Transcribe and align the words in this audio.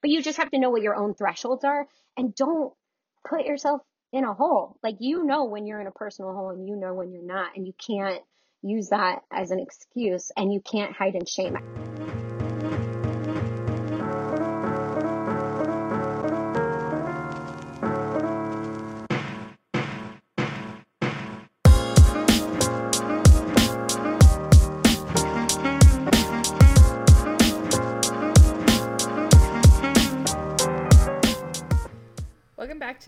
but 0.00 0.10
you 0.10 0.22
just 0.22 0.38
have 0.38 0.50
to 0.50 0.58
know 0.58 0.70
what 0.70 0.82
your 0.82 0.96
own 0.96 1.14
thresholds 1.14 1.64
are 1.64 1.86
and 2.16 2.34
don't 2.34 2.72
put 3.28 3.44
yourself 3.44 3.80
in 4.12 4.24
a 4.24 4.32
hole. 4.32 4.78
Like 4.82 4.96
you 5.00 5.24
know 5.24 5.44
when 5.44 5.66
you're 5.66 5.80
in 5.80 5.86
a 5.86 5.92
personal 5.92 6.32
hole 6.32 6.50
and 6.50 6.66
you 6.66 6.76
know 6.76 6.94
when 6.94 7.12
you're 7.12 7.22
not, 7.22 7.56
and 7.56 7.66
you 7.66 7.72
can't 7.74 8.22
use 8.62 8.88
that 8.88 9.20
as 9.32 9.50
an 9.50 9.60
excuse 9.60 10.30
and 10.36 10.52
you 10.52 10.60
can't 10.60 10.92
hide 10.92 11.14
in 11.14 11.26
shame. 11.26 11.56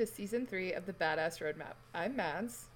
To 0.00 0.06
season 0.06 0.46
three 0.46 0.72
of 0.72 0.86
the 0.86 0.94
Badass 0.94 1.42
Roadmap. 1.42 1.74
I'm 1.94 2.16
Mads. 2.16 2.68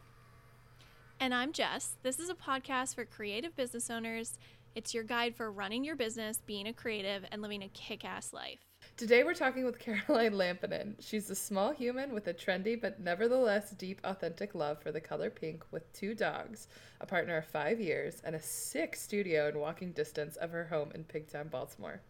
And 1.19 1.33
I'm 1.33 1.55
Jess. 1.55 1.97
This 2.03 2.19
is 2.19 2.29
a 2.29 2.35
podcast 2.35 2.97
for 2.97 3.07
creative 3.07 3.57
business 3.57 3.89
owners. 3.89 4.37
It's 4.75 4.93
your 4.93 5.05
guide 5.05 5.35
for 5.35 5.51
running 5.51 5.85
your 5.85 5.97
business, 5.97 6.43
being 6.45 6.67
a 6.67 6.75
creative, 6.75 7.25
and 7.33 7.41
living 7.41 7.63
a 7.63 7.69
kick 7.69 8.05
ass 8.05 8.35
life. 8.35 8.59
Today 8.99 9.25
we're 9.25 9.33
talking 9.33 9.65
with 9.65 9.79
Caroline 10.07 10.35
Lampinen. 10.35 10.97
She's 11.01 11.31
a 11.31 11.35
small 11.35 11.73
human 11.73 12.13
with 12.13 12.29
a 12.29 12.35
trendy 12.35 12.79
but 12.79 13.01
nevertheless 13.01 13.71
deep, 13.71 14.03
authentic 14.05 14.55
love 14.55 14.83
for 14.83 14.93
the 14.93 15.01
color 15.01 15.31
pink 15.31 15.65
with 15.71 15.91
two 15.95 16.15
dogs, 16.15 16.69
a 17.01 17.07
partner 17.07 17.39
of 17.39 17.47
five 17.47 17.81
years, 17.81 18.21
and 18.23 18.37
a 18.37 18.43
sick 18.43 18.95
studio 18.95 19.49
in 19.49 19.59
walking 19.59 19.93
distance 19.93 20.37
of 20.37 20.51
her 20.51 20.67
home 20.67 20.93
in 20.95 21.05
Pigtown, 21.05 21.51
Baltimore. 21.51 22.03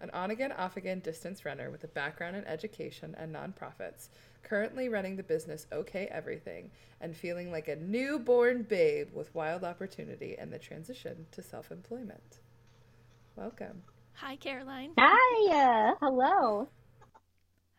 An 0.00 0.10
on 0.10 0.30
again, 0.30 0.52
off 0.52 0.76
again 0.76 1.00
distance 1.00 1.44
runner 1.44 1.70
with 1.70 1.82
a 1.82 1.88
background 1.88 2.36
in 2.36 2.44
education 2.44 3.16
and 3.18 3.34
nonprofits, 3.34 4.08
currently 4.42 4.88
running 4.88 5.16
the 5.16 5.22
business 5.22 5.66
Okay 5.72 6.08
Everything, 6.10 6.70
and 7.00 7.16
feeling 7.16 7.50
like 7.50 7.68
a 7.68 7.76
newborn 7.76 8.62
babe 8.62 9.08
with 9.12 9.34
wild 9.34 9.64
opportunity 9.64 10.36
and 10.38 10.52
the 10.52 10.58
transition 10.58 11.26
to 11.32 11.42
self 11.42 11.70
employment. 11.70 12.40
Welcome. 13.36 13.82
Hi, 14.14 14.36
Caroline. 14.36 14.90
Hi, 14.98 15.90
uh, 15.90 15.94
hello. 16.00 16.68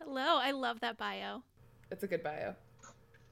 Hello. 0.01 0.39
I 0.41 0.51
love 0.51 0.79
that 0.79 0.97
bio. 0.97 1.43
It's 1.91 2.03
a 2.03 2.07
good 2.07 2.23
bio. 2.23 2.55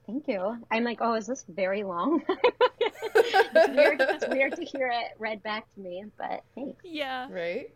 Thank 0.06 0.26
you. 0.26 0.56
I'm 0.70 0.84
like, 0.84 0.98
oh, 1.00 1.14
is 1.14 1.26
this 1.26 1.44
very 1.48 1.84
long? 1.84 2.22
it's 2.28 3.76
weird. 3.76 4.00
It's 4.08 4.28
weird 4.28 4.56
to 4.56 4.64
hear 4.64 4.88
it 4.88 5.18
read 5.18 5.42
back 5.42 5.72
to 5.74 5.80
me, 5.80 6.04
but 6.16 6.44
thanks. 6.54 6.80
Yeah. 6.84 7.28
Right? 7.30 7.74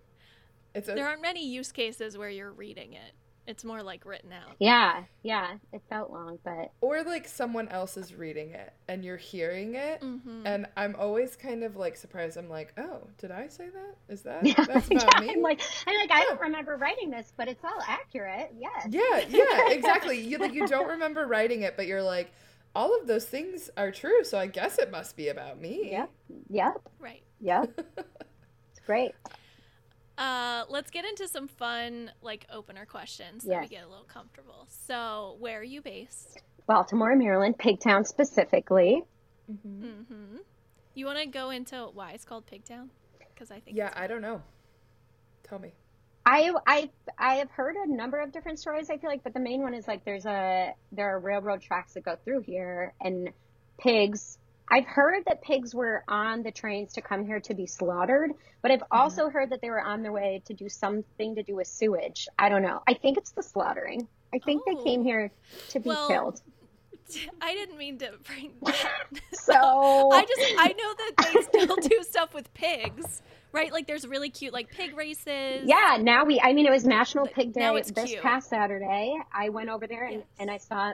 It's 0.75 0.89
a, 0.89 0.95
There 0.95 1.07
aren't 1.07 1.23
many 1.23 1.47
use 1.47 1.73
cases 1.73 2.17
where 2.17 2.31
you're 2.31 2.53
reading 2.53 2.95
it. 2.95 3.13
It's 3.47 3.65
more 3.65 3.83
like 3.83 4.05
written 4.07 4.33
out. 4.33 4.55
Yeah, 4.61 5.03
yeah. 5.23 5.55
It 5.73 5.83
felt 5.91 6.11
long, 6.11 6.39
but 6.45 6.71
or 6.81 7.03
like 7.03 7.27
someone 7.27 7.69
else 7.69 7.97
is 7.97 8.15
reading 8.15 8.51
it 8.51 8.73
and 8.89 9.05
you're 9.05 9.17
hearing 9.17 9.75
it 9.75 10.01
Mm-hmm. 10.01 10.47
and 10.47 10.67
i'm 10.77 10.95
always 10.99 11.35
kind 11.37 11.63
of 11.65 11.77
like 11.77 11.97
surprised 11.97 12.37
i'm 12.37 12.49
like 12.49 12.73
oh 12.79 13.07
did 13.19 13.31
i 13.31 13.47
say 13.49 13.69
that 13.69 14.13
is 14.13 14.23
that 14.23 14.45
yeah, 14.47 14.55
that's 14.65 14.89
yeah, 14.91 14.99
about 15.03 15.23
me 15.23 15.31
I'm 15.31 15.41
like, 15.43 15.61
I'm 15.87 15.95
like, 15.97 16.11
I 16.13 16.23
don't 16.25 16.41
remember 16.41 16.77
writing 16.77 17.11
this, 17.11 17.33
but 17.37 17.49
it's 17.49 17.63
all 17.65 17.81
accurate. 17.87 18.53
Yes. 18.59 18.87
yeah 18.91 19.25
yeah 19.29 19.71
exactly 19.71 20.21
you 20.21 20.39
like 20.39 20.53
you 20.55 20.67
don't 20.67 20.89
remember 20.89 21.27
writing 21.27 21.63
it 21.63 21.77
but 21.77 21.87
you're 21.87 22.03
like 22.03 22.33
all 22.75 22.99
of 22.99 23.07
those 23.07 23.25
things 23.25 23.71
are 23.77 23.91
true 23.91 24.25
so 24.25 24.39
i 24.39 24.47
guess 24.47 24.79
it 24.79 24.91
must 24.91 25.17
be 25.17 25.29
about 25.29 25.61
me 25.61 25.91
Yep. 25.93 26.11
Yep. 26.51 26.89
Right. 27.01 27.23
Yep. 27.41 27.81
It's 28.71 28.81
great. 28.87 29.13
Uh, 30.19 30.65
let's 30.69 30.91
get 30.91 31.05
into 31.05 31.27
some 31.29 31.49
fun, 31.49 32.11
like, 32.21 32.47
opener 32.53 32.85
questions 32.87 33.45
so 33.45 33.59
we 33.61 33.67
get 33.69 33.85
a 33.85 33.89
little 33.89 34.05
comfortable. 34.05 34.67
So, 34.87 35.37
where 35.41 35.59
are 35.61 35.65
you 35.65 35.81
based? 35.81 36.41
Baltimore, 36.67 37.17
Maryland, 37.17 37.57
Pigtown 37.59 38.07
specifically. 38.07 39.03
Mhm. 39.51 39.83
Mm-hmm. 39.83 40.37
You 40.95 41.07
want 41.07 41.19
to 41.19 41.27
go 41.27 41.51
into 41.51 41.87
why 41.95 42.13
it's 42.13 42.25
called 42.25 42.47
Pigtown? 42.47 42.89
Because 43.35 43.51
I 43.51 43.61
think 43.61 43.77
yeah 43.77 43.87
it's- 43.89 44.01
i 44.03 44.07
don't 44.07 44.21
know 44.21 44.41
tell 45.43 45.59
me 45.59 45.73
I 46.25 46.53
I 46.67 46.91
I 47.19 47.35
have 47.37 47.51
heard 47.51 47.75
a 47.75 47.87
number 47.93 48.21
of 48.21 48.31
different 48.31 48.61
stories. 48.61 48.89
I 48.91 48.99
feel 48.99 49.11
like, 49.11 49.25
but 49.25 49.35
the 49.35 49.41
main 49.41 49.61
one 49.61 49.75
is 49.75 49.89
like 49.89 50.05
there's 50.05 50.25
a 50.25 50.73
there 50.93 51.17
are 51.17 51.19
railroad 51.19 51.63
tracks 51.63 51.95
that 51.95 52.05
go 52.05 52.15
through 52.25 52.43
here, 52.43 52.95
and 53.01 53.31
pigs. 53.81 54.39
I've 54.73 54.87
heard 54.87 55.25
that 55.27 55.43
pigs 55.43 55.75
were 55.75 56.03
on 56.09 56.43
the 56.43 56.51
trains 56.51 56.95
to 56.95 57.03
come 57.03 57.27
here 57.27 57.41
to 57.41 57.53
be 57.55 57.67
slaughtered, 57.67 58.31
but 58.63 58.71
I've 58.71 58.81
mm-hmm. 58.81 58.99
also 58.99 59.29
heard 59.29 59.51
that 59.51 59.61
they 59.61 59.69
were 59.69 59.83
on 59.83 60.03
their 60.03 60.13
way 60.13 60.43
to 60.47 60.55
do 60.55 60.71
something 60.71 61.35
to 61.35 61.43
do 61.43 61.55
with 61.57 61.67
sewage. 61.67 62.27
I 62.39 62.49
don't 62.49 62.63
know. 62.63 62.83
I 62.89 62.95
think 62.95 63.19
it's 63.19 63.33
the 63.33 63.43
slaughtering. 63.43 64.09
I 64.35 64.39
think 64.39 64.65
they 64.65 64.73
oh. 64.73 64.83
came 64.83 65.01
Oh. 65.01 65.05
here 65.05 65.31
to 65.69 65.79
be 65.81 65.91
Well, 65.91 66.09
killed. 66.09 66.41
I 67.43 67.53
didn't 67.53 67.77
mean 67.77 67.99
to 67.99 68.13
bring 68.25 68.53
that. 68.63 69.05
So 69.35 69.53
I 70.13 70.25
just 70.25 70.55
I 70.57 70.69
know 70.69 70.95
that 70.95 71.13
they 71.35 71.43
still 71.43 71.77
do 71.77 72.03
stuff 72.03 72.33
with 72.33 72.55
pigs, 72.55 73.21
right? 73.51 73.73
Like 73.73 73.87
there's 73.87 74.07
really 74.07 74.31
cute 74.31 74.55
like 74.55 74.71
pig 74.71 74.97
races. 74.97 75.65
Yeah, 75.65 75.99
now 76.01 76.25
we, 76.25 76.41
I 76.41 76.55
mean, 76.55 76.65
it 76.65 76.71
was 76.71 76.87
National 76.87 77.27
Pig 77.27 77.53
Day 77.53 77.83
this 77.93 78.11
cute. 78.11 78.23
past 78.23 78.49
Saturday. 78.49 79.19
I 79.35 79.49
went 79.51 79.69
over 79.69 79.87
there 79.87 80.05
and, 80.05 80.19
Yes. 80.19 80.27
and 80.39 80.51
I 80.51 80.59
saw 80.59 80.93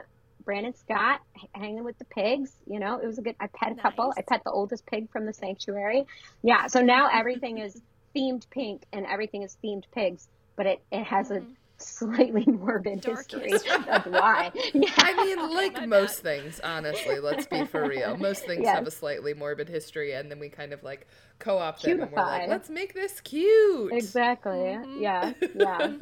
Brandon 0.49 0.75
Scott 0.75 1.21
hanging 1.55 1.85
with 1.85 1.99
the 1.99 2.07
pigs. 2.07 2.53
You 2.67 2.81
know, 2.81 2.99
it 2.99 3.07
was 3.07 3.19
a 3.19 3.21
good, 3.21 3.37
I 3.39 3.49
pet 3.49 3.73
a 3.73 3.75
couple. 3.75 4.15
I 4.17 4.23
pet 4.23 4.41
the 4.47 4.51
oldest 4.51 4.87
pig 4.87 5.11
from 5.13 5.27
the 5.27 5.33
sanctuary. 5.35 6.07
Yeah, 6.41 6.69
so 6.69 6.81
now 6.81 7.11
everything 7.13 7.59
is 7.59 7.83
themed 8.17 8.49
pink 8.49 8.85
and 8.95 9.05
everything 9.05 9.43
is 9.43 9.59
themed 9.63 9.85
pigs, 9.95 10.27
but 10.57 10.65
it, 10.65 10.83
it 10.91 11.05
has 11.05 11.31
a 11.31 11.41
mm-hmm. 11.41 11.53
Slightly 11.79 12.45
morbid 12.47 13.01
Mm-hmm. 13.03 13.11
Dark 13.13 13.31
history 13.31 13.71
of 13.89 14.07
why. 14.07 14.53
Yeah. 14.75 14.91
I 14.99 15.25
mean, 15.25 15.55
like 15.55 15.87
most 15.89 16.21
things, 16.21 16.61
honestly, 16.63 17.21
let's 17.21 17.47
be 17.47 17.65
for 17.65 17.87
real. 17.89 18.17
Most 18.17 18.45
things 18.45 18.63
Yes. 18.65 18.77
have 18.77 18.87
a 18.87 18.91
slightly 18.91 19.35
morbid 19.35 19.69
history, 19.69 20.13
and 20.13 20.31
then 20.31 20.39
we 20.39 20.49
kind 20.49 20.73
of 20.73 20.83
like 20.83 21.07
co 21.39 21.59
opt 21.59 21.83
them 21.83 22.01
and 22.01 22.11
we're 22.13 22.23
like, 22.23 22.49
let's 22.49 22.69
make 22.71 22.95
this 22.95 23.21
cute. 23.21 23.93
Exactly. 23.93 24.53
Mhm. 24.59 25.01
Yeah. 25.01 25.33
Yeah. 25.55 25.93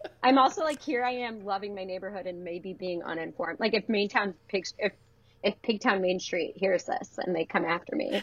I'm 0.22 0.38
also 0.38 0.62
like 0.64 0.80
here 0.82 1.04
I 1.04 1.12
am 1.12 1.44
loving 1.44 1.74
my 1.74 1.84
neighborhood 1.84 2.26
and 2.26 2.42
maybe 2.42 2.72
being 2.72 3.02
uninformed. 3.02 3.60
Like 3.60 3.74
if 3.74 3.88
Maintown 3.88 4.34
if 4.52 4.92
if 5.42 5.60
Pigtown 5.62 6.00
Main 6.00 6.18
Street 6.18 6.54
hears 6.56 6.84
this 6.84 7.18
and 7.18 7.34
they 7.36 7.44
come 7.44 7.64
after 7.64 7.94
me, 7.94 8.22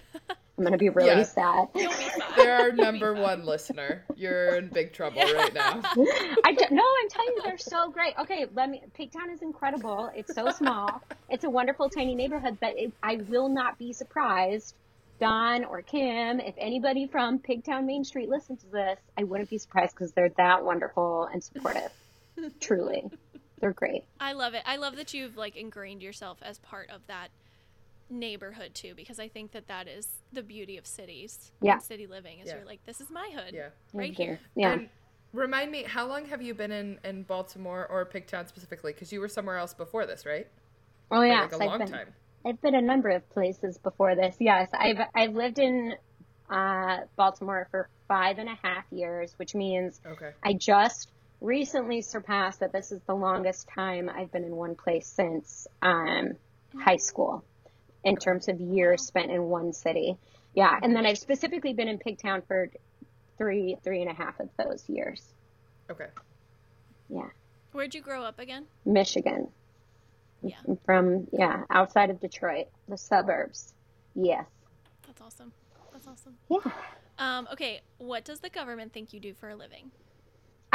I'm 0.57 0.63
gonna 0.63 0.77
be 0.77 0.89
really 0.89 1.07
Yeah. 1.07 1.23
sad. 1.23 1.67
You'll 1.73 1.89
be 1.89 1.95
fine. 2.19 2.21
They're 2.37 2.55
our 2.59 2.71
number 2.71 3.13
one 3.15 3.43
listener. 3.43 4.05
You're 4.15 4.55
in 4.55 4.69
big 4.69 4.93
trouble 4.93 5.21
right 5.21 5.53
now. 5.53 5.81
I 6.43 6.53
don't, 6.53 6.71
no, 6.71 6.83
I'm 6.83 7.09
telling 7.09 7.33
you, 7.35 7.41
they're 7.43 7.57
so 7.57 7.89
great. 7.89 8.13
Okay, 8.19 8.45
let 8.53 8.69
me. 8.69 8.83
Pigtown 8.97 9.33
is 9.33 9.41
incredible. 9.41 10.11
It's 10.15 10.33
so 10.35 10.51
small. 10.51 11.01
It's 11.29 11.43
a 11.43 11.49
wonderful 11.49 11.89
tiny 11.89 12.13
neighborhood, 12.13 12.57
but 12.61 12.77
it, 12.77 12.93
I 13.01 13.15
will 13.27 13.49
not 13.49 13.79
be 13.79 13.93
surprised, 13.93 14.75
Don 15.19 15.65
or 15.65 15.81
Kim, 15.81 16.39
if 16.39 16.53
anybody 16.57 17.07
from 17.07 17.39
Pigtown 17.39 17.85
Main 17.85 18.03
Street 18.03 18.29
listens 18.29 18.61
to 18.61 18.67
this, 18.67 18.99
I 19.17 19.23
wouldn't 19.23 19.49
be 19.49 19.57
surprised 19.57 19.95
because 19.95 20.11
they're 20.11 20.29
that 20.37 20.63
wonderful 20.63 21.25
and 21.33 21.43
supportive. 21.43 21.91
Truly, 22.59 23.09
they're 23.59 23.73
great. 23.73 24.03
I 24.19 24.33
love 24.33 24.53
it. 24.53 24.61
I 24.67 24.75
love 24.75 24.97
that 24.97 25.13
you've 25.15 25.35
like 25.35 25.55
ingrained 25.55 26.03
yourself 26.03 26.37
as 26.43 26.59
part 26.59 26.89
of 26.91 27.01
that 27.07 27.29
neighborhood 28.09 28.73
too 28.73 28.93
because 28.95 29.19
I 29.19 29.27
think 29.27 29.51
that 29.53 29.67
that 29.67 29.87
is 29.87 30.07
the 30.31 30.43
beauty 30.43 30.77
of 30.77 30.85
cities. 30.85 31.51
Yeah. 31.61 31.73
and 31.73 31.81
city 31.83 32.07
living 32.07 32.39
is 32.39 32.47
Yeah. 32.47 32.57
you're 32.57 32.65
like 32.65 32.85
this 32.85 33.01
is 33.01 33.09
my 33.09 33.29
hood. 33.33 33.53
Yeah. 33.53 33.69
Right 33.93 34.13
here. 34.13 34.39
Yeah. 34.55 34.73
And 34.73 34.89
remind 35.31 35.71
me, 35.71 35.83
how 35.83 36.07
long 36.07 36.25
have 36.25 36.41
you 36.41 36.53
been 36.53 36.71
in, 36.71 36.99
in 37.03 37.23
Baltimore 37.23 37.87
or 37.87 38.05
Pigtown 38.05 38.47
specifically? 38.47 38.93
Because 38.93 39.11
you 39.11 39.19
were 39.19 39.27
somewhere 39.29 39.57
else 39.57 39.73
before 39.73 40.05
this, 40.05 40.25
right? 40.25 40.47
Oh 41.11 41.21
yeah, 41.21 41.41
like 41.41 41.53
a 41.53 41.57
long 41.57 41.69
I've 41.69 41.79
been 41.79 41.87
time. 41.87 42.07
I've 42.45 42.61
been 42.61 42.75
a 42.75 42.81
number 42.81 43.09
of 43.09 43.27
places 43.29 43.77
before 43.77 44.15
this. 44.15 44.35
Yes, 44.39 44.69
I've 44.73 44.99
I've 45.15 45.33
lived 45.33 45.59
in 45.59 45.95
uh, 46.49 46.97
Baltimore 47.15 47.67
for 47.71 47.89
five 48.07 48.37
and 48.37 48.49
a 48.49 48.55
half 48.61 48.85
years, 48.91 49.33
which 49.37 49.55
means 49.55 49.99
Okay. 50.05 50.31
I 50.43 50.53
just 50.53 51.09
recently 51.41 52.01
surpassed 52.01 52.61
that 52.61 52.71
this 52.71 52.91
is 52.91 53.01
the 53.05 53.15
longest 53.15 53.67
time 53.67 54.09
I've 54.09 54.31
been 54.31 54.43
in 54.43 54.55
one 54.55 54.75
place 54.75 55.07
since 55.07 55.67
um, 55.81 56.33
high 56.77 56.97
school 56.97 57.43
in 58.03 58.17
terms 58.17 58.47
of 58.47 58.59
years 58.59 59.05
spent 59.05 59.31
in 59.31 59.43
one 59.43 59.73
city. 59.73 60.17
Yeah, 60.53 60.77
and 60.81 60.95
then 60.95 61.05
I've 61.05 61.17
specifically 61.17 61.73
been 61.73 61.87
in 61.87 61.97
Pigtown 61.97 62.45
for 62.47 62.69
three 63.37 63.77
three 63.83 64.01
and 64.01 64.09
a 64.09 64.13
half 64.13 64.39
of 64.39 64.49
those 64.57 64.87
years. 64.87 65.33
Okay. 65.89 66.07
Yeah, 67.09 67.29
Where'd 67.73 67.95
you 67.95 68.01
grow 68.01 68.23
up 68.23 68.39
again? 68.39 68.67
Michigan. 68.85 69.49
Yeah. 70.43 70.55
I'm 70.67 70.77
from 70.85 71.27
yeah 71.33 71.63
outside 71.69 72.09
of 72.09 72.19
Detroit, 72.19 72.67
the 72.87 72.97
suburbs. 72.97 73.73
Yes. 74.15 74.45
That's 75.07 75.21
awesome. 75.21 75.51
That's 75.91 76.07
awesome. 76.07 76.35
Yeah. 76.49 76.71
Um, 77.17 77.47
okay, 77.51 77.81
what 77.97 78.25
does 78.25 78.39
the 78.39 78.49
government 78.49 78.93
think 78.93 79.13
you 79.13 79.19
do 79.19 79.33
for 79.33 79.49
a 79.49 79.55
living? 79.55 79.91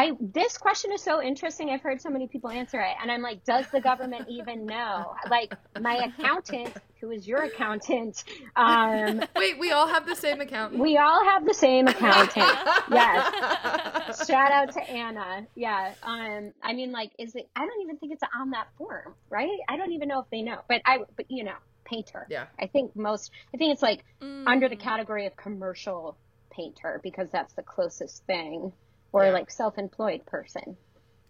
I 0.01 0.13
this 0.21 0.57
question 0.57 0.93
is 0.93 1.03
so 1.03 1.21
interesting. 1.21 1.71
I've 1.71 1.83
heard 1.83 2.01
so 2.01 2.09
many 2.09 2.29
people 2.29 2.51
answer 2.51 2.81
it, 2.81 2.95
and 3.03 3.11
I'm 3.11 3.21
like, 3.21 3.43
does 3.45 3.67
the 3.73 3.81
government 3.81 4.27
even 4.29 4.65
know? 4.65 5.13
Like 5.29 5.53
my 5.81 5.97
accountant, 6.17 6.73
who 7.01 7.11
is 7.11 7.27
your 7.27 7.43
accountant, 7.43 8.23
um, 8.55 9.21
Wait, 9.35 9.59
we 9.59 9.73
all 9.73 9.89
have 9.89 10.07
the 10.07 10.15
same 10.15 10.41
accountant. 10.41 10.81
we 10.81 10.97
all 10.99 11.25
have 11.25 11.45
the 11.45 11.53
same 11.53 11.89
accountant. 11.89 12.47
yes. 12.93 14.27
Shout 14.29 14.53
out 14.53 14.73
to 14.75 14.81
Anna. 14.89 15.47
Yeah. 15.57 15.93
Um. 16.05 16.53
I 16.63 16.75
mean, 16.75 16.93
like, 16.93 17.11
is 17.19 17.35
it? 17.35 17.49
I 17.57 17.67
don't 17.67 17.83
even 17.83 17.97
think 17.99 18.13
it's 18.13 18.23
on 18.39 18.51
that 18.51 18.69
form, 18.79 19.15
right? 19.31 19.59
I 19.69 19.77
don't 19.77 19.93
even 19.93 20.07
know 20.07 20.21
if 20.21 20.27
they 20.31 20.43
know, 20.43 20.61
but 20.69 20.81
I. 20.87 20.99
But 21.17 21.27
you 21.29 21.43
know, 21.43 21.57
painter. 21.85 22.25
Yeah. 22.31 22.47
I 22.61 22.67
think 22.69 22.95
most. 22.95 23.33
I 23.53 23.57
think 23.57 23.73
it's 23.73 23.83
like 23.83 24.05
Mm. 24.23 24.45
under 24.47 24.69
the 24.69 24.77
category 24.77 25.27
of 25.27 25.37
commercial 25.37 26.17
painter 26.51 27.01
because 27.03 27.29
that's 27.33 27.55
the 27.55 27.63
closest 27.63 28.25
thing, 28.27 28.73
or 29.13 29.25
Yeah. 29.25 29.31
like 29.31 29.51
self-employed 29.51 30.27
person. 30.27 30.77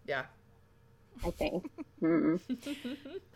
Yeah. 0.05 0.25
I 1.25 1.31
think. 1.31 1.69
Mm. 2.01 2.39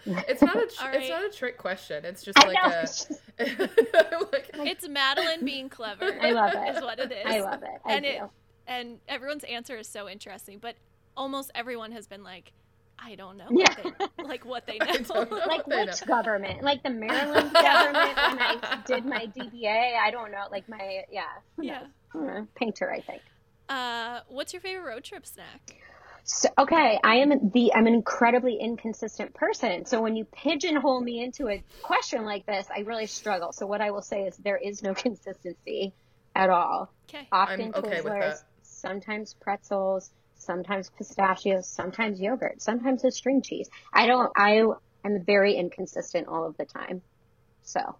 It's 0.05 0.41
not 0.41 0.55
a 0.55 0.67
tr- 0.67 0.83
All 0.85 0.93
it's 0.93 1.09
not 1.09 1.25
a 1.25 1.29
trick 1.29 1.57
question. 1.57 2.05
It's 2.05 2.23
just 2.23 2.39
I 2.39 2.47
like 2.47 2.57
know. 2.63 2.69
a 2.71 2.81
it's 2.83 3.09
like, 4.31 4.49
It's 4.53 4.87
Madeline 4.87 5.43
being 5.43 5.67
clever. 5.67 6.05
I 6.21 6.31
love 6.31 6.53
it. 6.55 6.77
Is 6.77 6.81
what 6.81 6.97
it 6.97 7.11
is. 7.11 7.25
I 7.25 7.41
love 7.41 7.61
it. 7.63 7.81
I 7.83 7.93
and 7.95 8.05
do. 8.05 8.09
it 8.09 8.21
and 8.67 8.99
everyone's 9.09 9.43
answer 9.43 9.75
is 9.77 9.89
so 9.89 10.07
interesting, 10.07 10.59
but 10.59 10.75
almost 11.17 11.51
everyone 11.55 11.91
has 11.91 12.07
been 12.07 12.23
like, 12.23 12.53
I 12.97 13.15
don't 13.15 13.35
know 13.35 13.47
Yeah. 13.51 13.73
what 13.83 14.11
they, 14.17 14.23
like 14.23 14.45
what 14.45 14.65
they 14.65 14.77
I 14.79 14.99
know. 14.99 15.23
know. 15.25 15.41
like 15.45 15.65
They 15.65 15.83
which 15.85 16.05
government? 16.05 16.63
Like 16.63 16.83
the 16.83 16.89
Maryland 16.89 17.51
government 17.51 18.15
when 18.15 18.39
I 18.39 18.81
did 18.85 19.05
my 19.05 19.27
DBA? 19.27 19.97
I 20.01 20.09
don't 20.09 20.31
know. 20.31 20.45
Like 20.51 20.69
my 20.69 21.03
yeah. 21.11 21.23
who 21.57 21.65
yeah. 21.65 21.83
Uh, 22.15 22.43
painter, 22.55 22.89
I 22.89 23.01
think. 23.01 23.21
Uh, 23.73 24.19
what's 24.27 24.53
your 24.53 24.61
favorite 24.61 24.87
road 24.87 25.03
trip 25.03 25.25
snack? 25.25 25.81
So, 26.25 26.47
okay, 26.59 26.99
I 27.03 27.15
am 27.15 27.49
the 27.49 27.73
I'm 27.73 27.87
an 27.87 27.95
incredibly 27.95 28.57
inconsistent 28.61 29.33
person. 29.33 29.85
So 29.85 29.99
when 29.99 30.15
you 30.15 30.25
pigeonhole 30.25 31.01
me 31.01 31.23
into 31.23 31.49
a 31.49 31.63
question 31.81 32.23
like 32.23 32.45
this, 32.45 32.67
I 32.73 32.81
really 32.81 33.07
struggle. 33.07 33.51
So 33.51 33.65
what 33.65 33.81
I 33.81 33.89
will 33.89 34.03
say 34.03 34.21
is 34.25 34.37
there 34.37 34.57
is 34.57 34.83
no 34.83 34.93
consistency 35.05 35.91
at 36.35 36.51
all. 36.51 36.93
Okay. 37.09 37.27
Often 37.31 37.73
I'm 37.75 37.83
okay 37.83 38.01
with 38.01 38.13
Twizzlers, 38.13 38.19
that. 38.19 38.43
sometimes 38.61 39.33
pretzels, 39.41 40.11
sometimes 40.35 40.91
pistachios, 40.95 41.67
sometimes 41.67 42.21
yogurt, 42.21 42.61
sometimes 42.61 43.03
a 43.03 43.09
string 43.09 43.41
cheese. 43.41 43.69
I 43.91 44.05
don't. 44.05 44.31
I 44.37 44.63
am 45.03 45.23
very 45.25 45.55
inconsistent 45.55 46.27
all 46.27 46.45
of 46.45 46.55
the 46.57 46.65
time. 46.65 47.01
So 47.63 47.95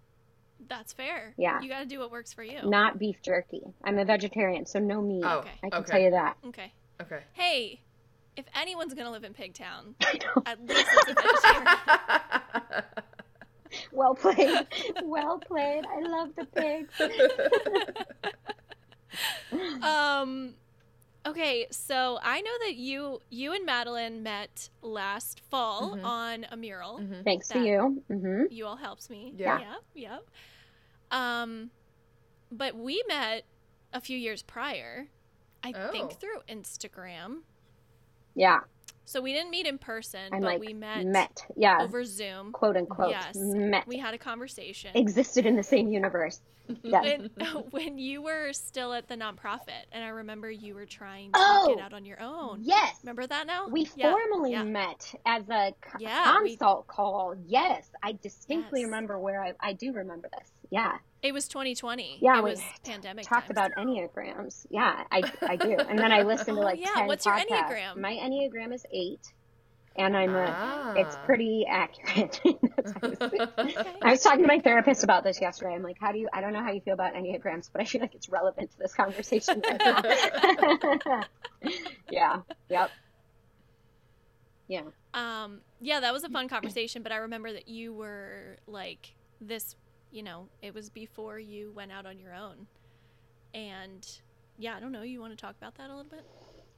That's 0.68 0.92
fair. 0.92 1.34
Yeah. 1.36 1.60
You 1.60 1.68
got 1.68 1.80
to 1.80 1.86
do 1.86 1.98
what 1.98 2.10
works 2.10 2.32
for 2.32 2.42
you. 2.42 2.58
not 2.64 2.98
beef 2.98 3.20
jerky. 3.22 3.62
I'm 3.82 3.98
a 3.98 4.04
vegetarian, 4.04 4.64
so 4.66 4.78
no 4.78 5.00
meat. 5.02 5.22
Oh, 5.24 5.38
Okay. 5.40 5.50
I 5.62 5.70
can 5.70 5.80
okay. 5.82 5.90
tell 5.90 6.00
you 6.00 6.10
that. 6.12 6.36
Okay. 6.46 6.72
Okay. 7.02 7.20
Hey, 7.32 7.80
if 8.36 8.46
anyone's 8.58 8.94
gonna 8.94 9.10
live 9.10 9.24
in 9.24 9.34
Pigtown, 9.34 9.94
I 10.00 10.18
at 10.46 10.60
least 10.66 10.86
it's 10.90 11.10
a 11.10 11.14
vegetarian. 11.14 12.84
Well 13.90 14.14
played. 14.14 14.68
well 15.02 15.38
played. 15.40 15.84
I 15.84 16.00
love 16.00 16.30
the 16.36 16.44
pigs. 16.44 16.94
um 19.82 20.54
okay 21.26 21.66
so 21.70 22.18
i 22.22 22.40
know 22.40 22.50
that 22.66 22.76
you 22.76 23.20
you 23.30 23.52
and 23.52 23.64
madeline 23.64 24.22
met 24.22 24.68
last 24.82 25.40
fall 25.50 25.96
Mhm. 25.96 26.04
on 26.04 26.46
a 26.50 26.56
mural 26.56 26.98
Mhm. 26.98 27.24
Thanks 27.24 27.48
to 27.48 27.54
That- 27.58 27.66
you. 27.66 28.02
hmm 28.08 28.42
you 28.50 28.66
all 28.66 28.76
helped 28.76 29.08
me 29.10 29.32
Yeah. 29.36 29.58
yeah 29.60 29.74
yep 29.94 30.26
um 31.10 31.70
but 32.50 32.76
we 32.76 33.02
met 33.08 33.44
a 33.92 34.00
few 34.00 34.18
years 34.18 34.42
prior 34.42 35.08
i 35.62 35.72
Oh. 35.74 35.90
think 35.90 36.12
through 36.12 36.40
instagram 36.48 37.42
Yeah. 38.34 38.60
so 39.04 39.20
we 39.20 39.32
didn't 39.32 39.50
meet 39.50 39.66
in 39.66 39.78
person 39.78 40.32
I'm 40.32 40.40
but 40.40 40.46
like 40.46 40.60
we 40.60 40.74
met, 40.74 41.06
met. 41.06 41.46
Yeah. 41.56 41.78
over 41.82 42.04
zoom 42.04 42.52
quote 42.52 42.76
unquote. 42.76 43.10
Yes. 43.10 43.34
Met. 43.36 43.86
we 43.86 43.98
had 43.98 44.12
a 44.14 44.18
conversation 44.18 44.90
Existed 44.96 45.46
in 45.46 45.56
the 45.56 45.62
same 45.62 45.88
universe. 45.88 46.40
When, 46.82 47.30
when 47.70 47.98
you 47.98 48.22
were 48.22 48.52
still 48.52 48.92
at 48.94 49.08
the 49.08 49.16
nonprofit 49.16 49.84
and 49.92 50.02
i 50.02 50.08
remember 50.08 50.50
you 50.50 50.74
were 50.74 50.86
trying 50.86 51.32
to 51.32 51.38
Oh. 51.38 51.74
get 51.74 51.84
out 51.84 51.92
on 51.92 52.04
your 52.04 52.20
own 52.22 52.60
Yes. 52.62 52.96
remember 53.02 53.26
that 53.26 53.46
now 53.46 53.68
We 53.68 53.88
Yeah, 53.96 54.10
formally 54.12 54.52
yeah. 54.52 54.62
met 54.64 55.14
as 55.26 55.42
a 55.50 55.72
co- 55.80 55.98
Yeah, 56.00 56.40
we- 56.42 56.50
consult 56.56 56.86
call. 56.86 57.34
Yes, 57.46 57.88
I 58.02 58.12
distinctly 58.12 58.80
Yes. 58.80 58.86
remember 58.86 59.18
where 59.18 59.42
I, 59.44 59.52
I 59.60 59.72
do 59.74 59.92
remember 59.92 60.28
this. 60.38 60.50
Yeah, 60.70 60.92
It 61.22 61.32
was 61.32 61.46
2020. 61.48 62.18
Yeah, 62.20 62.38
it 62.38 62.44
we 62.44 62.50
was 62.50 62.62
pandemic. 62.84 63.26
talked 63.26 63.48
times. 63.48 63.50
about 63.50 63.70
enneagrams. 63.78 64.66
Yeah, 64.70 65.04
I, 65.10 65.22
I 65.42 65.56
do. 65.56 65.76
And 65.78 65.98
then 65.98 66.10
I 66.12 66.22
listened 66.22 66.56
to 66.56 66.62
like 66.62 66.78
Oh, 66.78 66.80
like 66.80 66.80
yeah. 66.80 66.94
10 67.00 67.06
What's 67.06 67.26
your. 67.26 67.34
Enneagram? 67.36 67.96
My 68.00 68.12
enneagram 68.14 68.72
is 68.74 68.84
eight, 68.92 69.32
and 69.96 70.16
I'm 70.16 70.34
a, 70.34 70.46
Ah. 70.48 70.92
it's 70.94 71.16
pretty 71.24 71.66
accurate. 71.68 72.40
I 72.44 72.58
was-. 73.02 73.16
I 74.02 74.10
was 74.10 74.22
talking 74.22 74.42
to 74.42 74.46
my 74.48 74.58
therapist 74.60 75.04
about 75.04 75.24
this 75.24 75.40
yesterday. 75.40 75.74
I'm 75.74 75.82
like, 75.82 75.98
how 76.00 76.12
do 76.12 76.18
you, 76.18 76.28
I 76.32 76.40
don't 76.40 76.52
know 76.52 76.62
how 76.62 76.72
you 76.72 76.80
feel 76.80 76.94
about 76.94 77.14
Enneagrams, 77.14 77.70
but 77.72 77.82
I 77.82 77.84
feel 77.84 78.00
like 78.00 78.14
it's 78.14 78.28
relevant 78.28 78.70
to 78.72 78.78
this 78.78 78.94
conversation 78.94 79.62
right 79.64 81.26
yeah. 82.10 82.40
Yep. 82.68 82.90
Yeah. 84.68 84.82
Um, 85.12 85.60
yeah, 85.80 86.00
that 86.00 86.12
was 86.12 86.24
a 86.24 86.28
fun 86.28 86.48
conversation, 86.48 87.02
but 87.02 87.12
I 87.12 87.16
remember 87.16 87.52
that 87.52 87.68
you 87.68 87.92
were 87.92 88.56
like 88.66 89.14
this, 89.40 89.76
you 90.10 90.22
know, 90.22 90.48
it 90.62 90.74
was 90.74 90.88
before 90.90 91.38
you 91.38 91.70
went 91.72 91.92
out 91.92 92.06
on 92.06 92.18
your 92.18 92.34
own. 92.34 92.66
And 93.52 94.06
yeah, 94.58 94.76
I 94.76 94.80
don't 94.80 94.92
know. 94.92 95.02
You 95.02 95.20
want 95.20 95.32
to 95.32 95.36
talk 95.36 95.54
about 95.56 95.76
that 95.76 95.90
a 95.90 95.94
little 95.94 96.10
bit? 96.10 96.24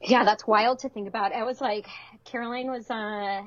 Yeah, 0.01 0.23
that's 0.23 0.45
wild 0.45 0.79
to 0.79 0.89
think 0.89 1.07
about. 1.07 1.33
I 1.33 1.43
was 1.43 1.59
like, 1.59 1.87
Caroline 2.23 2.69
was 2.69 2.89
uh, 2.89 3.41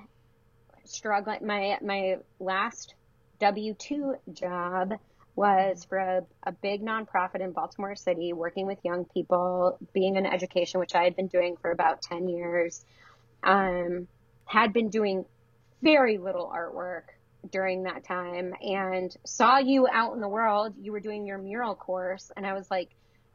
struggling. 0.85 1.47
My 1.47 1.79
my 1.81 2.17
last 2.38 2.94
W 3.38 3.75
two 3.75 4.17
job 4.32 4.94
was 5.37 5.85
for 5.85 5.97
a, 5.97 6.23
a 6.43 6.52
big 6.52 6.82
nonprofit 6.82 7.41
in 7.41 7.52
Baltimore 7.52 7.94
City, 7.94 8.32
working 8.32 8.67
with 8.67 8.79
young 8.85 9.05
people, 9.05 9.79
being 9.94 10.17
in 10.17 10.26
education, 10.26 10.81
which 10.81 10.94
I 10.94 11.05
had 11.05 11.14
been 11.17 11.29
doing 11.29 11.56
for 11.62 11.70
about 11.70 12.02
ten 12.02 12.29
years. 12.29 12.85
Um, 13.43 14.08
had 14.44 14.73
been 14.73 14.91
doing 14.91 15.25
very 15.82 16.19
little 16.19 16.52
artwork 16.55 17.05
during 17.50 17.85
that 17.85 18.05
time, 18.05 18.52
and 18.61 19.17
saw 19.25 19.58
you 19.58 19.87
out 19.91 20.14
in 20.14 20.20
the 20.20 20.29
world. 20.29 20.75
You 20.79 20.91
were 20.93 21.00
doing 21.00 21.26
your 21.26 21.38
mural 21.38 21.76
course, 21.76 22.32
and 22.37 22.44
I 22.44 22.55
was 22.55 22.69
like, 22.70 22.91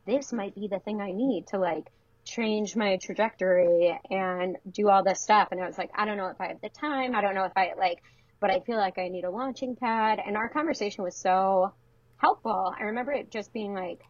this 0.05 0.33
might 0.33 0.53
be 0.53 0.67
the 0.67 0.79
thing 0.79 1.01
I 1.01 1.11
need 1.13 1.47
to 1.47 1.57
like 1.57 1.87
change 2.25 2.75
my 2.75 2.97
trajectory 2.97 3.97
and 4.09 4.57
do 4.69 4.89
all 4.89 5.03
this 5.03 5.21
stuff. 5.21 5.49
And 5.51 5.61
I 5.61 5.67
was 5.67 5.77
like, 5.77 5.91
I 5.95 6.05
don't 6.05 6.17
know 6.17 6.27
if 6.27 6.41
I 6.41 6.47
have 6.47 6.61
the 6.61 6.69
time. 6.69 7.15
I 7.15 7.21
don't 7.21 7.35
know 7.35 7.45
if 7.45 7.53
I 7.55 7.73
like, 7.77 8.01
but 8.41 8.49
I 8.49 8.59
feel 8.61 8.77
like 8.77 8.97
I 8.97 9.07
need 9.07 9.23
a 9.23 9.29
launching 9.29 9.75
pad. 9.75 10.19
And 10.25 10.35
our 10.35 10.49
conversation 10.49 11.03
was 11.03 11.15
so 11.15 11.71
helpful. 12.17 12.73
I 12.77 12.85
remember 12.85 13.11
it 13.11 13.31
just 13.31 13.53
being 13.53 13.73
like, 13.73 14.01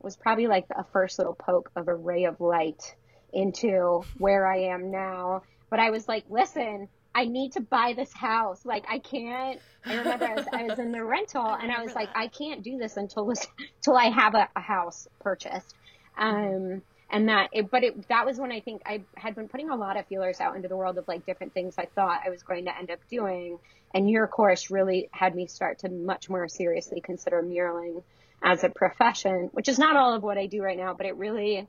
was 0.00 0.16
probably 0.16 0.46
like 0.46 0.66
a 0.76 0.84
first 0.92 1.18
little 1.18 1.34
poke 1.34 1.70
of 1.74 1.88
a 1.88 1.94
ray 1.94 2.24
of 2.24 2.40
light 2.40 2.94
into 3.32 4.02
where 4.18 4.46
I 4.46 4.74
am 4.74 4.90
now. 4.90 5.42
But 5.70 5.80
I 5.80 5.90
was 5.90 6.06
like, 6.06 6.24
listen, 6.28 6.88
I 7.14 7.24
need 7.24 7.52
to 7.52 7.60
buy 7.60 7.94
this 7.96 8.12
house. 8.12 8.64
Like 8.64 8.84
I 8.88 8.98
can't. 8.98 9.58
I 9.84 9.96
remember 9.96 10.26
I 10.26 10.34
was, 10.34 10.46
I 10.52 10.62
was 10.64 10.78
in 10.78 10.92
the 10.92 11.02
rental 11.02 11.46
and 11.46 11.72
I 11.72 11.82
was 11.82 11.94
like. 11.94 12.10
I 12.14 12.28
can't 12.28 12.62
do 12.62 12.78
this 12.78 12.96
until 12.96 13.26
this, 13.26 13.46
until 13.76 13.96
I 13.96 14.10
have 14.10 14.34
a, 14.34 14.48
a 14.54 14.60
house 14.60 15.08
purchased. 15.20 15.74
Um, 16.16 16.82
and 17.10 17.28
that, 17.28 17.48
it, 17.52 17.70
but 17.70 17.84
it, 17.84 18.08
that 18.08 18.26
was 18.26 18.38
when 18.38 18.52
I 18.52 18.60
think 18.60 18.82
I 18.84 19.02
had 19.16 19.34
been 19.34 19.48
putting 19.48 19.70
a 19.70 19.76
lot 19.76 19.96
of 19.96 20.06
feelers 20.06 20.40
out 20.40 20.56
into 20.56 20.68
the 20.68 20.76
world 20.76 20.98
of 20.98 21.08
like 21.08 21.24
different 21.24 21.54
things 21.54 21.74
I 21.78 21.86
thought 21.86 22.20
I 22.26 22.30
was 22.30 22.42
going 22.42 22.66
to 22.66 22.76
end 22.76 22.90
up 22.90 22.98
doing. 23.08 23.58
And 23.94 24.10
your 24.10 24.26
course 24.26 24.70
really 24.70 25.08
had 25.10 25.34
me 25.34 25.46
start 25.46 25.78
to 25.80 25.88
much 25.88 26.28
more 26.28 26.46
seriously 26.48 27.00
consider 27.00 27.42
muraling 27.42 28.02
as 28.42 28.62
a 28.62 28.68
profession, 28.68 29.48
which 29.52 29.68
is 29.68 29.78
not 29.78 29.96
all 29.96 30.12
of 30.12 30.22
what 30.22 30.36
I 30.36 30.46
do 30.46 30.62
right 30.62 30.76
now, 30.76 30.92
but 30.92 31.06
it 31.06 31.16
really, 31.16 31.66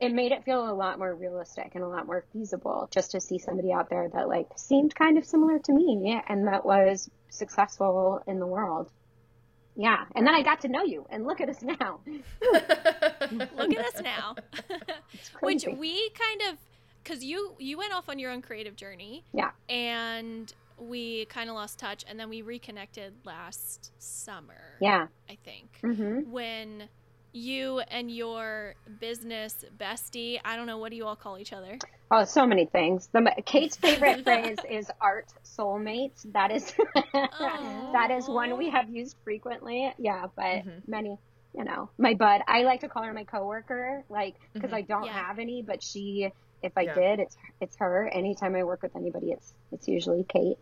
it 0.00 0.12
made 0.12 0.30
it 0.30 0.44
feel 0.44 0.70
a 0.70 0.72
lot 0.72 0.96
more 0.96 1.12
realistic 1.12 1.72
and 1.74 1.82
a 1.82 1.88
lot 1.88 2.06
more 2.06 2.24
feasible 2.32 2.88
just 2.92 3.10
to 3.10 3.20
see 3.20 3.38
somebody 3.38 3.72
out 3.72 3.90
there 3.90 4.08
that 4.14 4.28
like 4.28 4.46
seemed 4.56 4.94
kind 4.94 5.18
of 5.18 5.24
similar 5.24 5.58
to 5.58 5.72
me 5.72 6.20
and 6.28 6.46
that 6.46 6.64
was 6.64 7.10
successful 7.30 8.22
in 8.28 8.38
the 8.38 8.46
world. 8.46 8.88
Yeah. 9.74 10.04
And 10.14 10.26
then 10.26 10.34
I 10.34 10.42
got 10.42 10.60
to 10.60 10.68
know 10.68 10.84
you 10.84 11.06
and 11.10 11.24
look 11.24 11.40
at 11.40 11.48
us 11.48 11.62
now. 11.62 12.00
Look 13.56 13.72
at 13.74 13.80
us 13.80 14.00
now. 14.02 14.36
Which 15.40 15.64
we 15.66 16.10
kind 16.10 16.52
of, 16.52 16.58
because 17.02 17.24
you 17.24 17.54
you 17.58 17.78
went 17.78 17.92
off 17.92 18.08
on 18.08 18.18
your 18.18 18.30
own 18.30 18.42
creative 18.42 18.76
journey. 18.76 19.24
Yeah. 19.32 19.50
And 19.68 20.52
we 20.78 21.26
kind 21.26 21.48
of 21.48 21.54
lost 21.54 21.78
touch, 21.78 22.04
and 22.08 22.18
then 22.18 22.28
we 22.28 22.42
reconnected 22.42 23.14
last 23.24 23.92
summer. 23.98 24.76
yeah. 24.80 25.06
I 25.28 25.36
think 25.44 25.78
hmm 25.80 26.20
when 26.30 26.88
you 27.34 27.80
and 27.80 28.10
your 28.10 28.74
business 29.00 29.64
bestie, 29.78 30.38
I 30.44 30.56
don't 30.56 30.66
know, 30.66 30.78
what 30.78 30.90
do 30.90 30.96
you 30.96 31.06
all 31.06 31.16
call 31.16 31.38
each 31.38 31.52
other? 31.52 31.78
Oh, 32.10 32.24
so 32.24 32.46
many 32.46 32.66
things. 32.66 33.08
The 33.12 33.32
Kate's 33.46 33.76
favorite 33.76 34.22
phrase 34.24 34.58
is 34.70 34.90
art 35.00 35.28
soulmates. 35.44 36.26
That 36.32 36.50
is 36.50 36.72
that 37.92 38.10
is 38.10 38.28
one 38.28 38.58
we 38.58 38.70
have 38.70 38.90
used 38.90 39.16
frequently. 39.24 39.92
Yeah, 39.98 40.26
but 40.36 40.64
Mhm. 40.66 40.82
many 40.86 41.16
you 41.54 41.64
know, 41.64 41.90
my 41.98 42.14
bud. 42.14 42.40
I 42.46 42.62
like 42.62 42.80
to 42.80 42.88
call 42.88 43.02
her 43.04 43.12
my 43.12 43.24
coworker, 43.24 44.04
like, 44.08 44.36
because 44.54 44.70
Mhm. 44.70 44.74
I 44.74 44.80
don't 44.82 45.04
Yeah. 45.04 45.26
have 45.26 45.38
any, 45.38 45.62
but 45.62 45.82
she, 45.82 46.30
if 46.62 46.72
I 46.76 46.82
Yeah. 46.82 46.94
did, 46.94 47.20
it's 47.20 47.36
it's 47.60 47.76
her. 47.78 48.08
Anytime 48.08 48.54
I 48.54 48.64
work 48.64 48.82
with 48.82 48.94
anybody, 48.96 49.32
it's 49.32 49.52
it's 49.70 49.88
usually 49.88 50.24
Kate. 50.24 50.56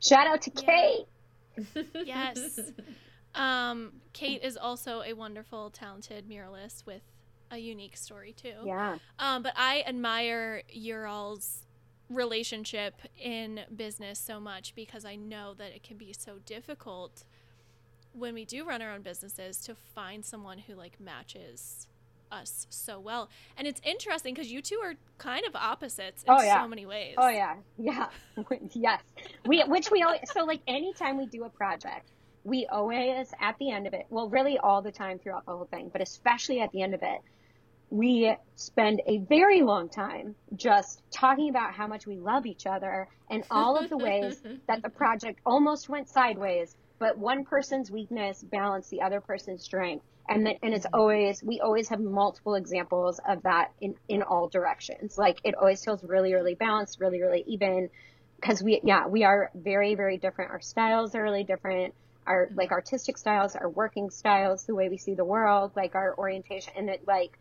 Shout 0.00 0.26
out 0.26 0.42
to 0.42 0.50
Yeah. 0.54 0.66
Kate. 0.66 1.06
Yes. 2.06 2.60
Um, 3.34 4.00
Kate 4.12 4.42
is 4.42 4.56
also 4.56 5.02
a 5.02 5.12
wonderful, 5.14 5.70
talented 5.70 6.28
muralist 6.28 6.84
with 6.86 7.02
a 7.50 7.58
unique 7.58 7.96
story 7.96 8.32
too. 8.32 8.54
Yeah. 8.64 8.98
Um, 9.18 9.42
but 9.42 9.52
I 9.56 9.82
admire 9.86 10.62
your 10.70 11.06
all's 11.06 11.66
relationship 12.10 12.94
in 13.18 13.60
business 13.74 14.18
so 14.18 14.38
much 14.40 14.74
because 14.74 15.04
I 15.04 15.16
know 15.16 15.54
that 15.54 15.74
it 15.74 15.82
can 15.82 15.96
be 15.96 16.12
so 16.12 16.38
difficult 16.44 17.24
when 18.12 18.34
we 18.34 18.44
do 18.44 18.64
run 18.66 18.82
our 18.82 18.92
own 18.92 19.02
businesses 19.02 19.58
to 19.62 19.74
find 19.94 20.24
someone 20.24 20.58
who 20.58 20.74
like 20.74 21.00
matches 21.00 21.86
us 22.30 22.66
so 22.70 22.98
well. 22.98 23.28
And 23.56 23.66
it's 23.66 23.80
interesting 23.84 24.34
because 24.34 24.50
you 24.50 24.62
two 24.62 24.80
are 24.82 24.94
kind 25.18 25.44
of 25.46 25.54
opposites 25.54 26.22
in 26.24 26.32
Oh, 26.32 26.42
yeah. 26.42 26.62
so 26.62 26.68
many 26.68 26.86
ways. 26.86 27.14
Oh 27.18 27.28
yeah, 27.28 27.56
yeah, 27.78 28.06
yes. 28.74 29.02
We 29.46 29.62
which 29.64 29.90
we 29.90 30.02
always 30.02 30.20
so 30.32 30.44
like 30.44 30.60
anytime 30.66 31.18
we 31.18 31.26
do 31.26 31.44
a 31.44 31.50
project, 31.50 32.08
we 32.44 32.66
always 32.70 33.30
at 33.40 33.58
the 33.58 33.70
end 33.70 33.86
of 33.86 33.94
it. 33.94 34.06
Well, 34.10 34.28
really 34.28 34.58
all 34.58 34.82
the 34.82 34.92
time 34.92 35.18
throughout 35.18 35.44
the 35.46 35.52
whole 35.52 35.66
thing, 35.66 35.90
but 35.92 36.00
especially 36.00 36.60
at 36.60 36.72
the 36.72 36.82
end 36.82 36.94
of 36.94 37.02
it, 37.02 37.20
we 37.90 38.34
spend 38.56 39.02
a 39.06 39.18
very 39.18 39.60
long 39.60 39.90
time 39.90 40.34
just 40.56 41.02
talking 41.10 41.50
about 41.50 41.74
how 41.74 41.86
much 41.86 42.06
we 42.06 42.16
love 42.16 42.46
each 42.46 42.66
other 42.66 43.06
and 43.28 43.44
all 43.50 43.76
of 43.76 43.90
the 43.90 43.98
ways 43.98 44.40
that 44.66 44.82
the 44.82 44.88
project 44.88 45.40
almost 45.44 45.90
went 45.90 46.08
sideways, 46.08 46.74
but 47.02 47.18
one 47.18 47.44
person's 47.44 47.90
weakness 47.90 48.44
balanced 48.44 48.88
the 48.88 49.02
other 49.02 49.20
person's 49.20 49.60
strength. 49.64 50.04
And 50.28 50.46
then, 50.46 50.54
and 50.62 50.72
it's 50.72 50.86
always, 50.92 51.42
we 51.42 51.58
always 51.58 51.88
have 51.88 51.98
multiple 51.98 52.54
examples 52.54 53.18
of 53.28 53.42
that 53.42 53.72
in, 53.80 53.96
in 54.08 54.22
all 54.22 54.48
directions. 54.48 55.18
Like 55.18 55.40
it 55.42 55.56
always 55.56 55.84
feels 55.84 56.04
really, 56.04 56.32
really 56.32 56.54
balanced, 56.54 57.00
really, 57.00 57.20
really 57.20 57.42
even. 57.48 57.90
Cause 58.40 58.62
we, 58.62 58.80
yeah, 58.84 59.08
we 59.08 59.24
are 59.24 59.50
very, 59.52 59.96
very 59.96 60.16
different. 60.16 60.52
Our 60.52 60.60
styles 60.60 61.16
are 61.16 61.22
really 61.24 61.42
different. 61.42 61.92
Our 62.24 62.48
like 62.54 62.70
artistic 62.70 63.18
styles, 63.18 63.56
our 63.56 63.68
working 63.68 64.10
styles, 64.10 64.64
the 64.64 64.76
way 64.76 64.88
we 64.88 64.96
see 64.96 65.14
the 65.14 65.24
world, 65.24 65.72
like 65.74 65.96
our 65.96 66.14
orientation. 66.16 66.72
And 66.76 66.88
it 66.88 67.02
like, 67.04 67.36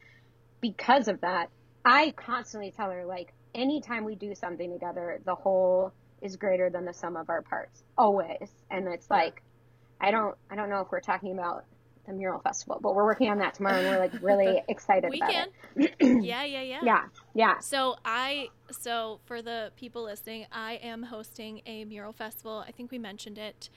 because 0.59 1.07
of 1.07 1.21
that, 1.21 1.51
I 1.85 2.15
constantly 2.17 2.71
tell 2.71 2.89
her 2.89 3.05
like 3.05 3.31
anytime 3.53 4.05
we 4.05 4.15
do 4.15 4.33
something 4.33 4.71
together, 4.73 5.21
the 5.23 5.35
whole 5.35 5.93
is 6.19 6.35
greater 6.35 6.71
than 6.71 6.85
the 6.85 6.93
sum 6.95 7.15
of 7.15 7.29
our 7.29 7.43
parts. 7.43 7.83
Always. 7.95 8.49
And 8.71 8.87
it's 8.87 9.07
like 9.07 9.43
I 10.01 10.11
don't 10.11 10.35
I 10.49 10.55
don't 10.55 10.69
know 10.69 10.81
if 10.81 10.91
we're 10.91 10.99
talking 10.99 11.33
about 11.33 11.65
the 12.07 12.13
mural 12.13 12.39
festival, 12.39 12.79
but 12.81 12.95
we're 12.95 13.05
working 13.05 13.29
on 13.29 13.37
that 13.37 13.53
tomorrow 13.53 13.77
and 13.77 13.87
we're 13.87 13.99
like 13.99 14.13
really 14.21 14.61
excited 14.67 15.11
We 15.11 15.19
about 15.19 15.31
can. 15.31 15.47
it. 15.75 15.95
yeah, 16.23 16.43
yeah, 16.43 16.61
yeah. 16.61 16.79
Yeah. 16.83 17.03
Yeah. 17.33 17.59
So 17.59 17.95
I 18.03 18.47
so 18.71 19.19
for 19.25 19.41
the 19.41 19.71
people 19.75 20.03
listening, 20.03 20.47
I 20.51 20.73
am 20.81 21.03
hosting 21.03 21.61
a 21.65 21.85
mural 21.85 22.13
festival. 22.13 22.63
I 22.67 22.71
think 22.71 22.91
we 22.91 22.97
mentioned 22.97 23.37
it 23.37 23.69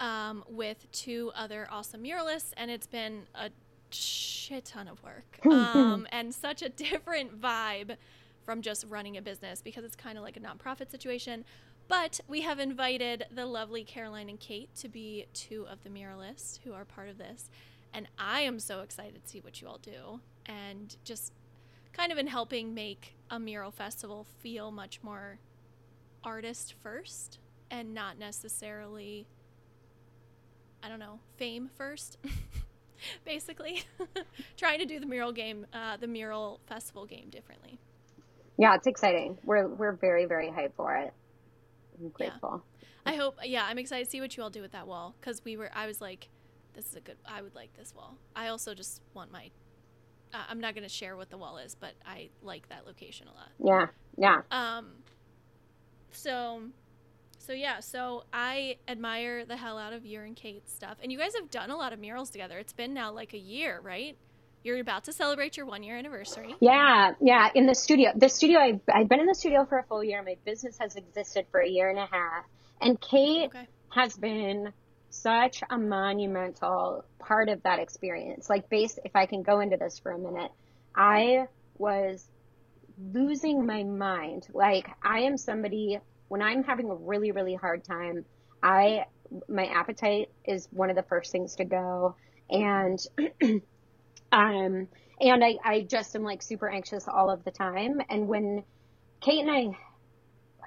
um, 0.00 0.44
with 0.48 0.90
two 0.92 1.30
other 1.34 1.68
awesome 1.70 2.02
muralists, 2.02 2.52
and 2.56 2.70
it's 2.70 2.86
been 2.86 3.26
a 3.34 3.50
shit 3.90 4.64
ton 4.64 4.88
of 4.88 5.02
work 5.02 5.44
um, 5.46 6.06
and 6.10 6.34
such 6.34 6.62
a 6.62 6.68
different 6.68 7.40
vibe 7.40 7.96
from 8.44 8.62
just 8.62 8.84
running 8.88 9.16
a 9.16 9.22
business 9.22 9.60
because 9.62 9.84
it's 9.84 9.96
kind 9.96 10.16
of 10.18 10.24
like 10.24 10.36
a 10.36 10.40
nonprofit 10.40 10.90
situation. 10.90 11.44
But 11.90 12.20
we 12.28 12.42
have 12.42 12.60
invited 12.60 13.26
the 13.34 13.46
lovely 13.46 13.82
Caroline 13.82 14.28
and 14.28 14.38
Kate 14.38 14.72
to 14.76 14.88
be 14.88 15.26
two 15.34 15.66
of 15.68 15.82
the 15.82 15.90
muralists 15.90 16.60
who 16.62 16.72
are 16.72 16.84
part 16.84 17.08
of 17.08 17.18
this. 17.18 17.50
And 17.92 18.06
I 18.16 18.42
am 18.42 18.60
so 18.60 18.82
excited 18.82 19.20
to 19.20 19.28
see 19.28 19.40
what 19.40 19.60
you 19.60 19.66
all 19.66 19.78
do 19.78 20.20
and 20.46 20.94
just 21.02 21.32
kind 21.92 22.12
of 22.12 22.18
in 22.18 22.28
helping 22.28 22.74
make 22.74 23.16
a 23.28 23.40
mural 23.40 23.72
festival 23.72 24.24
feel 24.38 24.70
much 24.70 25.02
more 25.02 25.40
artist 26.22 26.76
first 26.80 27.40
and 27.72 27.92
not 27.92 28.20
necessarily 28.20 29.26
I 30.84 30.88
don't 30.88 31.00
know, 31.00 31.18
fame 31.38 31.68
first. 31.76 32.18
Basically, 33.24 33.82
trying 34.56 34.78
to 34.78 34.86
do 34.86 35.00
the 35.00 35.06
mural 35.06 35.32
game, 35.32 35.66
uh, 35.72 35.96
the 35.96 36.06
mural 36.06 36.60
festival 36.68 37.04
game 37.04 37.30
differently. 37.30 37.80
Yeah, 38.58 38.76
it's 38.76 38.86
exciting. 38.86 39.38
We're 39.44 39.66
we're 39.66 39.92
very, 39.92 40.26
very 40.26 40.50
hyped 40.50 40.74
for 40.76 40.94
it. 40.94 41.12
I'm 42.00 42.12
Yeah. 42.18 42.58
I 43.06 43.14
hope, 43.16 43.38
yeah, 43.44 43.64
I'm 43.64 43.78
excited 43.78 44.04
to 44.04 44.10
see 44.10 44.20
what 44.20 44.36
you 44.36 44.42
all 44.42 44.50
do 44.50 44.62
with 44.62 44.72
that 44.72 44.86
wall 44.86 45.14
because 45.20 45.44
we 45.44 45.56
were, 45.56 45.70
I 45.74 45.86
was 45.86 46.00
like, 46.00 46.28
this 46.74 46.86
is 46.86 46.96
a 46.96 47.00
good, 47.00 47.16
I 47.26 47.42
would 47.42 47.54
like 47.54 47.74
this 47.76 47.94
wall. 47.94 48.16
I 48.36 48.48
also 48.48 48.74
just 48.74 49.00
want 49.14 49.32
my, 49.32 49.50
uh, 50.32 50.38
I'm 50.48 50.60
not 50.60 50.74
going 50.74 50.86
to 50.86 50.94
share 50.94 51.16
what 51.16 51.30
the 51.30 51.38
wall 51.38 51.58
is, 51.58 51.74
but 51.74 51.94
I 52.06 52.28
like 52.42 52.68
that 52.68 52.86
location 52.86 53.26
a 53.28 53.32
lot. 53.32 53.48
Yeah. 53.58 53.86
Yeah. 54.16 54.42
Um, 54.50 54.92
so, 56.12 56.62
so 57.38 57.52
yeah, 57.52 57.80
so 57.80 58.24
I 58.32 58.76
admire 58.86 59.44
the 59.44 59.56
hell 59.56 59.78
out 59.78 59.92
of 59.92 60.04
your 60.04 60.24
and 60.24 60.36
Kate's 60.36 60.72
stuff, 60.72 60.98
and 61.02 61.10
you 61.10 61.18
guys 61.18 61.34
have 61.34 61.50
done 61.50 61.70
a 61.70 61.76
lot 61.76 61.92
of 61.92 61.98
murals 61.98 62.30
together. 62.30 62.58
It's 62.58 62.72
been 62.72 62.92
now 62.92 63.12
like 63.12 63.32
a 63.32 63.38
year, 63.38 63.80
right? 63.82 64.16
You're 64.62 64.78
about 64.78 65.04
to 65.04 65.12
celebrate 65.12 65.56
your 65.56 65.64
one 65.64 65.82
year 65.82 65.96
anniversary. 65.96 66.54
Yeah, 66.60 67.12
yeah, 67.20 67.48
in 67.54 67.66
the 67.66 67.74
studio. 67.74 68.10
The 68.14 68.28
studio, 68.28 68.58
I've, 68.58 68.80
I've 68.92 69.08
been 69.08 69.20
in 69.20 69.26
the 69.26 69.34
studio 69.34 69.64
for 69.64 69.78
a 69.78 69.84
full 69.84 70.04
year. 70.04 70.22
My 70.22 70.36
business 70.44 70.76
has 70.78 70.96
existed 70.96 71.46
for 71.50 71.60
a 71.60 71.68
year 71.68 71.88
and 71.88 71.98
a 71.98 72.06
half. 72.06 72.44
And 72.80 73.00
Kate 73.00 73.46
Okay. 73.46 73.66
has 73.90 74.16
been 74.16 74.72
such 75.08 75.62
a 75.70 75.78
monumental 75.78 77.04
part 77.18 77.48
of 77.48 77.62
that 77.62 77.78
experience. 77.78 78.50
Like, 78.50 78.68
base, 78.68 78.98
if 79.02 79.16
I 79.16 79.24
can 79.26 79.42
go 79.42 79.60
into 79.60 79.78
this 79.78 79.98
for 79.98 80.12
a 80.12 80.18
minute, 80.18 80.50
I 80.94 81.46
was 81.78 82.28
losing 82.98 83.64
my 83.64 83.82
mind. 83.82 84.46
Like, 84.52 84.88
I 85.02 85.20
am 85.20 85.38
somebody, 85.38 85.98
when 86.28 86.42
I'm 86.42 86.64
having 86.64 86.90
a 86.90 86.94
really, 86.94 87.32
really 87.32 87.54
hard 87.54 87.82
time, 87.82 88.26
I, 88.62 89.04
my 89.48 89.64
appetite 89.64 90.28
is 90.44 90.68
one 90.70 90.90
of 90.90 90.96
the 90.96 91.02
first 91.02 91.32
things 91.32 91.56
to 91.56 91.64
go. 91.64 92.14
And, 92.50 92.98
um, 94.32 94.88
and 95.20 95.44
I, 95.44 95.56
I 95.64 95.80
just 95.82 96.14
am 96.16 96.22
like 96.22 96.42
super 96.42 96.68
anxious 96.68 97.06
all 97.08 97.30
of 97.30 97.44
the 97.44 97.50
time. 97.50 98.00
And 98.08 98.26
when 98.28 98.64
Kate 99.20 99.40
and 99.40 99.50
I 99.50 99.76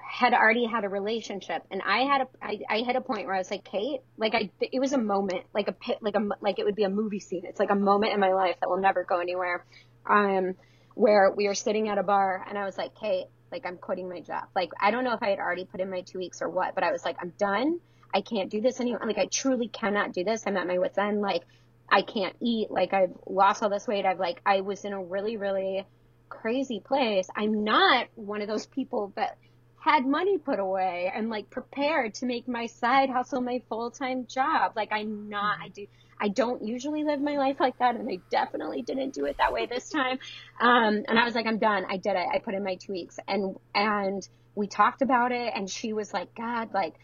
had 0.00 0.32
already 0.32 0.64
had 0.64 0.84
a 0.84 0.88
relationship 0.88 1.62
and 1.70 1.82
I 1.82 2.00
had 2.04 2.20
a, 2.20 2.28
I, 2.40 2.58
I 2.70 2.78
hit 2.82 2.94
a 2.94 3.00
point 3.00 3.26
where 3.26 3.34
I 3.34 3.38
was 3.38 3.50
like, 3.50 3.64
Kate, 3.64 4.00
like 4.16 4.34
I, 4.34 4.50
it 4.60 4.78
was 4.78 4.92
a 4.92 4.98
moment, 4.98 5.44
like 5.52 5.66
a 5.66 5.72
pit, 5.72 5.98
like 6.02 6.14
a, 6.14 6.20
like 6.40 6.58
it 6.58 6.64
would 6.64 6.76
be 6.76 6.84
a 6.84 6.90
movie 6.90 7.20
scene. 7.20 7.42
It's 7.44 7.58
like 7.58 7.70
a 7.70 7.76
moment 7.76 8.12
in 8.12 8.20
my 8.20 8.32
life 8.32 8.56
that 8.60 8.68
will 8.68 8.80
never 8.80 9.04
go 9.04 9.18
anywhere. 9.18 9.64
Um, 10.08 10.54
where 10.94 11.32
we 11.36 11.48
were 11.48 11.54
sitting 11.54 11.88
at 11.88 11.98
a 11.98 12.04
bar 12.04 12.44
and 12.48 12.56
I 12.56 12.64
was 12.64 12.78
like, 12.78 12.94
Kate, 12.94 13.26
like 13.50 13.66
I'm 13.66 13.76
quitting 13.76 14.08
my 14.08 14.20
job. 14.20 14.44
Like, 14.54 14.70
I 14.80 14.92
don't 14.92 15.02
know 15.02 15.14
if 15.14 15.22
I 15.22 15.30
had 15.30 15.40
already 15.40 15.64
put 15.64 15.80
in 15.80 15.90
my 15.90 16.02
two 16.02 16.18
weeks 16.18 16.40
or 16.42 16.48
what, 16.48 16.76
but 16.76 16.84
I 16.84 16.92
was 16.92 17.04
like, 17.04 17.16
I'm 17.20 17.32
done. 17.38 17.80
I 18.14 18.20
can't 18.20 18.50
do 18.50 18.60
this 18.60 18.80
anymore. 18.80 19.00
Like, 19.04 19.18
I 19.18 19.26
truly 19.26 19.66
cannot 19.66 20.12
do 20.12 20.22
this. 20.22 20.44
I'm 20.46 20.56
at 20.56 20.68
my 20.68 20.78
wit's 20.78 20.98
end. 20.98 21.20
Like, 21.20 21.42
I 21.88 22.02
can't 22.02 22.34
eat. 22.40 22.70
Like, 22.70 22.92
I've 22.92 23.12
lost 23.26 23.62
all 23.62 23.70
this 23.70 23.86
weight. 23.86 24.04
I've 24.04 24.18
like, 24.18 24.40
I 24.44 24.62
was 24.62 24.84
in 24.84 24.92
a 24.92 25.02
really, 25.02 25.36
really 25.36 25.84
crazy 26.28 26.80
place. 26.80 27.28
I'm 27.36 27.64
not 27.64 28.08
one 28.14 28.42
of 28.42 28.48
those 28.48 28.66
people 28.66 29.12
that 29.16 29.38
had 29.84 30.06
money 30.06 30.38
put 30.38 30.58
away 30.58 31.12
and 31.14 31.28
like 31.28 31.50
prepared 31.50 32.14
to 32.14 32.26
make 32.26 32.48
my 32.48 32.66
side 32.66 33.10
hustle 33.10 33.42
my 33.42 33.62
full-time 33.68 34.26
job. 34.26 34.72
Like 34.74 34.92
I'm 34.92 35.28
not, 35.28 35.58
I 35.62 35.68
do, 35.68 35.86
I 36.18 36.28
don't 36.28 36.64
usually 36.64 37.04
live 37.04 37.20
my 37.20 37.36
life 37.36 37.56
like 37.60 37.78
that 37.78 37.94
and 37.94 38.08
I 38.08 38.18
definitely 38.30 38.80
didn't 38.80 39.12
do 39.12 39.26
it 39.26 39.36
that 39.36 39.52
way 39.52 39.66
this 39.66 39.90
time. 39.90 40.18
Um, 40.58 41.04
and 41.06 41.18
I 41.18 41.24
was 41.24 41.34
like, 41.34 41.46
I'm 41.46 41.58
done. 41.58 41.84
I 41.88 41.98
did 41.98 42.16
it. 42.16 42.26
I 42.32 42.38
put 42.38 42.54
in 42.54 42.64
my 42.64 42.76
two 42.76 42.92
weeks 42.92 43.18
and, 43.28 43.56
and 43.74 44.26
we 44.54 44.68
talked 44.68 45.02
about 45.02 45.32
it 45.32 45.52
and 45.54 45.68
she 45.68 45.92
was 45.92 46.14
like, 46.14 46.34
God, 46.34 46.72
like, 46.72 46.94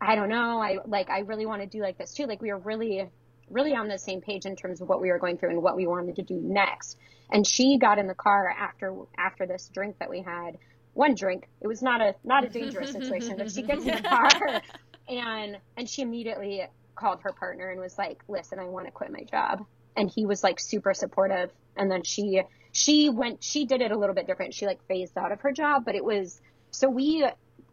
I 0.00 0.14
don't 0.14 0.30
know. 0.30 0.60
I 0.62 0.78
like, 0.86 1.10
I 1.10 1.20
really 1.20 1.44
want 1.44 1.60
to 1.60 1.68
do 1.68 1.82
like 1.82 1.98
this 1.98 2.14
too. 2.14 2.24
Like 2.24 2.40
we 2.40 2.50
were 2.50 2.58
really, 2.58 3.10
really 3.50 3.74
on 3.74 3.88
the 3.88 3.98
same 3.98 4.20
page 4.20 4.46
in 4.46 4.56
terms 4.56 4.80
of 4.80 4.88
what 4.88 5.00
we 5.00 5.10
were 5.10 5.18
going 5.18 5.38
through 5.38 5.50
and 5.50 5.62
what 5.62 5.76
we 5.76 5.86
wanted 5.86 6.16
to 6.16 6.22
do 6.22 6.40
next. 6.42 6.98
And 7.30 7.46
she 7.46 7.78
got 7.78 7.98
in 7.98 8.06
the 8.06 8.14
car 8.14 8.48
after, 8.48 8.94
after 9.16 9.46
this 9.46 9.70
drink 9.72 9.96
that 9.98 10.10
we 10.10 10.22
had 10.22 10.58
one 10.98 11.14
drink. 11.14 11.48
It 11.60 11.68
was 11.68 11.80
not 11.80 12.00
a 12.00 12.14
not 12.24 12.44
a 12.44 12.48
dangerous 12.48 12.90
situation, 12.90 13.36
but 13.38 13.52
she 13.52 13.62
gets 13.62 13.84
in 13.84 13.94
the 13.94 14.02
car 14.02 14.62
and 15.08 15.56
and 15.76 15.88
she 15.88 16.02
immediately 16.02 16.62
called 16.96 17.20
her 17.22 17.32
partner 17.32 17.70
and 17.70 17.80
was 17.80 17.96
like, 17.96 18.20
"Listen, 18.28 18.58
I 18.58 18.64
want 18.64 18.86
to 18.86 18.90
quit 18.90 19.12
my 19.12 19.22
job." 19.22 19.64
And 19.96 20.10
he 20.10 20.26
was 20.26 20.42
like 20.42 20.58
super 20.58 20.94
supportive. 20.94 21.50
And 21.76 21.88
then 21.88 22.02
she 22.02 22.42
she 22.72 23.10
went 23.10 23.44
she 23.44 23.64
did 23.64 23.80
it 23.80 23.92
a 23.92 23.96
little 23.96 24.14
bit 24.14 24.26
different. 24.26 24.54
She 24.54 24.66
like 24.66 24.84
phased 24.88 25.16
out 25.16 25.30
of 25.30 25.40
her 25.42 25.52
job, 25.52 25.84
but 25.84 25.94
it 25.94 26.04
was 26.04 26.40
so 26.72 26.88
we 26.88 27.24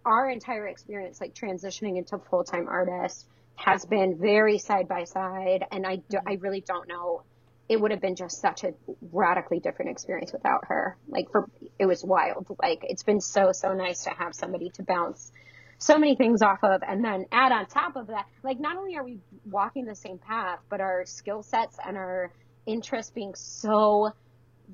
our 0.06 0.30
entire 0.30 0.68
experience 0.68 1.20
like 1.20 1.34
transitioning 1.34 1.98
into 1.98 2.20
full-time 2.30 2.68
artist 2.70 3.26
has 3.56 3.86
been 3.86 4.18
very 4.20 4.58
side 4.58 4.88
by 4.88 5.04
side 5.06 5.66
and 5.72 5.86
I 5.86 5.98
do, 6.10 6.18
I 6.26 6.34
really 6.34 6.62
don't 6.62 6.88
know 6.88 7.24
it 7.68 7.82
would 7.82 7.90
have 7.90 8.02
been 8.02 8.16
just 8.16 8.40
such 8.42 8.64
a 8.64 8.74
radically 9.12 9.60
different 9.60 9.90
experience 9.90 10.32
without 10.32 10.66
her. 10.68 10.98
Like 11.08 11.32
for 11.32 11.50
it 11.80 11.88
was 11.88 12.04
wild. 12.04 12.46
Like 12.62 12.80
it's 12.84 13.02
been 13.04 13.20
so 13.22 13.52
so 13.54 13.74
nice 13.74 14.04
to 14.04 14.12
have 14.12 14.36
somebody 14.36 14.70
to 14.76 14.84
bounce 14.84 15.32
so 15.80 15.98
many 15.98 16.16
things 16.16 16.42
off 16.42 16.60
of 16.64 16.82
and 16.88 17.04
then 17.04 17.26
add 17.32 17.52
on 17.52 17.66
top 17.66 17.96
of 17.96 18.08
that 18.08 18.26
like 18.44 18.60
not 18.60 18.78
only 18.78 18.96
are 18.96 19.04
we 19.04 19.20
walking 19.50 19.86
the 19.86 19.96
same 19.96 20.18
path 20.18 20.60
but 20.70 20.80
our 20.80 21.04
skill 21.06 21.44
sets 21.44 21.78
and 21.86 21.98
our 21.98 22.32
interests 22.66 23.12
being 23.12 23.34
so 23.36 24.12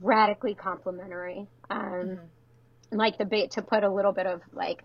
radically 0.02 0.56
complementary. 0.56 1.48
Um, 1.70 2.20
Mm-hmm. 2.92 2.98
like 2.98 3.18
the 3.18 3.26
bait 3.26 3.52
to 3.52 3.62
put 3.62 3.84
a 3.84 3.90
little 3.90 4.12
bit 4.12 4.26
of 4.26 4.42
like 4.54 4.84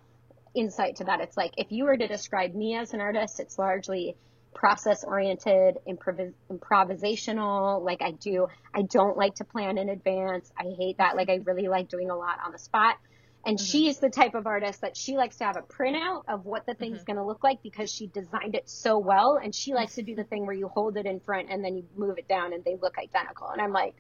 insight 0.57 0.97
to 0.97 1.05
that. 1.05 1.21
It's 1.21 1.37
like 1.37 1.53
if 1.57 1.71
you 1.71 1.85
were 1.85 1.97
to 1.97 2.09
describe 2.09 2.55
me 2.55 2.77
as 2.77 2.95
an 2.95 3.01
artist, 3.01 3.41
it's 3.41 3.59
largely 3.59 4.17
process 4.55 5.05
oriented, 5.05 5.77
improv- 5.87 6.33
improvisational. 6.51 7.85
Like 7.85 8.03
I 8.03 8.13
do, 8.13 8.47
I 8.75 8.83
don't 8.83 9.17
like 9.17 9.37
to 9.37 9.45
plan 9.45 9.79
in 9.79 9.89
advance. 9.89 10.51
I 10.59 10.65
hate 10.79 10.99
that. 10.99 11.15
Like 11.15 11.29
I 11.29 11.41
really 11.45 11.69
like 11.69 11.89
doing 11.89 12.11
a 12.11 12.17
lot 12.17 12.39
on 12.45 12.53
the 12.53 12.59
spot. 12.59 12.97
And 13.45 13.59
mm-hmm. 13.59 13.65
she's 13.65 13.99
the 13.99 14.11
type 14.11 14.35
of 14.35 14.47
artist 14.47 14.81
that 14.81 14.97
she 14.97 15.17
likes 15.17 15.37
to 15.37 15.45
have 15.45 15.57
a 15.57 15.63
printout 15.63 16.23
of 16.27 16.45
what 16.45 16.67
the 16.67 16.75
thing's 16.75 16.99
mm-hmm. 16.99 17.13
going 17.13 17.17
to 17.19 17.25
look 17.25 17.45
like 17.45 17.63
because 17.63 17.93
she 17.93 18.09
designed 18.09 18.57
it 18.57 18.69
so 18.69 18.99
well. 18.99 19.39
And 19.43 19.55
she 19.55 19.73
likes 19.73 19.95
to 19.95 20.03
do 20.03 20.13
mm-hmm. 20.13 20.23
the 20.23 20.25
thing 20.25 20.47
where 20.47 20.57
you 20.57 20.69
hold 20.69 20.97
it 20.97 21.07
in 21.07 21.21
front 21.21 21.49
and 21.51 21.65
then 21.65 21.77
you 21.77 21.85
move 21.97 22.19
it 22.19 22.27
down 22.27 22.53
and 22.53 22.65
they 22.65 22.77
look 22.81 22.97
identical. 22.99 23.49
And 23.49 23.61
I'm 23.61 23.73
like, 23.73 23.95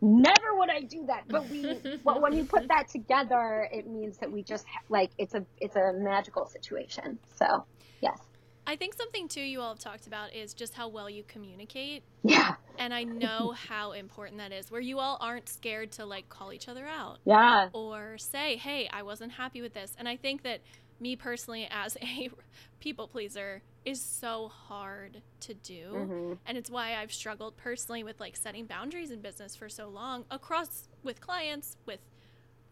never 0.00 0.54
would 0.56 0.70
I 0.70 0.80
do 0.82 1.06
that. 1.06 1.24
But 1.28 1.48
we, 1.48 1.80
but 2.04 2.20
when 2.20 2.34
you 2.34 2.44
put 2.44 2.68
that 2.68 2.88
together, 2.88 3.68
it 3.72 3.86
means 3.86 4.18
that 4.18 4.30
we 4.30 4.42
just 4.42 4.66
ha- 4.66 4.82
like 4.88 5.10
it's 5.18 5.34
a 5.34 5.44
it's 5.58 5.76
a 5.76 5.92
magical 5.94 6.46
situation. 6.46 7.18
So 7.36 7.64
yes, 8.00 8.18
I 8.66 8.76
think 8.76 8.94
something 8.94 9.28
too 9.28 9.40
you 9.40 9.60
all 9.60 9.70
have 9.70 9.78
talked 9.78 10.06
about 10.06 10.32
is 10.34 10.54
just 10.54 10.74
how 10.74 10.88
well 10.88 11.10
you 11.10 11.24
communicate. 11.26 12.04
yeah, 12.22 12.54
And 12.78 12.94
I 12.94 13.04
know 13.04 13.52
how 13.68 13.92
important 13.92 14.38
that 14.38 14.52
is, 14.52 14.70
where 14.70 14.80
you 14.80 14.98
all 14.98 15.18
aren't 15.20 15.48
scared 15.48 15.92
to 15.92 16.06
like 16.06 16.28
call 16.28 16.52
each 16.52 16.68
other 16.68 16.86
out 16.86 17.18
yeah, 17.24 17.68
or 17.72 18.16
say, 18.18 18.56
hey, 18.56 18.88
I 18.92 19.02
wasn't 19.02 19.32
happy 19.32 19.60
with 19.60 19.74
this. 19.74 19.94
And 19.98 20.08
I 20.08 20.16
think 20.16 20.42
that 20.42 20.60
me 21.00 21.16
personally, 21.16 21.66
as 21.70 21.96
a 22.00 22.30
people 22.80 23.08
pleaser, 23.08 23.62
is 23.84 24.02
so 24.02 24.48
hard 24.48 25.22
to 25.40 25.54
do. 25.54 25.92
Mhm. 25.92 26.38
And 26.46 26.58
it's 26.58 26.70
why 26.70 26.96
I've 26.96 27.12
struggled 27.12 27.56
personally 27.56 28.02
with 28.02 28.20
like 28.20 28.36
setting 28.36 28.66
boundaries 28.66 29.10
in 29.10 29.20
business 29.20 29.56
for 29.56 29.68
so 29.68 29.88
long 29.88 30.26
across 30.30 30.88
with 31.02 31.20
clients, 31.20 31.76
with 31.86 32.00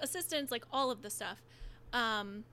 assistants, 0.00 0.50
like 0.50 0.64
all 0.70 0.90
of 0.90 1.02
the 1.02 1.10
stuff. 1.10 1.42
Um, 1.92 2.44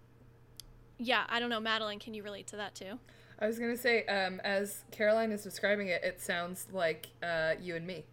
yeah, 0.97 1.25
I 1.27 1.39
don't 1.39 1.49
know, 1.49 1.59
Madeline, 1.59 1.99
can 1.99 2.13
you 2.13 2.23
relate 2.23 2.47
to 2.47 2.55
that 2.55 2.75
too? 2.75 2.99
I 3.37 3.47
was 3.47 3.59
gonna 3.59 3.75
say, 3.75 4.05
um, 4.05 4.39
as 4.45 4.85
Caroline 4.91 5.31
is 5.31 5.43
describing 5.43 5.89
it, 5.89 6.03
it 6.03 6.21
sounds 6.21 6.67
like 6.71 7.07
uh, 7.21 7.55
you 7.59 7.75
and 7.75 7.85
me. 7.85 8.05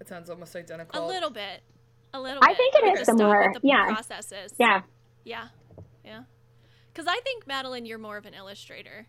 It 0.00 0.08
sounds 0.08 0.28
almost 0.28 0.56
identical. 0.56 1.04
A 1.04 1.06
little 1.06 1.30
bit. 1.30 1.62
A 2.12 2.20
little 2.20 2.40
I 2.42 2.48
bit. 2.48 2.56
think 2.56 2.74
it 2.74 2.82
with 2.84 3.00
is 3.00 3.06
the 3.06 3.12
similar, 3.16 3.52
the 3.54 3.60
yeah. 3.62 3.86
processes. 3.86 4.52
yeah. 4.58 4.82
Yeah. 5.24 5.48
Yeah. 6.04 6.24
Because 6.92 7.06
I 7.08 7.20
think, 7.20 7.46
Madeline, 7.46 7.86
you're 7.86 7.98
more 7.98 8.16
of 8.16 8.26
an 8.26 8.34
illustrator. 8.34 9.06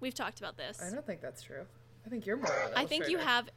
We've 0.00 0.14
talked 0.14 0.38
about 0.40 0.56
this. 0.56 0.80
I 0.82 0.90
don't 0.94 1.06
think 1.06 1.20
that's 1.20 1.42
true. 1.42 1.64
I 2.06 2.10
think 2.10 2.26
you're 2.26 2.36
more. 2.36 2.46
Of 2.46 2.72
an 2.72 2.76
I 2.76 2.84
think 2.86 3.08
you 3.08 3.18
have 3.18 3.48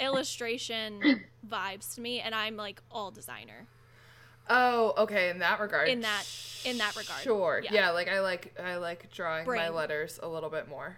illustration 0.00 1.00
vibes 1.48 1.94
to 1.94 2.00
me, 2.00 2.20
and 2.20 2.34
I'm 2.34 2.56
like 2.56 2.82
all 2.90 3.10
designer. 3.10 3.66
Oh, 4.48 4.92
okay. 4.98 5.30
In 5.30 5.38
that 5.38 5.60
regard. 5.60 5.88
In 5.88 6.00
that- 6.00 6.26
in 6.64 6.78
that 6.78 6.94
regard, 6.96 7.20
Sure. 7.22 7.60
yeah. 7.64 7.70
Yeah. 7.72 7.90
like 7.90 8.08
I 8.08 8.20
like 8.20 8.58
I 8.60 8.76
like 8.76 9.10
drawing 9.12 9.46
my 9.46 9.68
letters 9.68 10.20
a 10.22 10.28
little 10.28 10.50
bit 10.50 10.68
more. 10.68 10.96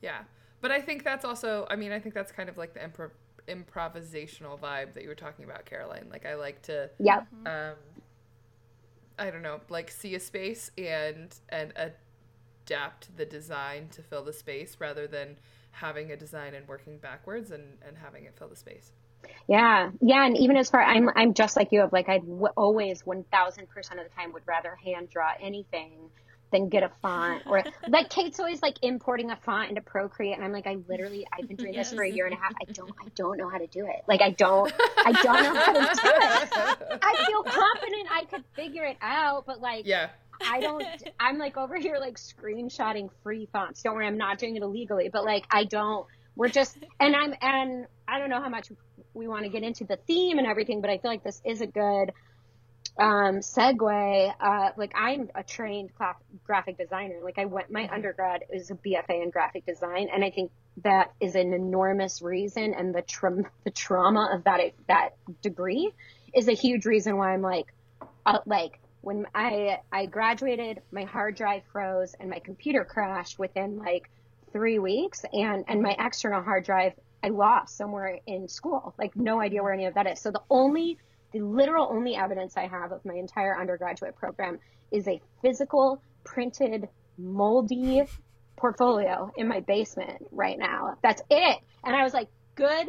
Yeah, 0.00 0.20
but 0.62 0.70
I 0.70 0.80
think 0.80 1.04
that's 1.04 1.24
also. 1.24 1.66
I 1.68 1.76
mean, 1.76 1.92
I 1.92 1.98
think 1.98 2.14
that's 2.14 2.32
kind 2.32 2.48
of 2.48 2.56
like 2.56 2.72
the 2.74 2.80
improv 2.80 3.10
improvisational 3.46 4.58
vibe 4.58 4.94
that 4.94 5.02
you 5.02 5.08
were 5.08 5.14
talking 5.14 5.44
about, 5.44 5.64
Caroline. 5.66 6.06
Like 6.10 6.24
I 6.26 6.34
like 6.34 6.62
to. 6.62 6.90
Yep. 6.98 7.26
um 7.46 7.74
i 9.18 9.30
don't 9.30 9.40
know 9.40 9.58
like 9.70 9.90
see 9.90 10.14
a 10.14 10.20
space 10.20 10.70
and 10.76 11.34
and 11.48 11.72
adapt 12.66 13.16
the 13.16 13.24
design 13.24 13.88
to 13.90 14.02
fill 14.02 14.24
the 14.24 14.32
space 14.32 14.76
rather 14.80 15.06
than 15.06 15.38
having 15.70 16.10
a 16.10 16.16
design 16.16 16.54
and 16.54 16.66
working 16.66 16.98
backwards 16.98 17.50
and 17.50 17.78
and 17.86 17.96
having 17.96 18.24
it 18.24 18.34
fill 18.36 18.48
the 18.48 18.56
space. 18.56 18.92
Yeah, 19.48 19.90
yeah, 20.00 20.26
and 20.26 20.36
even 20.36 20.56
as 20.56 20.70
far 20.70 20.82
I'm 20.82 21.08
I'm 21.14 21.34
just 21.34 21.56
like 21.56 21.72
you 21.72 21.82
of 21.82 21.92
like 21.92 22.08
I 22.08 22.18
w- 22.18 22.48
always 22.56 23.04
one 23.04 23.24
thousand 23.24 23.68
percent 23.68 24.00
of 24.00 24.06
the 24.08 24.14
time 24.14 24.32
would 24.32 24.46
rather 24.46 24.76
hand 24.84 25.08
draw 25.10 25.30
anything 25.40 26.10
than 26.52 26.68
get 26.68 26.84
a 26.84 26.90
font 27.02 27.42
or 27.46 27.64
like 27.88 28.08
Kate's 28.08 28.38
always 28.38 28.62
like 28.62 28.76
importing 28.82 29.30
a 29.30 29.36
font 29.36 29.68
into 29.68 29.80
Procreate 29.80 30.36
and 30.36 30.44
I'm 30.44 30.52
like 30.52 30.66
I 30.66 30.76
literally 30.88 31.26
I've 31.32 31.48
been 31.48 31.56
doing 31.56 31.72
this 31.74 31.92
for 31.92 32.02
a 32.02 32.08
year 32.10 32.26
and 32.26 32.34
a 32.34 32.38
half. 32.38 32.52
I 32.60 32.70
don't 32.72 32.92
I 33.04 33.08
don't 33.16 33.36
know 33.36 33.48
how 33.48 33.58
to 33.58 33.66
do 33.66 33.86
it. 33.86 34.02
Like 34.06 34.20
I 34.22 34.30
don't 34.30 34.72
I 34.98 35.12
don't 35.12 35.42
know 35.42 35.60
how 35.60 35.72
to 35.72 35.80
do 35.80 36.08
it. 36.08 36.98
I 37.02 37.24
feel 37.26 37.42
confident 37.42 38.08
I 38.12 38.24
could 38.30 38.44
figure 38.54 38.84
it 38.84 38.96
out 39.00 39.44
but 39.46 39.60
like 39.60 39.86
yeah 39.86 40.10
I 40.44 40.60
don't. 40.60 40.84
I'm 41.20 41.38
like 41.38 41.56
over 41.56 41.76
here 41.76 41.98
like 42.00 42.18
screenshotting 42.18 43.10
free 43.22 43.48
fonts. 43.52 43.82
Don't 43.82 43.94
worry, 43.94 44.06
I'm 44.06 44.18
not 44.18 44.38
doing 44.38 44.56
it 44.56 44.62
illegally, 44.62 45.08
but 45.12 45.24
like 45.24 45.46
I 45.50 45.64
don't. 45.64 46.06
We're 46.34 46.48
just 46.48 46.76
and 47.00 47.16
I'm 47.16 47.34
and 47.40 47.86
I 48.06 48.18
don't 48.18 48.30
know 48.30 48.42
how 48.42 48.48
much 48.48 48.70
we 49.14 49.28
want 49.28 49.44
to 49.44 49.48
get 49.48 49.62
into 49.62 49.84
the 49.84 49.96
theme 49.96 50.38
and 50.38 50.46
everything, 50.46 50.80
but 50.80 50.90
I 50.90 50.98
feel 50.98 51.10
like 51.10 51.24
this 51.24 51.40
is 51.44 51.60
a 51.60 51.66
good 51.66 52.12
um 52.98 53.40
segue. 53.40 54.34
Uh, 54.40 54.70
like 54.76 54.92
I'm 54.94 55.30
a 55.34 55.42
trained 55.42 55.94
cla- 55.94 56.16
graphic 56.44 56.78
designer. 56.78 57.20
Like 57.22 57.38
I 57.38 57.46
went 57.46 57.70
my 57.70 57.88
undergrad 57.92 58.44
is 58.52 58.70
a 58.70 58.74
BFA 58.74 59.22
in 59.22 59.30
graphic 59.30 59.66
design, 59.66 60.08
and 60.12 60.24
I 60.24 60.30
think 60.30 60.50
that 60.82 61.12
is 61.20 61.34
an 61.34 61.54
enormous 61.54 62.20
reason, 62.20 62.74
and 62.74 62.94
the 62.94 63.02
tra- 63.02 63.50
the 63.64 63.70
trauma 63.70 64.30
of 64.34 64.44
that 64.44 64.60
that 64.88 65.10
degree 65.42 65.92
is 66.34 66.48
a 66.48 66.52
huge 66.52 66.84
reason 66.84 67.16
why 67.16 67.32
I'm 67.32 67.42
like 67.42 67.72
uh, 68.26 68.38
like 68.44 68.78
when 69.06 69.24
I 69.36 69.78
I 69.92 70.06
graduated, 70.06 70.82
my 70.90 71.04
hard 71.04 71.36
drive 71.36 71.62
froze 71.70 72.16
and 72.18 72.28
my 72.28 72.40
computer 72.40 72.84
crashed 72.84 73.38
within 73.38 73.78
like 73.78 74.10
three 74.52 74.80
weeks, 74.80 75.24
and 75.32 75.64
and 75.68 75.80
my 75.80 75.94
external 75.96 76.42
hard 76.42 76.64
drive 76.64 76.92
I 77.22 77.28
lost 77.28 77.76
somewhere 77.76 78.18
in 78.26 78.48
school. 78.48 78.96
Like 78.98 79.14
no 79.14 79.40
idea 79.40 79.62
where 79.62 79.72
any 79.72 79.84
of 79.84 79.94
that 79.94 80.08
is. 80.08 80.20
So 80.20 80.32
the 80.32 80.42
only 80.50 80.98
the 81.30 81.38
literal 81.40 81.86
only 81.88 82.16
evidence 82.16 82.56
I 82.56 82.66
have 82.66 82.90
of 82.90 83.04
my 83.04 83.14
entire 83.14 83.56
undergraduate 83.56 84.16
program 84.16 84.58
is 84.90 85.06
a 85.06 85.22
physical 85.40 86.02
printed 86.24 86.88
moldy 87.16 88.02
portfolio 88.56 89.30
in 89.36 89.46
my 89.46 89.60
basement 89.60 90.26
right 90.32 90.58
now. 90.58 90.96
That's 91.00 91.22
it. 91.30 91.58
And 91.84 91.94
I 91.94 92.02
was 92.02 92.12
like, 92.12 92.26
good 92.56 92.88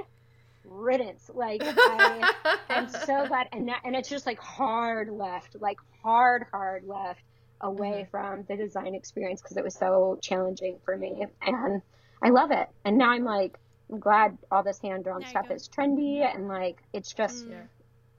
riddance. 0.69 1.29
Like 1.33 1.61
I 1.65 2.33
am 2.69 2.89
so 2.89 3.27
glad, 3.27 3.47
and 3.51 3.67
that, 3.69 3.81
and 3.83 3.95
it's 3.95 4.09
just 4.09 4.25
like 4.25 4.39
hard 4.39 5.09
left, 5.09 5.55
like 5.59 5.77
hard, 6.03 6.45
hard 6.51 6.83
left 6.85 7.21
away 7.61 8.07
from 8.11 8.45
the 8.47 8.55
design 8.55 8.93
experience 8.93 9.41
because 9.41 9.57
it 9.57 9.63
was 9.63 9.75
so 9.75 10.19
challenging 10.21 10.77
for 10.85 10.95
me, 10.95 11.25
and 11.41 11.81
I 12.21 12.29
love 12.29 12.51
it. 12.51 12.67
And 12.85 12.97
now 12.97 13.11
I'm 13.11 13.23
like, 13.23 13.57
I'm 13.91 13.99
glad 13.99 14.37
all 14.51 14.63
this 14.63 14.79
hand 14.79 15.03
drawn 15.03 15.25
stuff 15.25 15.47
go. 15.47 15.55
is 15.55 15.67
trendy, 15.69 16.19
and 16.21 16.47
like 16.47 16.77
it's 16.93 17.13
just, 17.13 17.47
yeah 17.49 17.63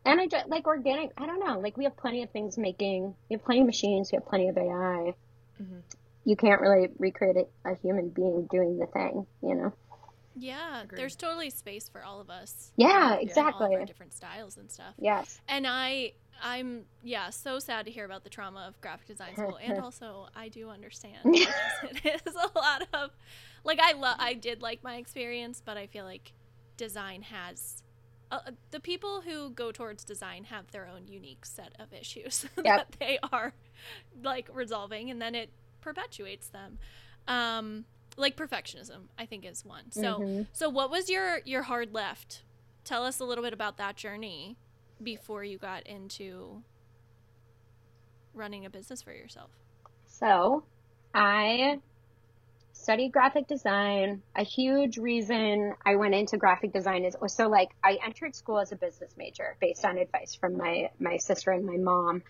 and 0.05 0.21
I 0.21 0.27
just 0.27 0.49
like 0.49 0.67
organic. 0.67 1.11
I 1.19 1.27
don't 1.27 1.41
know, 1.45 1.61
like 1.61 1.77
we 1.77 1.85
have 1.85 1.97
plenty 1.97 2.23
of 2.23 2.31
things 2.31 2.57
making, 2.57 3.15
we 3.29 3.35
have 3.35 3.45
plenty 3.45 3.61
of 3.61 3.67
machines, 3.67 4.11
we 4.11 4.17
have 4.17 4.27
plenty 4.27 4.49
of 4.49 4.57
AI. 4.57 5.15
Mhm. 5.61 5.83
You 6.25 6.37
can't 6.37 6.61
really 6.61 6.89
recreate 6.99 7.37
a, 7.37 7.71
a 7.71 7.75
human 7.77 8.09
being 8.09 8.47
doing 8.51 8.79
the 8.79 8.87
thing, 8.87 9.27
you 9.43 9.55
know. 9.55 9.73
Yeah, 10.39 10.83
Agreed. 10.83 10.99
there's 10.99 11.17
totally 11.17 11.51
space 11.51 11.89
for 11.89 12.03
all 12.03 12.21
of 12.21 12.31
us. 12.31 12.73
Yeah, 12.77 12.89
in 12.89 13.03
all 13.03 13.15
of 13.15 13.23
exactly. 13.23 13.77
our 13.77 13.85
different 13.85 14.15
styles 14.15 14.57
and 14.57 14.71
stuff. 14.71 14.95
Yes. 14.99 15.41
And 15.49 15.67
I, 15.67 16.13
I'm 16.43 16.85
yeah, 17.03 17.31
so 17.31 17.59
sad 17.59 17.87
to 17.87 17.91
hear 17.91 18.05
about 18.05 18.25
the 18.25 18.31
trauma 18.31 18.67
of 18.69 18.81
graphic 18.81 19.07
design 19.07 19.35
school, 19.35 19.59
and 19.63 19.79
also 19.81 20.29
I 20.35 20.49
do 20.49 20.71
understand 20.71 21.19
it 21.25 22.23
is 22.27 22.35
a 22.35 22.59
lot 22.59 22.87
of, 22.93 23.11
like 23.65 23.81
I 23.81 23.93
love, 23.93 24.17
I 24.19 24.35
did 24.35 24.63
like 24.63 24.83
my 24.83 24.97
experience, 24.97 25.63
but 25.65 25.77
I 25.77 25.87
feel 25.87 26.05
like 26.05 26.33
design 26.77 27.23
has. 27.23 27.83
Uh, 28.31 28.41
the 28.73 28.81
people 28.81 29.23
who 29.23 29.49
go 29.49 29.73
towards 29.73 30.05
design 30.05 30.45
have 30.45 30.71
their 30.71 30.87
own 30.87 31.09
unique 31.09 31.47
set 31.47 31.73
of 31.79 31.95
issues 31.95 32.45
that 32.57 32.95
they 32.99 33.19
are 33.33 33.55
like 34.23 34.51
resolving 34.53 35.09
and 35.11 35.21
then 35.21 35.35
it 35.35 35.49
perpetuates 35.81 36.49
them 36.49 36.79
um 37.27 37.87
like 38.19 38.37
perfectionism 38.37 39.09
i 39.19 39.25
think 39.25 39.45
is 39.47 39.65
one 39.65 39.91
so 39.91 40.19
Mhm. 40.21 40.47
so 40.53 40.69
what 40.69 40.91
was 40.91 41.09
your 41.09 41.41
your 41.45 41.63
hard 41.63 41.95
left 41.95 42.43
tell 42.85 43.05
us 43.05 43.21
a 43.21 43.25
little 43.25 43.45
bit 43.45 43.53
about 43.53 43.77
that 43.79 43.97
journey 43.97 44.57
before 45.03 45.45
you 45.45 45.57
got 45.59 45.87
into 45.87 46.63
running 48.35 48.67
a 48.67 48.71
business 48.71 49.03
for 49.03 49.13
yourself 49.13 49.51
So, 50.07 50.65
I 51.15 51.81
studied 52.73 53.13
graphic 53.13 53.47
design. 53.47 54.23
A 54.35 54.43
huge 54.43 54.99
reason 54.99 55.75
I 55.85 55.97
went 55.97 56.15
into 56.15 56.37
graphic 56.37 56.73
design 56.73 57.05
is 57.05 57.17
so 57.29 57.49
like 57.49 57.71
I 57.85 57.99
entered 58.05 58.35
school 58.35 58.59
as 58.59 58.73
a 58.73 58.77
business 58.77 59.15
major 59.17 59.57
based 59.61 59.85
on 59.85 59.99
advice 59.99 60.35
from 60.35 60.57
my 60.57 60.91
my 60.99 61.19
sister 61.19 61.51
and 61.53 61.65
my 61.65 61.77
mom. 61.77 62.23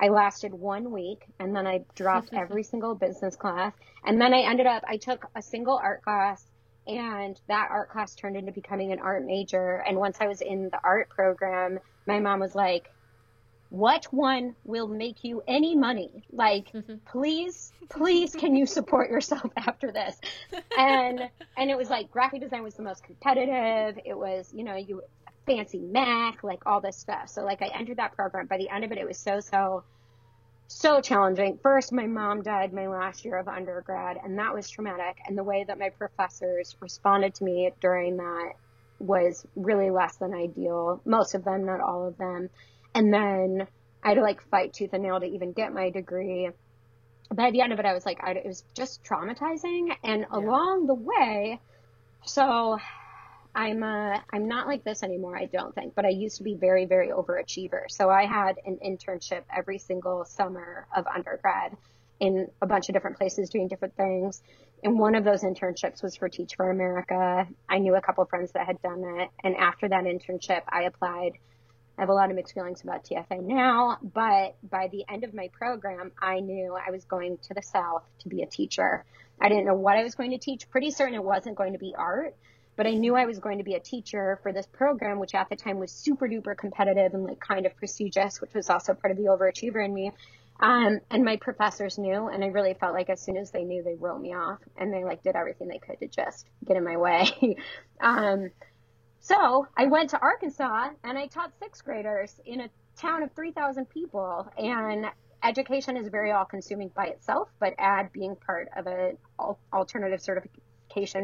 I 0.00 0.08
lasted 0.08 0.52
one 0.52 0.90
week 0.90 1.24
and 1.38 1.54
then 1.54 1.66
I 1.66 1.84
dropped 1.94 2.30
every 2.32 2.62
single 2.62 2.94
business 2.94 3.36
class. 3.36 3.72
And 4.04 4.20
then 4.20 4.34
I 4.34 4.40
ended 4.40 4.66
up, 4.66 4.82
I 4.86 4.96
took 4.96 5.26
a 5.34 5.42
single 5.42 5.78
art 5.82 6.02
class 6.02 6.44
and 6.86 7.40
that 7.48 7.68
art 7.70 7.90
class 7.90 8.14
turned 8.14 8.36
into 8.36 8.52
becoming 8.52 8.92
an 8.92 8.98
art 8.98 9.24
major. 9.24 9.76
And 9.86 9.96
once 9.96 10.18
I 10.20 10.26
was 10.26 10.40
in 10.40 10.70
the 10.70 10.80
art 10.82 11.08
program, 11.08 11.78
my 12.06 12.18
mom 12.18 12.40
was 12.40 12.54
like, 12.54 12.90
what 13.72 14.04
one 14.12 14.54
will 14.64 14.86
make 14.86 15.24
you 15.24 15.42
any 15.48 15.74
money? 15.74 16.24
Like, 16.30 16.70
please, 17.06 17.72
please, 17.88 18.34
can 18.34 18.54
you 18.54 18.66
support 18.66 19.10
yourself 19.10 19.50
after 19.56 19.90
this? 19.90 20.16
And, 20.76 21.30
and 21.56 21.70
it 21.70 21.76
was 21.76 21.88
like 21.88 22.10
graphic 22.10 22.42
design 22.42 22.62
was 22.62 22.74
the 22.74 22.82
most 22.82 23.02
competitive. 23.02 23.98
It 24.04 24.16
was, 24.16 24.52
you 24.54 24.64
know, 24.64 24.76
you, 24.76 25.02
fancy 25.46 25.80
Mac, 25.80 26.42
like 26.42 26.66
all 26.66 26.80
this 26.80 26.96
stuff. 26.96 27.28
So 27.28 27.44
like 27.44 27.62
I 27.62 27.70
entered 27.78 27.98
that 27.98 28.14
program. 28.14 28.46
By 28.46 28.58
the 28.58 28.68
end 28.68 28.84
of 28.84 28.92
it, 28.92 28.98
it 28.98 29.06
was 29.06 29.18
so 29.18 29.40
so 29.40 29.84
so 30.68 31.00
challenging. 31.00 31.58
First, 31.62 31.92
my 31.92 32.06
mom 32.06 32.42
died 32.42 32.72
my 32.72 32.88
last 32.88 33.24
year 33.24 33.36
of 33.36 33.48
undergrad, 33.48 34.18
and 34.22 34.38
that 34.38 34.54
was 34.54 34.70
traumatic. 34.70 35.18
And 35.26 35.36
the 35.36 35.44
way 35.44 35.64
that 35.64 35.78
my 35.78 35.90
professors 35.90 36.76
responded 36.80 37.34
to 37.36 37.44
me 37.44 37.70
during 37.80 38.16
that 38.16 38.52
was 38.98 39.46
really 39.54 39.90
less 39.90 40.16
than 40.16 40.32
ideal. 40.32 41.00
Most 41.04 41.34
of 41.34 41.44
them, 41.44 41.66
not 41.66 41.80
all 41.80 42.06
of 42.06 42.16
them. 42.16 42.48
And 42.94 43.12
then 43.12 43.66
I 44.02 44.08
had 44.08 44.14
to 44.14 44.22
like 44.22 44.42
fight 44.48 44.72
tooth 44.72 44.92
and 44.92 45.02
nail 45.02 45.20
to 45.20 45.26
even 45.26 45.52
get 45.52 45.74
my 45.74 45.90
degree. 45.90 46.50
By 47.34 47.50
the 47.50 47.60
end 47.60 47.72
of 47.72 47.78
it, 47.78 47.86
I 47.86 47.94
was 47.94 48.06
like, 48.06 48.18
I, 48.22 48.32
it 48.32 48.46
was 48.46 48.64
just 48.74 49.04
traumatizing. 49.04 49.94
And 50.04 50.20
yeah. 50.20 50.38
along 50.38 50.86
the 50.86 50.94
way, 50.94 51.60
so 52.24 52.78
I'm 53.54 53.82
uh, 53.82 54.18
I'm 54.32 54.48
not 54.48 54.66
like 54.66 54.82
this 54.82 55.02
anymore, 55.02 55.36
I 55.36 55.44
don't 55.46 55.74
think, 55.74 55.94
but 55.94 56.04
I 56.06 56.10
used 56.10 56.38
to 56.38 56.42
be 56.42 56.54
very, 56.54 56.86
very 56.86 57.08
overachiever. 57.08 57.90
So 57.90 58.08
I 58.08 58.24
had 58.24 58.56
an 58.64 58.78
internship 58.84 59.42
every 59.54 59.78
single 59.78 60.24
summer 60.24 60.86
of 60.96 61.06
undergrad 61.06 61.76
in 62.18 62.46
a 62.62 62.66
bunch 62.66 62.88
of 62.88 62.94
different 62.94 63.18
places 63.18 63.50
doing 63.50 63.68
different 63.68 63.96
things. 63.96 64.42
And 64.84 64.98
one 64.98 65.14
of 65.16 65.24
those 65.24 65.42
internships 65.42 66.02
was 66.02 66.16
for 66.16 66.28
Teach 66.28 66.54
for 66.56 66.70
America. 66.70 67.46
I 67.68 67.78
knew 67.78 67.94
a 67.94 68.00
couple 68.00 68.24
friends 68.26 68.52
that 68.52 68.66
had 68.66 68.80
done 68.80 69.02
it. 69.18 69.28
And 69.44 69.56
after 69.56 69.88
that 69.88 70.04
internship, 70.04 70.62
I 70.68 70.84
applied. 70.84 71.32
I 71.98 72.02
have 72.02 72.08
a 72.08 72.14
lot 72.14 72.30
of 72.30 72.36
mixed 72.36 72.54
feelings 72.54 72.82
about 72.82 73.04
TFA 73.04 73.42
now, 73.42 73.98
but 74.02 74.56
by 74.62 74.88
the 74.90 75.04
end 75.08 75.24
of 75.24 75.34
my 75.34 75.48
program, 75.52 76.12
I 76.20 76.40
knew 76.40 76.74
I 76.74 76.90
was 76.90 77.04
going 77.04 77.38
to 77.48 77.54
the 77.54 77.62
South 77.62 78.02
to 78.20 78.28
be 78.28 78.42
a 78.42 78.46
teacher. 78.46 79.04
I 79.40 79.48
didn't 79.48 79.66
know 79.66 79.74
what 79.74 79.98
I 79.98 80.02
was 80.02 80.14
going 80.14 80.30
to 80.30 80.38
teach. 80.38 80.70
Pretty 80.70 80.90
certain 80.90 81.14
it 81.14 81.22
wasn't 81.22 81.56
going 81.56 81.74
to 81.74 81.78
be 81.78 81.94
art, 81.96 82.34
but 82.76 82.86
I 82.86 82.92
knew 82.92 83.14
I 83.14 83.26
was 83.26 83.38
going 83.38 83.58
to 83.58 83.64
be 83.64 83.74
a 83.74 83.80
teacher 83.80 84.38
for 84.42 84.52
this 84.52 84.66
program, 84.66 85.18
which 85.18 85.34
at 85.34 85.48
the 85.48 85.56
time 85.56 85.78
was 85.78 85.92
super 85.92 86.28
duper 86.28 86.56
competitive 86.56 87.14
and 87.14 87.24
like 87.24 87.40
kind 87.40 87.66
of 87.66 87.76
prestigious, 87.76 88.40
which 88.40 88.54
was 88.54 88.70
also 88.70 88.94
part 88.94 89.10
of 89.10 89.16
the 89.16 89.24
overachiever 89.24 89.84
in 89.84 89.92
me. 89.92 90.12
Um, 90.60 91.00
and 91.10 91.24
my 91.24 91.36
professors 91.36 91.98
knew, 91.98 92.28
and 92.28 92.44
I 92.44 92.48
really 92.48 92.74
felt 92.74 92.94
like 92.94 93.10
as 93.10 93.20
soon 93.20 93.36
as 93.36 93.50
they 93.50 93.64
knew, 93.64 93.82
they 93.82 93.96
wrote 93.96 94.20
me 94.20 94.34
off, 94.34 94.60
and 94.76 94.92
they 94.92 95.04
like 95.04 95.22
did 95.22 95.34
everything 95.34 95.68
they 95.68 95.78
could 95.78 95.98
to 96.00 96.08
just 96.08 96.46
get 96.64 96.76
in 96.76 96.84
my 96.84 96.96
way. 96.96 97.56
um, 98.00 98.50
so 99.20 99.66
I 99.76 99.86
went 99.86 100.10
to 100.10 100.20
Arkansas 100.20 100.90
and 101.04 101.16
I 101.16 101.26
taught 101.26 101.52
sixth 101.58 101.84
graders 101.84 102.34
in 102.44 102.60
a 102.60 102.68
town 102.96 103.22
of 103.22 103.32
3,000 103.32 103.88
people, 103.88 104.50
and 104.56 105.06
education 105.42 105.96
is 105.96 106.08
very 106.08 106.32
all-consuming 106.32 106.90
by 106.94 107.06
itself, 107.06 107.48
but 107.58 107.74
add 107.78 108.12
being 108.12 108.36
part 108.36 108.68
of 108.76 108.86
an 108.86 109.16
alternative 109.72 110.20
certification 110.20 110.62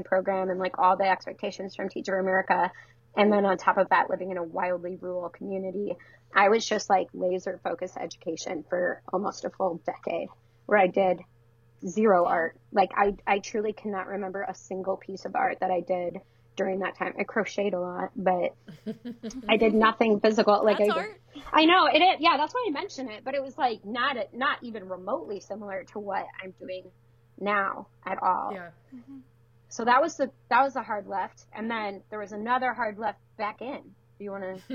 program 0.05 0.51
and 0.51 0.59
like 0.59 0.79
all 0.79 0.97
the 0.97 1.09
expectations 1.09 1.77
from 1.77 1.89
Teach 1.89 2.07
for 2.07 2.19
America 2.19 2.71
and 3.19 3.33
then 3.33 3.45
on 3.45 3.59
top 3.59 3.79
of 3.79 3.89
that, 3.89 4.09
living 4.09 4.31
in 4.31 4.37
a 4.37 4.43
wildly 4.45 4.97
rural 5.01 5.29
community, 5.29 5.97
I 6.33 6.51
was 6.51 6.65
just 6.65 6.89
like 6.89 7.09
laser 7.13 7.59
focused 7.65 7.97
education 7.97 8.65
for 8.69 9.03
almost 9.13 9.45
a 9.45 9.51
full 9.51 9.81
decade 9.85 10.29
where 10.67 10.79
I 10.79 10.87
did 10.87 11.21
zero 11.85 12.27
art. 12.27 12.57
Like 12.73 12.91
I, 12.97 13.17
I 13.27 13.41
truly 13.41 13.73
cannot 13.73 14.07
remember 14.07 14.43
a 14.43 14.55
single 14.55 14.97
piece 14.97 15.25
of 15.25 15.35
art 15.35 15.59
that 15.61 15.71
I 15.71 15.81
did 15.81 16.21
during 16.55 16.81
that 16.81 16.97
time. 16.97 17.15
I 17.19 17.25
crocheted 17.25 17.75
a 17.75 17.81
lot, 17.81 18.11
but 18.15 18.55
I 19.49 19.57
did 19.57 19.75
nothing 19.87 20.21
physical. 20.21 20.65
Like 20.65 20.79
that's 20.79 20.91
I, 20.91 20.97
art. 20.97 21.21
I 21.53 21.65
know 21.65 21.87
it 21.87 21.99
is. 21.99 22.17
Yeah, 22.21 22.37
that's 22.37 22.55
why 22.55 22.67
I 22.69 22.71
mention 22.71 23.09
it. 23.09 23.25
But 23.25 23.35
it 23.35 23.43
was 23.43 23.59
like 23.59 23.85
not 23.85 24.17
a, 24.17 24.27
not 24.33 24.59
even 24.63 24.89
remotely 24.89 25.41
similar 25.41 25.85
to 25.93 25.99
what 25.99 26.25
I'm 26.43 26.53
doing 26.61 26.85
now 27.41 27.89
at 28.07 28.23
all. 28.23 28.51
Yeah. 28.53 28.71
Mm-hmm 28.95 29.19
so 29.69 29.85
that 29.85 30.01
was 30.01 30.17
the 30.17 30.31
that 30.51 30.63
was 30.63 30.75
the 30.75 30.83
hard 30.83 31.07
left, 31.07 31.47
and 31.53 31.71
then 31.71 32.03
there 32.11 32.19
was 32.19 32.33
another 32.33 32.73
hard 32.73 32.99
left 32.99 33.21
back 33.37 33.61
in. 33.61 33.83
Do 34.19 34.25
you 34.25 34.33
want 34.33 34.43
to 34.43 34.75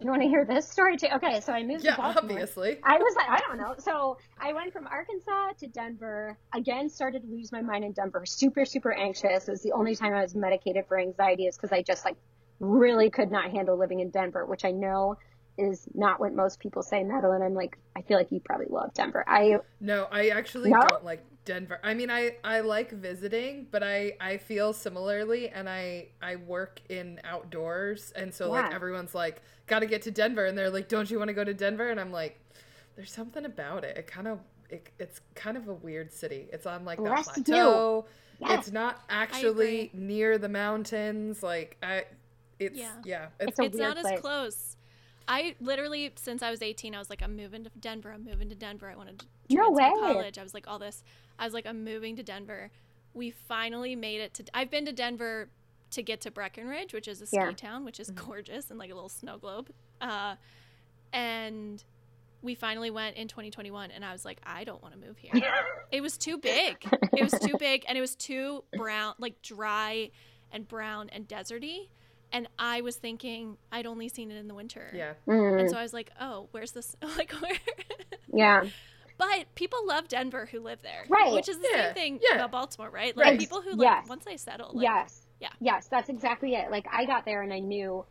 you 0.00 0.10
want 0.10 0.22
to 0.22 0.28
hear 0.28 0.46
this 0.46 0.66
story 0.68 0.96
too? 0.96 1.08
Okay, 1.16 1.40
so 1.40 1.52
I 1.52 1.62
moved 1.62 1.84
yeah, 1.84 1.96
to 1.96 1.96
Baltimore. 1.98 2.32
obviously. 2.32 2.78
I 2.82 2.96
was 2.96 3.14
like, 3.14 3.28
I 3.28 3.40
don't 3.46 3.58
know. 3.58 3.74
So 3.78 4.16
I 4.38 4.54
went 4.54 4.72
from 4.72 4.86
Arkansas 4.86 5.52
to 5.58 5.66
Denver. 5.66 6.38
Again, 6.54 6.88
started 6.88 7.22
to 7.22 7.28
lose 7.28 7.52
my 7.52 7.60
mind 7.60 7.84
in 7.84 7.92
Denver. 7.92 8.24
Super, 8.24 8.64
super 8.64 8.92
anxious. 8.92 9.46
It 9.46 9.50
was 9.50 9.62
the 9.62 9.72
only 9.72 9.94
time 9.94 10.14
I 10.14 10.22
was 10.22 10.34
medicated 10.34 10.86
for 10.88 10.98
anxiety 10.98 11.46
is 11.46 11.56
because 11.56 11.72
I 11.72 11.82
just 11.82 12.04
like 12.04 12.16
really 12.60 13.10
could 13.10 13.30
not 13.30 13.50
handle 13.50 13.76
living 13.76 14.00
in 14.00 14.08
Denver, 14.10 14.46
which 14.46 14.64
I 14.64 14.70
know 14.70 15.16
is 15.58 15.86
not 15.94 16.20
what 16.20 16.34
most 16.34 16.60
people 16.60 16.82
say, 16.82 17.02
Madeline. 17.02 17.42
I'm 17.42 17.54
like, 17.54 17.78
I 17.96 18.02
feel 18.02 18.16
like 18.16 18.30
you 18.30 18.40
probably 18.40 18.66
love 18.68 18.94
Denver. 18.94 19.24
I 19.26 19.58
no, 19.80 20.08
I 20.10 20.28
actually 20.28 20.70
no? 20.70 20.80
don't 20.88 21.04
like 21.04 21.24
Denver. 21.44 21.80
I 21.82 21.94
mean, 21.94 22.10
I 22.10 22.36
I 22.44 22.60
like 22.60 22.92
visiting, 22.92 23.66
but 23.70 23.82
I 23.82 24.12
I 24.20 24.36
feel 24.36 24.72
similarly, 24.72 25.48
and 25.48 25.68
I 25.68 26.08
I 26.22 26.36
work 26.36 26.80
in 26.88 27.20
outdoors, 27.24 28.12
and 28.16 28.32
so 28.32 28.46
yeah. 28.46 28.62
like 28.62 28.74
everyone's 28.74 29.14
like, 29.14 29.42
got 29.66 29.80
to 29.80 29.86
get 29.86 30.02
to 30.02 30.10
Denver, 30.10 30.46
and 30.46 30.56
they're 30.56 30.70
like, 30.70 30.88
don't 30.88 31.10
you 31.10 31.18
want 31.18 31.28
to 31.28 31.34
go 31.34 31.44
to 31.44 31.54
Denver? 31.54 31.90
And 31.90 32.00
I'm 32.00 32.12
like, 32.12 32.38
there's 32.96 33.12
something 33.12 33.44
about 33.44 33.84
it. 33.84 33.96
It 33.96 34.06
kind 34.06 34.28
of 34.28 34.40
it, 34.68 34.90
it's 34.98 35.20
kind 35.34 35.56
of 35.56 35.68
a 35.68 35.74
weird 35.74 36.12
city. 36.12 36.48
It's 36.52 36.66
on 36.66 36.84
like 36.84 37.02
that 37.02 37.24
plateau. 37.24 38.06
Yes. 38.40 38.58
It's 38.60 38.72
not 38.72 39.02
actually 39.10 39.90
near 39.92 40.38
the 40.38 40.48
mountains. 40.48 41.42
Like 41.42 41.76
I, 41.82 42.04
it's 42.58 42.78
yeah, 42.78 42.92
yeah 43.04 43.26
it's, 43.38 43.58
it's, 43.58 43.68
it's 43.68 43.78
not 43.78 43.98
place. 43.98 44.14
as 44.14 44.20
close. 44.20 44.76
I 45.30 45.54
literally, 45.60 46.12
since 46.16 46.42
I 46.42 46.50
was 46.50 46.60
18, 46.60 46.92
I 46.92 46.98
was 46.98 47.08
like, 47.08 47.22
I'm 47.22 47.36
moving 47.36 47.62
to 47.62 47.70
Denver. 47.78 48.10
I'm 48.10 48.24
moving 48.24 48.48
to 48.48 48.56
Denver. 48.56 48.90
I 48.90 48.96
wanted 48.96 49.20
to 49.20 49.26
no 49.48 49.70
way. 49.70 49.88
college. 49.88 50.38
I 50.38 50.42
was 50.42 50.54
like, 50.54 50.66
all 50.66 50.80
this. 50.80 51.04
I 51.38 51.44
was 51.44 51.54
like, 51.54 51.66
I'm 51.66 51.84
moving 51.84 52.16
to 52.16 52.24
Denver. 52.24 52.72
We 53.14 53.30
finally 53.30 53.94
made 53.94 54.20
it 54.20 54.34
to. 54.34 54.44
I've 54.52 54.72
been 54.72 54.84
to 54.86 54.92
Denver 54.92 55.48
to 55.92 56.02
get 56.02 56.20
to 56.22 56.32
Breckenridge, 56.32 56.92
which 56.92 57.06
is 57.06 57.22
a 57.22 57.26
ski 57.26 57.36
yeah. 57.36 57.52
town, 57.52 57.84
which 57.84 58.00
is 58.00 58.10
mm-hmm. 58.10 58.26
gorgeous 58.26 58.70
and 58.70 58.78
like 58.78 58.90
a 58.90 58.94
little 58.94 59.08
snow 59.08 59.38
globe. 59.38 59.70
Uh, 60.00 60.34
and 61.12 61.84
we 62.42 62.56
finally 62.56 62.90
went 62.90 63.16
in 63.16 63.28
2021, 63.28 63.92
and 63.92 64.04
I 64.04 64.10
was 64.10 64.24
like, 64.24 64.40
I 64.44 64.64
don't 64.64 64.82
want 64.82 64.94
to 64.94 65.06
move 65.06 65.16
here. 65.16 65.40
it 65.92 66.00
was 66.00 66.18
too 66.18 66.38
big. 66.38 66.84
It 67.16 67.22
was 67.22 67.38
too 67.38 67.56
big, 67.56 67.84
and 67.86 67.96
it 67.96 68.00
was 68.00 68.16
too 68.16 68.64
brown, 68.76 69.14
like 69.20 69.40
dry 69.42 70.10
and 70.50 70.66
brown 70.66 71.08
and 71.12 71.28
deserty 71.28 71.86
and 72.32 72.48
I 72.58 72.80
was 72.80 72.96
thinking 72.96 73.56
I'd 73.72 73.86
only 73.86 74.08
seen 74.08 74.30
it 74.30 74.36
in 74.36 74.48
the 74.48 74.54
winter. 74.54 74.90
Yeah. 74.94 75.14
Mm. 75.26 75.60
And 75.60 75.70
so 75.70 75.76
I 75.76 75.82
was 75.82 75.92
like, 75.92 76.10
oh, 76.20 76.48
where's 76.52 76.72
this? 76.72 76.96
like 77.16 77.32
where? 77.32 77.52
yeah. 78.32 78.64
But 79.18 79.54
people 79.54 79.86
love 79.86 80.08
Denver 80.08 80.48
who 80.50 80.60
live 80.60 80.80
there, 80.82 81.04
right? 81.10 81.32
Which 81.32 81.48
is 81.48 81.58
the 81.58 81.68
yeah. 81.70 81.86
same 81.86 81.94
thing 81.94 82.20
yeah. 82.22 82.36
about 82.36 82.52
Baltimore, 82.52 82.90
right? 82.90 83.14
Like 83.14 83.26
right. 83.26 83.38
people 83.38 83.60
who 83.60 83.72
like 83.72 83.86
yes. 83.86 84.08
once 84.08 84.24
they 84.24 84.38
settle. 84.38 84.70
Like, 84.72 84.84
yes. 84.84 85.26
Yeah. 85.40 85.48
Yes, 85.60 85.88
that's 85.90 86.08
exactly 86.08 86.54
it. 86.54 86.70
Like 86.70 86.86
I 86.90 87.06
got 87.06 87.24
there 87.24 87.42
and 87.42 87.52
I 87.52 87.60
knew 87.60 88.04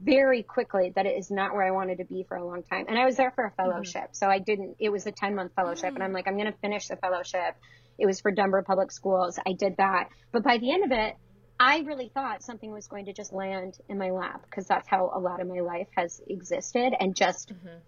very 0.00 0.42
quickly 0.42 0.92
that 0.94 1.06
it 1.06 1.18
is 1.18 1.30
not 1.30 1.52
where 1.52 1.62
I 1.62 1.70
wanted 1.70 1.98
to 1.98 2.04
be 2.04 2.24
for 2.28 2.36
a 2.36 2.46
long 2.46 2.62
time. 2.62 2.86
And 2.88 2.98
I 2.98 3.04
was 3.04 3.16
there 3.16 3.32
for 3.32 3.44
a 3.44 3.50
mm-hmm. 3.50 3.70
fellowship, 3.70 4.02
mm-hmm. 4.02 4.14
so 4.14 4.28
I 4.28 4.38
didn't. 4.38 4.76
It 4.78 4.90
was 4.90 5.06
a 5.06 5.12
ten 5.12 5.34
month 5.34 5.52
fellowship, 5.54 5.86
mm-hmm. 5.86 5.96
and 5.96 6.04
I'm 6.04 6.12
like, 6.12 6.28
I'm 6.28 6.36
going 6.36 6.52
to 6.52 6.58
finish 6.58 6.88
the 6.88 6.96
fellowship. 6.96 7.56
It 7.98 8.06
was 8.06 8.20
for 8.20 8.30
Denver 8.30 8.62
Public 8.62 8.92
Schools. 8.92 9.38
I 9.46 9.52
did 9.52 9.76
that, 9.78 10.08
but 10.32 10.42
by 10.42 10.58
the 10.58 10.70
end 10.72 10.84
of 10.84 10.92
it, 10.92 11.16
I 11.58 11.80
really 11.80 12.10
thought 12.12 12.42
something 12.42 12.70
was 12.70 12.86
going 12.86 13.06
to 13.06 13.12
just 13.12 13.32
land 13.32 13.78
in 13.88 13.98
my 13.98 14.10
lap 14.10 14.42
because 14.44 14.66
that's 14.66 14.88
how 14.88 15.10
a 15.14 15.18
lot 15.18 15.40
of 15.40 15.48
my 15.48 15.60
life 15.60 15.88
has 15.96 16.20
existed 16.26 16.94
and 16.98 17.14
just 17.16 17.52
mm-hmm. 17.52 17.78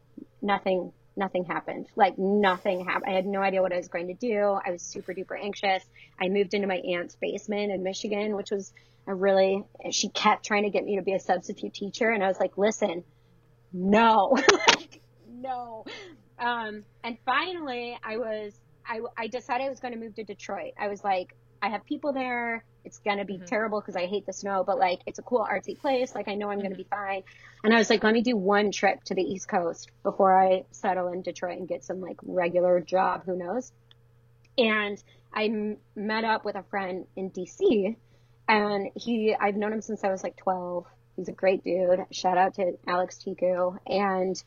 nothing 0.40 0.92
nothing 1.16 1.44
happened. 1.44 1.88
Like 1.96 2.16
nothing 2.16 2.84
happened. 2.84 3.10
I 3.10 3.14
had 3.14 3.26
no 3.26 3.40
idea 3.40 3.60
what 3.60 3.72
I 3.72 3.76
was 3.76 3.88
going 3.88 4.06
to 4.06 4.14
do. 4.14 4.58
I 4.64 4.70
was 4.70 4.82
super 4.82 5.12
duper 5.12 5.38
anxious. 5.42 5.84
I 6.20 6.28
moved 6.28 6.54
into 6.54 6.68
my 6.68 6.76
aunt's 6.76 7.16
basement 7.16 7.72
in 7.72 7.82
Michigan, 7.82 8.36
which 8.36 8.50
was 8.50 8.72
a 9.06 9.14
really 9.14 9.64
she 9.90 10.08
kept 10.08 10.46
trying 10.46 10.62
to 10.62 10.70
get 10.70 10.84
me 10.84 10.96
to 10.96 11.02
be 11.02 11.14
a 11.14 11.20
substitute 11.20 11.74
teacher 11.74 12.08
and 12.08 12.22
I 12.22 12.28
was 12.28 12.38
like, 12.38 12.56
"Listen, 12.56 13.04
no." 13.72 14.38
like, 14.68 15.00
no. 15.28 15.84
Um, 16.38 16.84
and 17.02 17.18
finally 17.26 17.98
I 18.02 18.16
was 18.16 18.54
I, 18.86 19.00
I 19.16 19.26
decided 19.26 19.66
I 19.66 19.68
was 19.68 19.80
going 19.80 19.92
to 19.92 20.00
move 20.00 20.14
to 20.14 20.24
Detroit. 20.24 20.72
I 20.78 20.88
was 20.88 21.04
like, 21.04 21.34
I 21.60 21.68
have 21.68 21.84
people 21.84 22.12
there. 22.12 22.64
It's 22.88 23.00
gonna 23.00 23.26
be 23.26 23.34
mm-hmm. 23.34 23.44
terrible 23.44 23.82
because 23.82 23.96
I 23.96 24.06
hate 24.06 24.24
the 24.24 24.32
snow, 24.32 24.64
but 24.64 24.78
like 24.78 25.00
it's 25.04 25.18
a 25.18 25.22
cool 25.22 25.46
artsy 25.46 25.78
place. 25.78 26.14
Like 26.14 26.26
I 26.26 26.36
know 26.36 26.48
I'm 26.48 26.56
mm-hmm. 26.56 26.68
gonna 26.68 26.76
be 26.76 26.86
fine. 26.88 27.22
And 27.62 27.74
I 27.74 27.76
was 27.76 27.90
like, 27.90 28.02
let 28.02 28.14
me 28.14 28.22
do 28.22 28.34
one 28.34 28.72
trip 28.72 29.04
to 29.04 29.14
the 29.14 29.20
East 29.22 29.46
Coast 29.46 29.90
before 30.02 30.34
I 30.34 30.64
settle 30.70 31.08
in 31.12 31.20
Detroit 31.20 31.58
and 31.58 31.68
get 31.68 31.84
some 31.84 32.00
like 32.00 32.16
regular 32.22 32.80
job. 32.80 33.24
Who 33.26 33.36
knows? 33.36 33.72
And 34.56 35.02
I 35.34 35.44
m- 35.44 35.76
met 35.94 36.24
up 36.24 36.46
with 36.46 36.56
a 36.56 36.62
friend 36.62 37.06
in 37.14 37.30
DC, 37.30 37.94
and 38.48 38.90
he 38.94 39.36
I've 39.38 39.56
known 39.56 39.74
him 39.74 39.82
since 39.82 40.02
I 40.02 40.08
was 40.08 40.22
like 40.22 40.36
12. 40.38 40.86
He's 41.16 41.28
a 41.28 41.32
great 41.32 41.62
dude. 41.62 42.06
Shout 42.10 42.38
out 42.38 42.54
to 42.54 42.78
Alex 42.86 43.18
Tiku. 43.22 43.76
And 43.86 44.42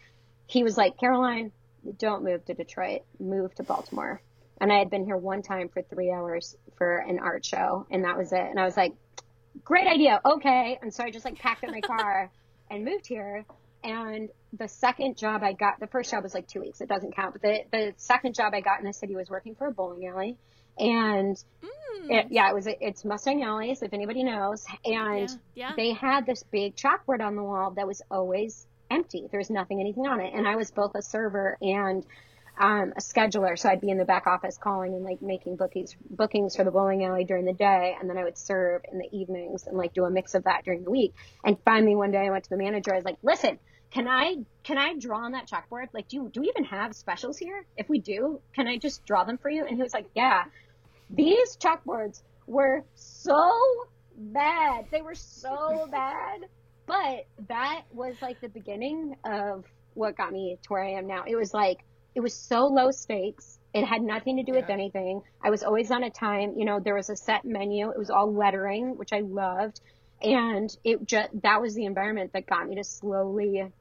he 0.47 0.63
was 0.63 0.77
like, 0.77 0.97
Caroline, 0.97 1.51
don't 1.99 2.23
move 2.23 2.43
to 2.45 2.55
Detroit. 2.55 3.01
Move 3.19 3.53
to 3.55 3.63
Baltimore 3.63 4.19
and 4.61 4.71
I 4.71 4.77
had 4.79 4.89
been 4.89 5.03
here 5.03 5.17
one 5.17 5.41
time 5.41 5.67
for 5.67 5.81
three 5.81 6.11
hours 6.11 6.55
for 6.77 6.97
an 6.97 7.19
art 7.19 7.43
show, 7.43 7.85
and 7.91 8.05
that 8.05 8.17
was 8.17 8.31
it. 8.31 8.39
And 8.39 8.57
I 8.59 8.63
was 8.63 8.77
like, 8.77 8.93
great 9.65 9.87
idea, 9.87 10.21
okay. 10.23 10.79
And 10.81 10.93
so 10.93 11.03
I 11.03 11.11
just 11.11 11.25
like 11.25 11.37
packed 11.37 11.63
up 11.65 11.71
my 11.71 11.81
car 11.81 12.29
and 12.69 12.85
moved 12.85 13.07
here. 13.07 13.43
And 13.83 14.29
the 14.53 14.67
second 14.67 15.17
job 15.17 15.41
I 15.43 15.53
got, 15.53 15.79
the 15.79 15.87
first 15.87 16.11
job 16.11 16.23
was 16.23 16.33
like 16.35 16.47
two 16.47 16.61
weeks. 16.61 16.79
It 16.81 16.87
doesn't 16.87 17.15
count. 17.15 17.33
But 17.33 17.41
the, 17.41 17.59
the 17.71 17.93
second 17.97 18.35
job 18.35 18.53
I 18.53 18.61
got 18.61 18.79
in 18.79 18.85
the 18.85 18.93
city 18.93 19.15
was 19.15 19.29
working 19.29 19.55
for 19.55 19.67
a 19.67 19.71
bowling 19.71 20.05
alley. 20.07 20.37
And 20.77 21.35
Mm. 21.63 22.09
it, 22.09 22.27
yeah, 22.31 22.49
it 22.49 22.53
was, 22.53 22.67
it's 22.67 23.03
Mustang 23.03 23.43
Alley's, 23.43 23.81
if 23.81 23.93
anybody 23.93 24.23
knows. 24.23 24.65
And 24.85 25.29
Yeah, 25.29 25.69
yeah. 25.69 25.71
they 25.75 25.91
had 25.93 26.25
this 26.25 26.43
big 26.43 26.75
chalkboard 26.75 27.21
on 27.21 27.35
the 27.35 27.43
wall 27.43 27.71
that 27.71 27.85
was 27.87 28.01
always 28.09 28.65
empty. 28.89 29.27
There 29.29 29.39
was 29.39 29.49
nothing, 29.49 29.79
anything 29.79 30.07
on 30.07 30.19
it. 30.21 30.33
And 30.33 30.47
I 30.47 30.55
was 30.55 30.71
both 30.71 30.93
a 30.95 31.01
server 31.01 31.57
and 31.61 32.05
um, 32.59 32.93
a 32.95 33.01
scheduler. 33.01 33.57
So 33.57 33.69
I'd 33.69 33.81
be 33.81 33.89
in 33.89 33.97
the 33.97 34.05
back 34.05 34.27
office 34.27 34.57
calling 34.57 34.93
and 34.93 35.03
like 35.03 35.21
making 35.21 35.55
bookings, 35.55 35.95
bookings 36.09 36.55
for 36.55 36.63
the 36.63 36.71
bowling 36.71 37.03
alley 37.05 37.23
during 37.23 37.45
the 37.45 37.53
day. 37.53 37.95
And 37.99 38.09
then 38.09 38.17
I 38.17 38.23
would 38.23 38.37
serve 38.37 38.81
in 38.91 38.99
the 38.99 39.07
evenings 39.11 39.67
and 39.67 39.77
like 39.77 39.93
do 39.93 40.05
a 40.05 40.09
mix 40.09 40.35
of 40.35 40.43
that 40.43 40.63
during 40.63 40.83
the 40.83 40.91
week. 40.91 41.13
And 41.43 41.57
finally 41.65 41.95
one 41.95 42.11
day 42.11 42.19
I 42.19 42.29
went 42.29 42.43
to 42.45 42.49
the 42.49 42.57
manager. 42.57 42.93
I 42.93 42.97
was 42.97 43.05
like, 43.05 43.17
listen, 43.23 43.59
can 43.91 44.07
I, 44.07 44.37
can 44.63 44.77
I 44.77 44.95
draw 44.97 45.25
on 45.25 45.33
that 45.33 45.49
chalkboard? 45.49 45.87
Like, 45.93 46.07
do 46.07 46.17
you, 46.17 46.29
do 46.31 46.41
we 46.41 46.47
even 46.47 46.63
have 46.65 46.95
specials 46.95 47.37
here? 47.37 47.65
If 47.77 47.89
we 47.89 47.99
do, 47.99 48.41
can 48.53 48.67
I 48.67 48.77
just 48.77 49.05
draw 49.05 49.23
them 49.23 49.37
for 49.37 49.49
you? 49.49 49.65
And 49.65 49.75
he 49.75 49.83
was 49.83 49.93
like, 49.93 50.07
yeah, 50.15 50.45
these 51.09 51.57
chalkboards 51.57 52.21
were 52.47 52.83
so 52.95 53.51
bad. 54.17 54.85
They 54.91 55.01
were 55.01 55.15
so 55.15 55.87
bad. 55.91 56.41
But 56.85 57.25
that 57.47 57.83
was 57.93 58.15
like 58.21 58.41
the 58.41 58.49
beginning 58.49 59.15
of 59.23 59.65
what 59.93 60.15
got 60.15 60.31
me 60.31 60.57
to 60.61 60.69
where 60.69 60.83
I 60.83 60.91
am 60.91 61.07
now. 61.07 61.23
It 61.27 61.35
was 61.35 61.53
like, 61.53 61.83
it 62.15 62.19
was 62.19 62.33
so 62.33 62.67
low 62.67 62.91
stakes. 62.91 63.59
It 63.73 63.85
had 63.85 64.01
nothing 64.01 64.37
to 64.37 64.43
do 64.43 64.53
with 64.53 64.69
anything. 64.69 65.21
I 65.41 65.49
was 65.49 65.63
always 65.63 65.91
on 65.91 66.03
a 66.03 66.09
time. 66.09 66.55
You 66.57 66.65
know, 66.65 66.79
there 66.79 66.95
was 66.95 67.09
a 67.09 67.15
set 67.15 67.45
menu. 67.45 67.89
It 67.89 67.97
was 67.97 68.09
all 68.09 68.33
lettering, 68.33 68.97
which 68.97 69.13
I 69.13 69.21
loved. 69.21 69.79
And 70.21 70.69
it 70.83 71.05
just, 71.05 71.29
that 71.41 71.61
was 71.61 71.73
the 71.73 71.85
environment 71.85 72.33
that 72.33 72.45
got 72.45 72.67
me 72.67 72.75
to 72.75 72.83
slowly 72.83 73.71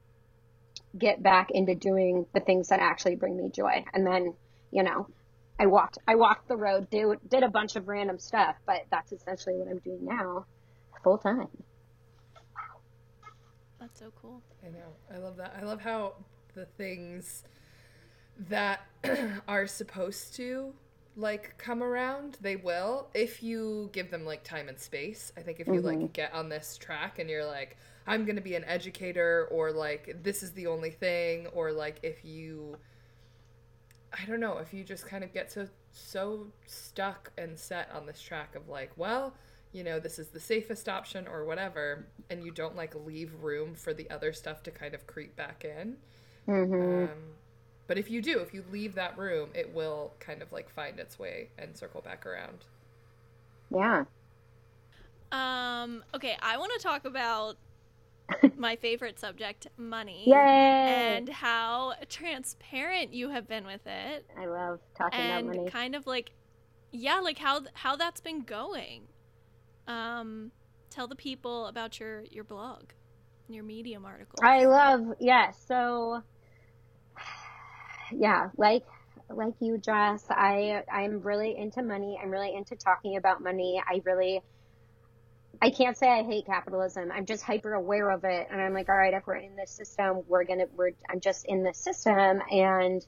get 0.97 1.21
back 1.21 1.51
into 1.51 1.75
doing 1.75 2.25
the 2.33 2.39
things 2.39 2.69
that 2.69 2.79
actually 2.79 3.15
bring 3.15 3.37
me 3.37 3.49
joy. 3.49 3.83
And 3.93 4.07
then, 4.07 4.33
you 4.71 4.83
know, 4.83 5.07
I 5.59 5.67
walked, 5.67 5.97
I 6.07 6.15
walked 6.15 6.47
the 6.47 6.57
road, 6.57 6.89
did, 6.89 7.05
did 7.29 7.43
a 7.43 7.49
bunch 7.49 7.75
of 7.75 7.87
random 7.87 8.17
stuff, 8.17 8.55
but 8.65 8.85
that's 8.89 9.11
essentially 9.11 9.55
what 9.57 9.67
I'm 9.67 9.79
doing 9.79 10.05
now 10.05 10.45
full 11.03 11.17
time. 11.17 11.47
That's 13.79 13.99
so 13.99 14.11
cool. 14.21 14.41
I 14.63 14.69
know. 14.69 14.93
I 15.13 15.17
love 15.17 15.37
that. 15.37 15.55
I 15.59 15.65
love 15.65 15.81
how 15.81 16.13
the 16.53 16.65
things 16.77 17.43
that 18.49 18.81
are 19.47 19.67
supposed 19.67 20.35
to 20.35 20.73
like 21.17 21.57
come 21.57 21.83
around, 21.83 22.37
they 22.41 22.55
will 22.55 23.07
if 23.13 23.43
you 23.43 23.89
give 23.91 24.11
them 24.11 24.25
like 24.25 24.43
time 24.43 24.69
and 24.69 24.79
space. 24.79 25.31
I 25.37 25.41
think 25.41 25.59
if 25.59 25.67
you 25.67 25.81
like 25.81 26.13
get 26.13 26.33
on 26.33 26.49
this 26.49 26.77
track 26.77 27.19
and 27.19 27.29
you're 27.29 27.45
like 27.45 27.77
I'm 28.07 28.25
going 28.25 28.35
to 28.35 28.41
be 28.41 28.55
an 28.55 28.63
educator 28.65 29.47
or 29.51 29.71
like 29.71 30.17
this 30.23 30.41
is 30.41 30.51
the 30.53 30.67
only 30.67 30.91
thing 30.91 31.47
or 31.47 31.71
like 31.71 31.99
if 32.03 32.23
you 32.25 32.77
I 34.13 34.25
don't 34.25 34.39
know, 34.39 34.57
if 34.57 34.73
you 34.73 34.83
just 34.83 35.05
kind 35.05 35.23
of 35.23 35.33
get 35.33 35.51
so 35.51 35.67
so 35.93 36.47
stuck 36.65 37.31
and 37.37 37.57
set 37.57 37.89
on 37.93 38.05
this 38.05 38.21
track 38.21 38.55
of 38.55 38.67
like, 38.69 38.91
well, 38.95 39.33
you 39.73 39.83
know, 39.83 39.99
this 39.99 40.19
is 40.19 40.29
the 40.29 40.39
safest 40.39 40.89
option 40.89 41.27
or 41.27 41.45
whatever, 41.45 42.07
and 42.29 42.43
you 42.43 42.51
don't 42.51 42.75
like 42.75 42.93
leave 43.05 43.31
room 43.41 43.75
for 43.75 43.93
the 43.93 44.09
other 44.09 44.33
stuff 44.33 44.63
to 44.63 44.71
kind 44.71 44.93
of 44.93 45.07
creep 45.07 45.35
back 45.35 45.63
in. 45.63 45.95
Mm-hmm. 46.47 47.03
Um, 47.03 47.09
but 47.91 47.97
if 47.97 48.09
you 48.09 48.21
do, 48.21 48.39
if 48.39 48.53
you 48.53 48.63
leave 48.71 48.95
that 48.95 49.17
room, 49.17 49.49
it 49.53 49.75
will 49.75 50.13
kind 50.21 50.41
of 50.41 50.53
like 50.53 50.69
find 50.69 50.97
its 50.97 51.19
way 51.19 51.49
and 51.59 51.75
circle 51.75 51.99
back 51.99 52.25
around. 52.25 52.59
Yeah. 53.69 54.05
Um, 55.33 56.01
okay, 56.15 56.37
I 56.41 56.57
want 56.57 56.71
to 56.71 56.79
talk 56.79 57.03
about 57.03 57.57
my 58.55 58.77
favorite 58.77 59.19
subject, 59.19 59.67
money. 59.75 60.23
Yay! 60.25 60.33
And 60.37 61.27
how 61.27 61.95
transparent 62.07 63.13
you 63.13 63.27
have 63.31 63.49
been 63.49 63.65
with 63.65 63.85
it. 63.85 64.25
I 64.39 64.45
love 64.45 64.79
talking 64.97 65.19
and 65.19 65.49
about 65.49 65.57
money. 65.57 65.69
kind 65.69 65.93
of 65.93 66.07
like 66.07 66.31
yeah, 66.93 67.19
like 67.19 67.39
how 67.39 67.59
how 67.73 67.97
that's 67.97 68.21
been 68.21 68.43
going. 68.43 69.01
Um 69.89 70.53
tell 70.89 71.09
the 71.09 71.15
people 71.17 71.67
about 71.67 71.99
your 71.99 72.23
your 72.31 72.45
blog, 72.45 72.83
your 73.49 73.65
Medium 73.65 74.05
article. 74.05 74.39
I 74.41 74.63
love, 74.63 75.01
yeah. 75.19 75.51
So, 75.51 76.23
yeah, 78.11 78.49
like 78.57 78.83
like 79.29 79.53
you, 79.59 79.77
Jess, 79.77 80.25
I 80.29 80.83
I'm 80.91 81.21
really 81.21 81.55
into 81.57 81.81
money. 81.81 82.19
I'm 82.21 82.29
really 82.29 82.53
into 82.53 82.75
talking 82.75 83.17
about 83.17 83.41
money. 83.41 83.81
I 83.85 84.01
really, 84.05 84.41
I 85.61 85.69
can't 85.69 85.97
say 85.97 86.07
I 86.09 86.23
hate 86.23 86.45
capitalism. 86.45 87.11
I'm 87.11 87.25
just 87.25 87.43
hyper 87.43 87.73
aware 87.73 88.09
of 88.11 88.23
it, 88.23 88.47
and 88.51 88.61
I'm 88.61 88.73
like, 88.73 88.89
all 88.89 88.97
right, 88.97 89.13
if 89.13 89.25
we're 89.25 89.35
in 89.35 89.55
this 89.55 89.71
system, 89.71 90.21
we're 90.27 90.43
gonna 90.43 90.65
we're 90.75 90.91
I'm 91.09 91.19
just 91.19 91.45
in 91.45 91.63
this 91.63 91.77
system, 91.77 92.41
and 92.51 93.05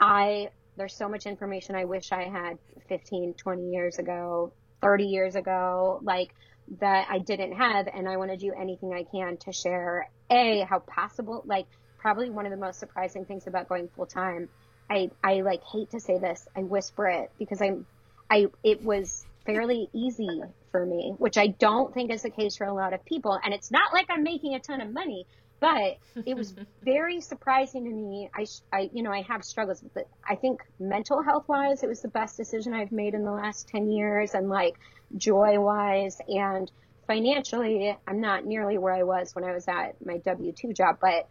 I 0.00 0.50
there's 0.76 0.94
so 0.94 1.08
much 1.08 1.26
information 1.26 1.76
I 1.76 1.84
wish 1.84 2.10
I 2.12 2.24
had 2.24 2.58
15, 2.88 3.34
20 3.34 3.70
years 3.70 3.98
ago, 3.98 4.52
30 4.82 5.04
years 5.04 5.36
ago, 5.36 6.00
like 6.02 6.34
that 6.80 7.06
I 7.10 7.18
didn't 7.18 7.52
have, 7.52 7.88
and 7.92 8.08
I 8.08 8.16
want 8.16 8.30
to 8.30 8.36
do 8.36 8.52
anything 8.52 8.92
I 8.92 9.04
can 9.04 9.36
to 9.38 9.52
share 9.52 10.08
a 10.30 10.66
how 10.68 10.80
possible, 10.80 11.42
like 11.46 11.66
probably 12.04 12.28
one 12.28 12.44
of 12.44 12.50
the 12.50 12.58
most 12.58 12.78
surprising 12.78 13.24
things 13.24 13.46
about 13.46 13.66
going 13.66 13.88
full 13.96 14.04
time. 14.04 14.46
I 14.90 15.10
I 15.24 15.40
like 15.40 15.62
hate 15.64 15.90
to 15.92 16.00
say 16.00 16.18
this, 16.18 16.46
I 16.54 16.60
whisper 16.60 17.06
it 17.08 17.30
because 17.38 17.62
I'm, 17.62 17.86
I 18.30 18.48
it 18.62 18.84
was 18.84 19.24
fairly 19.46 19.88
easy 19.94 20.42
for 20.70 20.84
me, 20.84 21.14
which 21.16 21.38
I 21.38 21.46
don't 21.46 21.94
think 21.94 22.12
is 22.12 22.20
the 22.20 22.28
case 22.28 22.56
for 22.56 22.66
a 22.66 22.74
lot 22.74 22.92
of 22.92 23.02
people, 23.06 23.40
and 23.42 23.54
it's 23.54 23.70
not 23.70 23.94
like 23.94 24.08
I'm 24.10 24.22
making 24.22 24.54
a 24.54 24.60
ton 24.60 24.82
of 24.82 24.92
money, 24.92 25.26
but 25.60 25.96
it 26.26 26.36
was 26.36 26.54
very 26.84 27.22
surprising 27.22 27.84
to 27.84 27.90
me. 27.90 28.28
I, 28.34 28.44
I, 28.70 28.90
you 28.92 29.02
know, 29.02 29.10
I 29.10 29.22
have 29.22 29.42
struggles 29.42 29.82
with 29.82 29.96
it. 29.96 30.08
I 30.28 30.34
think 30.34 30.60
mental 30.78 31.22
health 31.22 31.48
wise, 31.48 31.82
it 31.82 31.88
was 31.88 32.02
the 32.02 32.08
best 32.08 32.36
decision 32.36 32.74
I've 32.74 32.92
made 32.92 33.14
in 33.14 33.24
the 33.24 33.32
last 33.32 33.68
10 33.68 33.90
years 33.90 34.34
and 34.34 34.50
like 34.50 34.74
joy 35.16 35.58
wise 35.58 36.18
and 36.28 36.70
financially, 37.06 37.96
I'm 38.06 38.20
not 38.20 38.44
nearly 38.44 38.76
where 38.76 38.92
I 38.92 39.04
was 39.04 39.34
when 39.34 39.44
I 39.44 39.52
was 39.52 39.66
at 39.68 40.04
my 40.04 40.18
W-2 40.18 40.76
job, 40.76 40.98
but 41.00 41.28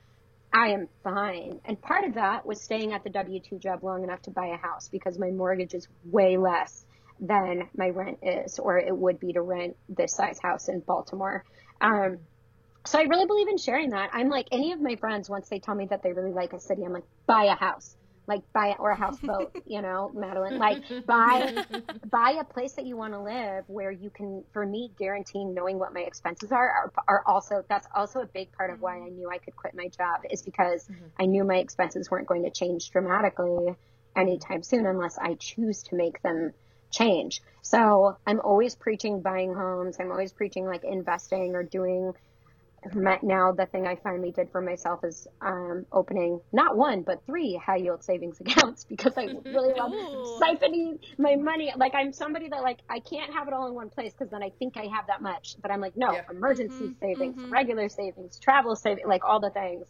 I 0.54 0.68
am 0.68 0.88
fine. 1.04 1.60
And 1.66 1.82
part 1.82 2.06
of 2.06 2.14
that 2.14 2.46
was 2.46 2.62
staying 2.62 2.94
at 2.94 3.04
the 3.04 3.10
W-2 3.10 3.60
job 3.60 3.84
long 3.84 4.04
enough 4.04 4.22
to 4.24 4.32
buy 4.32 4.48
a 4.48 4.58
house 4.58 4.88
because 4.88 5.18
my 5.18 5.32
mortgage 5.32 5.74
is 5.74 5.88
way 6.06 6.38
less 6.38 6.86
than 7.20 7.70
my 7.76 7.90
rent 7.90 8.20
is, 8.22 8.60
or 8.60 8.78
it 8.78 8.96
would 8.96 9.20
be 9.20 9.34
to 9.34 9.42
rent 9.42 9.76
this 9.90 10.14
size 10.14 10.40
house 10.40 10.68
in 10.68 10.80
Baltimore. 10.82 11.44
Um, 11.82 12.20
so 12.86 13.00
I 13.00 13.04
really 13.04 13.26
believe 13.26 13.48
in 13.48 13.58
sharing 13.58 13.92
that. 13.92 14.12
I'm 14.14 14.30
like 14.30 14.48
any 14.52 14.74
of 14.74 14.82
my 14.82 14.96
friends 14.98 15.30
once 15.30 15.50
they 15.50 15.60
tell 15.60 15.74
me 15.74 15.88
that 15.88 16.04
they 16.04 16.12
really 16.12 16.34
like 16.34 16.54
a 16.54 16.60
city, 16.60 16.84
I'm 16.84 16.94
like 16.94 17.06
buy 17.26 17.46
a 17.46 17.56
house, 17.56 17.96
like 18.28 18.42
buy 18.54 18.76
or 18.80 18.92
a 18.92 18.96
houseboat, 18.96 19.56
you 19.66 19.82
know, 19.82 20.12
Madeline, 20.14 20.58
like 20.58 20.84
buy 21.06 21.64
buy 22.10 22.38
a 22.40 22.44
place 22.44 22.74
that 22.74 22.86
you 22.86 22.96
want 22.96 23.14
to 23.14 23.20
live 23.20 23.66
where 23.68 23.92
you 23.92 24.10
can. 24.10 24.44
For 24.54 24.66
me, 24.66 24.92
guaranteeing 24.98 25.54
knowing 25.54 25.80
what 25.80 25.94
my 25.94 26.02
expenses 26.02 26.52
are 26.52 26.70
are, 26.70 26.94
are 27.08 27.24
also 27.26 27.64
that's 27.68 27.88
also 27.94 28.20
a 28.20 28.26
big 28.26 28.52
part 28.54 28.72
of 28.72 28.82
why 28.82 28.96
I 28.96 29.00
mm-hmm. 29.00 29.16
knew 29.18 29.30
I 29.30 29.38
could 29.38 29.56
quit 29.56 29.74
my 29.76 29.88
job 29.88 30.22
is 30.30 30.42
because 30.42 30.86
mm-hmm. 30.86 31.06
I 31.20 31.26
knew 31.26 31.44
my 31.44 31.58
expenses 31.58 32.10
weren't 32.10 32.28
going 32.28 32.44
to 32.44 32.52
change 32.52 32.92
dramatically 32.92 33.76
anytime 34.16 34.64
soon 34.64 34.86
unless 34.86 35.18
I 35.18 35.36
choose 35.36 35.84
to 35.84 35.96
make 35.96 36.22
them 36.22 36.54
change. 36.92 37.42
So 37.62 38.18
I'm 38.26 38.40
always 38.40 38.76
preaching 38.76 39.22
buying 39.22 39.54
homes. 39.54 39.98
I'm 40.00 40.12
always 40.12 40.32
preaching 40.32 40.66
like 40.66 40.84
investing 40.84 41.56
or 41.56 41.64
doing 41.64 42.14
now 43.24 43.52
the 43.54 43.68
thing 43.68 43.88
I 43.88 43.98
finally 44.04 44.32
did 44.32 44.50
for 44.52 44.62
myself 44.62 45.02
is 45.04 45.28
um, 45.42 45.86
opening 45.92 46.40
not 46.54 46.78
one 46.78 47.04
but 47.04 47.20
three 47.26 47.60
high 47.64 47.78
yield 47.78 48.04
savings 48.04 48.40
accounts 48.42 48.86
because 48.90 49.14
I 49.18 49.28
really 49.46 49.74
love 49.74 49.94
siphoning 50.42 51.00
my 51.20 51.36
money. 51.36 51.74
Like 51.78 51.96
I'm 51.96 52.14
somebody 52.14 52.50
that 52.50 52.64
like 52.64 52.80
I 52.90 53.00
can't 53.00 53.34
have 53.34 53.48
it 53.48 53.54
all 53.54 53.68
in 53.68 53.76
one 53.76 53.90
place 53.90 54.14
because 54.18 54.32
then 54.32 54.44
I 54.44 54.52
think 54.60 54.78
I 54.78 54.88
have 54.96 55.08
that 55.08 55.22
much. 55.22 55.56
But 55.62 55.72
I'm 55.72 55.82
like 55.82 55.94
no, 55.96 56.14
Yeah. 56.14 56.22
emergency 56.30 56.92
Mhm, 56.92 56.98
savings, 57.02 57.38
mhm. 57.38 57.52
regular 57.52 57.90
savings, 57.90 58.40
travel 58.40 58.76
savings, 58.76 59.08
like 59.08 59.24
all 59.26 59.40
the 59.40 59.52
things. 59.52 59.88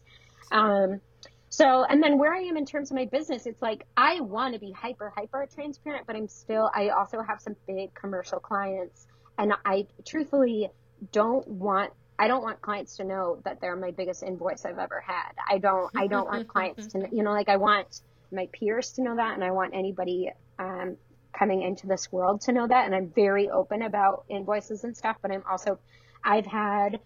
Um, 0.51 1.01
so, 1.49 1.85
and 1.85 2.03
then 2.03 2.17
where 2.17 2.33
I 2.33 2.41
am 2.41 2.57
in 2.57 2.65
terms 2.65 2.91
of 2.91 2.97
my 2.97 3.05
business, 3.11 3.45
it's 3.45 3.61
like 3.61 3.85
I 3.95 4.21
want 4.21 4.53
to 4.55 4.59
be 4.59 4.71
hyper, 4.71 5.13
hyper 5.15 5.47
transparent, 5.53 6.07
but 6.07 6.15
I'm 6.15 6.27
still, 6.27 6.69
I 6.75 6.89
also 6.89 7.21
have 7.21 7.41
some 7.41 7.55
big 7.67 7.93
commercial 7.93 8.39
clients. 8.39 9.07
And 9.37 9.53
I 9.65 9.87
truthfully 10.07 10.69
don't 11.11 11.47
want, 11.47 11.93
I 12.17 12.27
don't 12.27 12.43
want 12.43 12.61
clients 12.61 12.97
to 12.97 13.03
know 13.03 13.39
that 13.43 13.59
they're 13.59 13.75
my 13.75 13.91
biggest 13.91 14.23
invoice 14.23 14.65
I've 14.65 14.77
ever 14.77 15.03
had. 15.05 15.31
I 15.49 15.57
don't, 15.57 15.91
I 15.95 16.07
don't 16.07 16.27
want 16.27 16.47
clients 16.47 16.87
to, 16.87 17.07
you 17.11 17.23
know, 17.23 17.31
like 17.31 17.49
I 17.49 17.57
want 17.57 18.01
my 18.31 18.47
peers 18.51 18.91
to 18.93 19.03
know 19.03 19.15
that 19.15 19.33
and 19.33 19.43
I 19.43 19.51
want 19.51 19.73
anybody, 19.73 20.31
um, 20.59 20.97
coming 21.37 21.63
into 21.63 21.87
this 21.87 22.11
world 22.11 22.41
to 22.41 22.51
know 22.51 22.67
that. 22.67 22.85
And 22.85 22.93
I'm 22.93 23.09
very 23.09 23.49
open 23.49 23.81
about 23.81 24.25
invoices 24.29 24.83
and 24.83 24.95
stuff, 24.95 25.17
but 25.21 25.31
I'm 25.31 25.43
also, 25.49 25.79
I've 26.23 26.45
had 26.45 26.99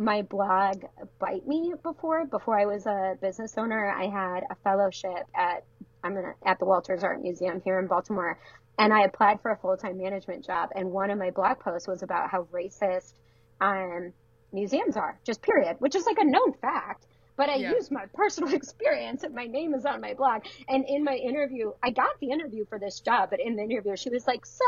my 0.00 0.22
blog 0.22 0.84
bite 1.18 1.46
me 1.46 1.74
before. 1.82 2.24
Before 2.24 2.58
I 2.58 2.64
was 2.64 2.86
a 2.86 3.16
business 3.20 3.56
owner, 3.58 3.86
I 3.86 4.06
had 4.06 4.44
a 4.50 4.54
fellowship 4.64 5.26
at 5.34 5.64
I'm 6.02 6.14
gonna 6.14 6.34
at 6.44 6.58
the 6.58 6.64
Walters 6.64 7.04
Art 7.04 7.20
Museum 7.22 7.60
here 7.62 7.78
in 7.78 7.86
Baltimore, 7.86 8.38
and 8.78 8.94
I 8.94 9.02
applied 9.02 9.42
for 9.42 9.50
a 9.50 9.56
full 9.58 9.76
time 9.76 9.98
management 9.98 10.44
job. 10.44 10.70
And 10.74 10.90
one 10.90 11.10
of 11.10 11.18
my 11.18 11.30
blog 11.30 11.60
posts 11.60 11.86
was 11.86 12.02
about 12.02 12.30
how 12.30 12.44
racist 12.44 13.12
um, 13.60 14.14
museums 14.52 14.96
are, 14.96 15.20
just 15.26 15.42
period, 15.42 15.76
which 15.78 15.94
is 15.94 16.06
like 16.06 16.18
a 16.18 16.24
known 16.24 16.52
fact. 16.60 17.06
but 17.36 17.48
I 17.48 17.56
Yeah. 17.56 17.72
use 17.72 17.90
my 17.90 18.04
personal 18.14 18.52
experience 18.54 19.22
and 19.22 19.34
my 19.34 19.46
name 19.46 19.74
is 19.74 19.86
on 19.86 20.00
my 20.00 20.14
blog. 20.14 20.42
And 20.68 20.84
in 20.86 21.04
my 21.04 21.14
interview, 21.16 21.72
I 21.82 21.90
got 21.90 22.10
the 22.20 22.30
interview 22.30 22.64
for 22.68 22.78
this 22.78 23.00
job, 23.00 23.30
but 23.30 23.40
in 23.40 23.56
the 23.56 23.62
interview, 23.62 23.96
she 23.96 24.10
was 24.10 24.26
like, 24.26 24.44
so 24.46 24.64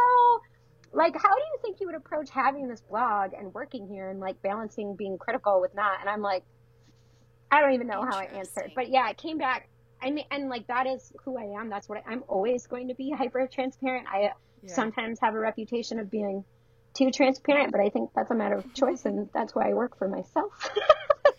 like, 0.92 1.14
how 1.14 1.28
do 1.34 1.42
you 1.52 1.58
think 1.62 1.78
you 1.80 1.86
would 1.88 1.96
approach 1.96 2.30
having 2.30 2.68
this 2.68 2.82
blog 2.88 3.32
and 3.38 3.52
working 3.54 3.88
here 3.88 4.10
and 4.10 4.20
like 4.20 4.36
balancing 4.42 4.96
being 4.96 5.18
critical 5.18 5.60
with 5.60 5.74
not? 5.74 6.00
And 6.00 6.08
I'm 6.08 6.22
like, 6.22 6.44
I 7.50 7.60
don't 7.60 7.74
even 7.74 7.86
know 7.86 8.02
how 8.02 8.16
I 8.16 8.24
answered, 8.24 8.72
but 8.74 8.88
yeah, 8.88 9.08
it 9.10 9.18
came 9.18 9.38
back. 9.38 9.68
I 10.02 10.10
mean, 10.10 10.24
and 10.30 10.48
like 10.48 10.66
that 10.68 10.86
is 10.86 11.12
who 11.24 11.38
I 11.38 11.60
am. 11.60 11.68
That's 11.70 11.88
what 11.88 11.98
I, 12.06 12.12
I'm 12.12 12.24
always 12.28 12.66
going 12.66 12.88
to 12.88 12.94
be 12.94 13.10
hyper 13.16 13.48
transparent. 13.52 14.06
I 14.10 14.32
Yeah. 14.62 14.74
sometimes 14.74 15.18
have 15.22 15.34
a 15.34 15.38
reputation 15.38 15.98
of 15.98 16.10
being 16.10 16.44
too 16.94 17.10
transparent, 17.10 17.72
but 17.72 17.80
I 17.80 17.88
think 17.88 18.10
that's 18.14 18.30
a 18.30 18.34
matter 18.34 18.56
of 18.56 18.74
choice, 18.74 19.04
and 19.04 19.28
that's 19.32 19.54
why 19.54 19.70
I 19.70 19.74
work 19.74 19.98
for 19.98 20.08
myself. 20.08 20.52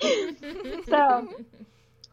so, 0.89 1.29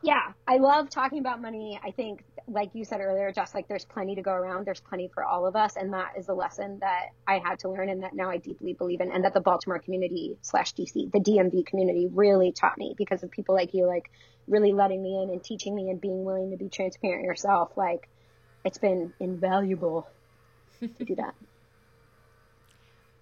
yeah, 0.03 0.33
I 0.47 0.59
love 0.59 0.91
talking 0.91 1.19
about 1.19 1.41
money. 1.41 1.79
I 1.83 1.91
think, 1.91 2.25
like 2.49 2.71
you 2.75 2.85
said 2.85 3.01
earlier, 3.01 3.33
just 3.33 3.55
like 3.55 3.69
there's 3.69 3.85
plenty 3.85 4.17
to 4.17 4.23
go 4.23 4.33
around, 4.33 4.67
there's 4.67 4.81
plenty 4.81 5.09
for 5.13 5.25
all 5.25 5.47
of 5.47 5.57
us, 5.57 5.77
and 5.77 5.93
that 5.93 6.13
is 6.19 6.29
a 6.29 6.35
lesson 6.35 6.79
that 6.81 7.07
I 7.27 7.39
had 7.39 7.61
to 7.61 7.69
learn, 7.69 7.89
and 7.89 8.03
that 8.03 8.15
now 8.15 8.31
I 8.31 8.39
deeply 8.39 8.75
believe 8.75 9.01
in, 9.01 9.11
and 9.11 9.25
that 9.25 9.35
the 9.35 9.41
Baltimore 9.41 9.79
community 9.79 10.37
slash 10.43 10.75
DC, 10.75 11.13
the 11.13 11.21
DMV 11.21 11.67
community, 11.67 12.09
really 12.11 12.53
taught 12.53 12.79
me 12.79 12.95
because 12.97 13.23
of 13.23 13.31
people 13.31 13.55
like 13.55 13.75
you, 13.75 13.87
like 13.87 14.11
really 14.47 14.73
letting 14.73 15.03
me 15.03 15.23
in 15.23 15.31
and 15.31 15.43
teaching 15.43 15.75
me 15.75 15.91
and 15.91 16.01
being 16.01 16.25
willing 16.25 16.51
to 16.51 16.57
be 16.57 16.69
transparent 16.69 17.25
yourself. 17.25 17.73
Like, 17.77 18.09
it's 18.65 18.79
been 18.79 19.13
invaluable 19.21 20.09
to 20.81 21.05
do 21.05 21.15
that. 21.17 21.35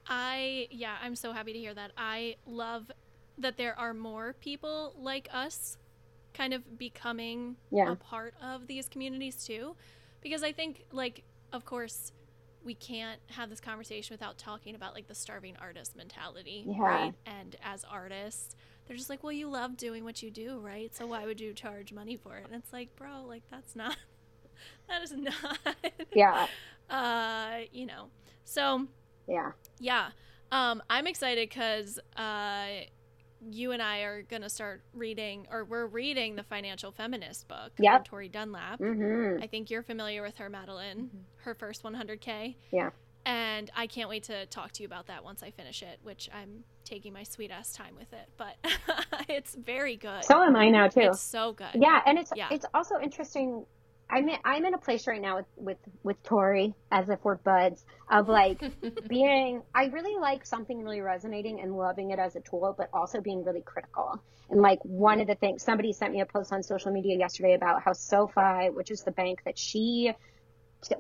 I 0.09 0.69
yeah, 0.71 0.97
I'm 1.03 1.17
so 1.17 1.33
happy 1.33 1.53
to 1.53 1.59
hear 1.59 1.75
that. 1.75 1.93
I 1.97 2.37
love 2.47 2.91
that 3.39 3.57
there 3.57 3.79
are 3.79 3.95
more 3.95 4.35
people 4.35 4.95
like 4.99 5.29
us 5.33 5.77
kind 6.35 6.55
of 6.55 6.79
becoming 6.79 7.57
Yeah. 7.71 7.93
a 7.93 7.97
part 7.97 8.35
of 8.43 8.67
these 8.67 8.89
communities 8.89 9.45
too 9.45 9.77
because 10.21 10.43
I 10.43 10.53
think 10.53 10.85
like 10.93 11.25
of 11.53 11.65
course 11.65 12.13
we 12.65 12.75
can't 12.75 13.21
have 13.29 13.51
this 13.51 13.61
conversation 13.61 14.15
without 14.15 14.39
talking 14.39 14.75
about 14.75 14.95
like 14.95 15.09
the 15.09 15.15
starving 15.15 15.57
artist 15.61 15.97
mentality, 15.97 16.69
Yeah. 16.69 16.77
right? 16.79 17.15
And 17.27 17.57
as 17.63 17.85
artists, 17.85 18.57
they're 18.87 18.97
just 18.97 19.09
like, 19.11 19.23
"Well, 19.23 19.33
you 19.33 19.49
love 19.49 19.77
doing 19.77 20.05
what 20.05 20.23
you 20.23 20.31
do, 20.31 20.59
right? 20.61 20.95
So 20.95 21.07
why 21.07 21.25
would 21.27 21.41
you 21.41 21.55
charge 21.55 21.93
money 21.93 22.17
for 22.17 22.37
it?" 22.37 22.47
And 22.47 22.55
it's 22.55 22.73
like, 22.73 22.95
"Bro, 22.97 23.25
like 23.29 23.43
that's 23.51 23.77
not 23.77 23.97
that 24.89 25.03
is 25.03 25.13
not 25.13 25.59
Yeah, 26.15 26.47
uh, 26.91 27.61
you 27.73 27.87
know. 27.87 28.09
So, 28.45 28.89
yeah, 29.29 29.53
yeah. 29.79 30.09
Um, 30.51 30.83
I'm 30.89 31.07
excited 31.07 31.49
because 31.49 31.99
uh, 32.17 32.67
you 33.51 33.73
and 33.73 33.83
I 33.83 34.01
are 34.01 34.23
going 34.23 34.43
to 34.43 34.49
start 34.49 34.83
reading, 34.95 35.47
or 35.51 35.65
we're 35.65 35.87
reading 35.87 36.37
the 36.37 36.43
Financial 36.43 36.91
Feminist 36.91 37.47
book 37.49 37.73
Yep. 37.79 37.93
from 37.99 38.05
Tori 38.05 38.29
Dunlap. 38.29 38.79
hmm 38.79 39.37
I 39.43 39.47
think 39.47 39.71
you're 39.71 39.83
familiar 39.83 40.23
with 40.23 40.37
her, 40.39 40.49
Madeline, 40.49 41.11
her 41.45 41.55
first 41.55 41.83
100K. 41.83 42.57
yeah. 42.73 42.91
And 43.27 43.71
I 43.77 43.87
can't 43.87 44.09
wait 44.09 44.23
to 44.25 44.47
talk 44.47 44.73
to 44.73 44.83
you 44.83 44.87
about 44.87 45.09
that 45.09 45.23
once 45.23 45.43
I 45.43 45.51
finish 45.51 45.83
it, 45.83 45.99
which 46.03 46.31
I'm 46.33 46.65
taking 46.87 47.13
my 47.13 47.25
sweet 47.25 47.51
ass 47.51 47.73
time 47.73 47.95
with 47.99 48.11
it. 48.15 48.27
But 48.39 48.57
it's 49.29 49.55
very 49.55 49.97
good. 49.97 50.25
So 50.25 50.43
am 50.43 50.57
I 50.57 50.71
now 50.71 50.89
too. 50.89 51.01
It's 51.01 51.21
so 51.21 51.53
good. 51.53 51.69
Yeah, 51.75 52.01
and 52.07 52.19
it's 52.19 52.31
Yeah. 52.35 52.49
it's 52.51 52.65
also 52.73 52.99
interesting. 53.01 53.67
I'm 54.11 54.29
in, 54.29 54.37
I'm 54.45 54.65
in 54.65 54.75
a 54.75 54.79
place 54.79 55.07
right 55.07 55.21
now 55.21 55.37
with 55.37 55.47
with 55.57 55.79
with 56.03 56.23
Tori, 56.23 56.75
as 56.91 57.09
if 57.09 57.19
we're 57.23 57.37
buds, 57.37 57.85
of 58.11 58.29
like 58.29 58.61
being. 59.09 59.63
I 59.75 59.87
really 59.87 60.19
like 60.19 60.47
something 60.47 60.83
really 60.83 61.01
resonating 61.01 61.61
and 61.61 61.77
loving 61.77 62.11
it 62.11 62.19
as 62.19 62.35
a 62.37 62.41
tool, 62.41 62.75
but 62.77 62.89
also 62.93 63.21
being 63.21 63.45
really 63.45 63.61
critical. 63.61 64.23
And 64.51 64.63
like 64.63 64.79
one 64.83 65.21
of 65.21 65.27
the 65.27 65.35
things, 65.35 65.63
somebody 65.63 65.93
sent 65.93 66.13
me 66.13 66.21
a 66.21 66.27
post 66.27 66.53
on 66.53 66.63
social 66.63 66.91
media 66.91 67.19
yesterday 67.19 67.55
about 67.55 67.83
how 67.83 67.93
SoFi, 67.93 68.71
which 68.71 68.91
is 68.91 69.03
the 69.03 69.11
bank 69.11 69.43
that 69.45 69.59
she 69.59 70.13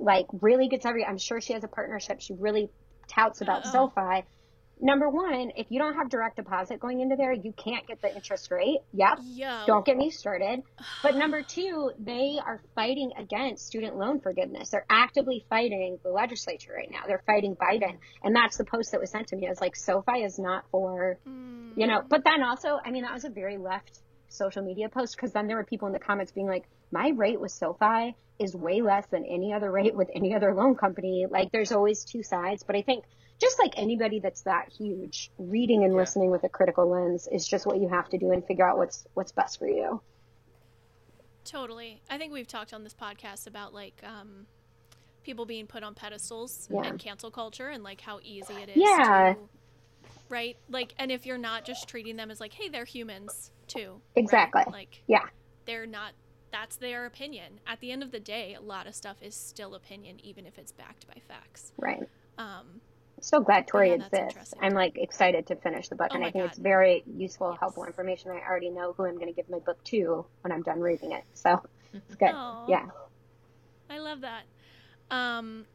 like 0.00 0.26
really 0.40 0.68
gets 0.68 0.84
every. 0.84 1.04
I'm 1.04 1.18
sure 1.18 1.40
she 1.40 1.54
has 1.54 1.64
a 1.64 1.68
partnership. 1.68 2.20
She 2.20 2.34
really 2.34 2.68
touts 3.08 3.40
about 3.40 3.64
Uh-oh. 3.66 3.92
SoFi. 3.94 4.26
Number 4.80 5.08
one, 5.08 5.50
if 5.56 5.66
you 5.70 5.78
don't 5.80 5.94
have 5.94 6.08
direct 6.08 6.36
deposit 6.36 6.78
going 6.78 7.00
into 7.00 7.16
there, 7.16 7.32
you 7.32 7.52
can't 7.52 7.86
get 7.86 8.00
the 8.00 8.14
interest 8.14 8.50
rate. 8.50 8.78
Yep. 8.92 9.18
Yo. 9.24 9.64
Don't 9.66 9.84
get 9.84 9.96
me 9.96 10.10
started. 10.10 10.62
But 11.02 11.16
number 11.22 11.42
two, 11.42 11.90
they 11.98 12.38
are 12.44 12.60
fighting 12.74 13.10
against 13.18 13.66
student 13.66 13.96
loan 13.96 14.20
forgiveness. 14.20 14.70
They're 14.70 14.86
actively 14.88 15.44
fighting 15.50 15.98
the 16.02 16.10
legislature 16.10 16.72
right 16.76 16.90
now. 16.90 17.00
They're 17.06 17.22
fighting 17.26 17.56
Biden. 17.56 17.98
And 18.22 18.34
that's 18.36 18.56
the 18.56 18.64
post 18.64 18.92
that 18.92 19.00
was 19.00 19.10
sent 19.10 19.28
to 19.28 19.36
me. 19.36 19.46
I 19.46 19.50
was 19.50 19.60
like, 19.60 19.74
SoFi 19.76 20.22
is 20.22 20.38
not 20.38 20.64
for, 20.70 21.18
Mm. 21.26 21.72
you 21.76 21.86
know, 21.86 22.02
but 22.08 22.22
then 22.24 22.42
also, 22.42 22.78
I 22.84 22.90
mean, 22.90 23.02
that 23.02 23.12
was 23.14 23.24
a 23.24 23.30
very 23.30 23.56
left 23.58 23.98
social 24.28 24.62
media 24.62 24.88
post 24.88 25.16
because 25.16 25.32
then 25.32 25.46
there 25.46 25.56
were 25.56 25.64
people 25.64 25.86
in 25.88 25.92
the 25.92 25.98
comments 25.98 26.32
being 26.32 26.46
like, 26.46 26.64
my 26.92 27.10
rate 27.16 27.40
with 27.40 27.50
SoFi 27.50 28.14
is 28.38 28.54
way 28.54 28.80
less 28.82 29.06
than 29.10 29.24
any 29.24 29.52
other 29.52 29.70
rate 29.70 29.96
with 29.96 30.08
any 30.14 30.34
other 30.34 30.54
loan 30.54 30.76
company. 30.76 31.26
Like, 31.28 31.50
there's 31.50 31.72
always 31.72 32.04
two 32.04 32.22
sides. 32.22 32.62
But 32.62 32.76
I 32.76 32.82
think 32.82 33.04
just 33.38 33.58
like 33.58 33.74
anybody 33.76 34.18
that's 34.20 34.42
that 34.42 34.68
huge, 34.76 35.30
reading 35.38 35.84
and 35.84 35.92
Yeah. 35.92 35.98
listening 36.00 36.30
with 36.30 36.44
a 36.44 36.48
critical 36.48 36.88
lens 36.88 37.28
is 37.30 37.46
just 37.46 37.66
what 37.66 37.80
you 37.80 37.88
have 37.88 38.08
to 38.10 38.18
do 38.18 38.32
and 38.32 38.44
figure 38.44 38.68
out 38.68 38.76
what's 38.78 39.06
what's 39.14 39.32
best 39.32 39.58
for 39.58 39.68
you. 39.68 40.00
Totally. 41.44 42.02
I 42.10 42.18
think 42.18 42.32
we've 42.32 42.46
talked 42.46 42.74
on 42.74 42.84
this 42.84 42.94
podcast 42.94 43.46
about 43.46 43.72
like 43.72 44.02
um, 44.04 44.46
people 45.22 45.46
being 45.46 45.66
put 45.66 45.82
on 45.82 45.94
pedestals 45.94 46.68
Yeah. 46.70 46.82
and 46.84 46.98
cancel 46.98 47.30
culture 47.30 47.68
and 47.68 47.82
like 47.82 48.00
how 48.00 48.20
easy 48.22 48.54
it 48.54 48.68
is 48.70 48.76
Yeah. 48.76 49.34
to 49.34 49.40
right? 50.30 50.58
Like 50.68 50.94
and 50.98 51.10
if 51.10 51.24
you're 51.24 51.38
not 51.38 51.64
just 51.64 51.88
treating 51.88 52.16
them 52.16 52.30
as 52.30 52.38
like, 52.38 52.52
hey, 52.52 52.68
they're 52.68 52.84
humans 52.84 53.50
too. 53.66 53.92
right? 53.92 54.00
Exactly. 54.16 54.64
Like 54.70 55.02
Yeah. 55.06 55.26
they're 55.64 55.86
not 55.86 56.12
that's 56.50 56.76
their 56.76 57.04
opinion. 57.06 57.60
At 57.66 57.80
the 57.80 57.92
end 57.92 58.02
of 58.02 58.10
the 58.10 58.20
day, 58.20 58.54
a 58.54 58.60
lot 58.60 58.86
of 58.86 58.94
stuff 58.94 59.18
is 59.22 59.34
still 59.34 59.74
opinion 59.74 60.18
even 60.24 60.46
if 60.46 60.58
it's 60.58 60.72
backed 60.72 61.06
by 61.06 61.20
facts. 61.26 61.72
Right. 61.78 62.06
Um 62.36 62.80
So 63.20 63.40
glad 63.40 63.66
Tori 63.66 63.90
Yeah, 63.90 63.96
exists. 63.96 64.54
I'm 64.60 64.74
like 64.74 64.96
excited 64.96 65.46
to 65.48 65.56
finish 65.56 65.88
the 65.88 65.96
book, 65.96 66.10
Oh 66.10 66.14
and 66.14 66.24
I 66.24 66.30
think 66.30 66.44
God. 66.44 66.50
it's 66.50 66.58
very 66.58 67.02
useful, 67.06 67.50
Yes. 67.50 67.60
helpful 67.60 67.84
information. 67.84 68.30
I 68.30 68.40
already 68.48 68.70
know 68.70 68.94
who 68.96 69.04
I'm 69.04 69.14
going 69.14 69.26
to 69.28 69.32
give 69.32 69.48
my 69.48 69.58
book 69.58 69.82
to 69.84 70.26
when 70.42 70.52
I'm 70.52 70.62
done 70.62 70.80
reading 70.80 71.12
it. 71.12 71.24
So 71.34 71.60
it's 71.94 72.16
good. 72.16 72.30
Aw. 72.30 72.66
Yeah. 72.68 72.86
I 73.90 73.98
love 73.98 74.20
that. 74.20 74.42
Um, 75.10 75.66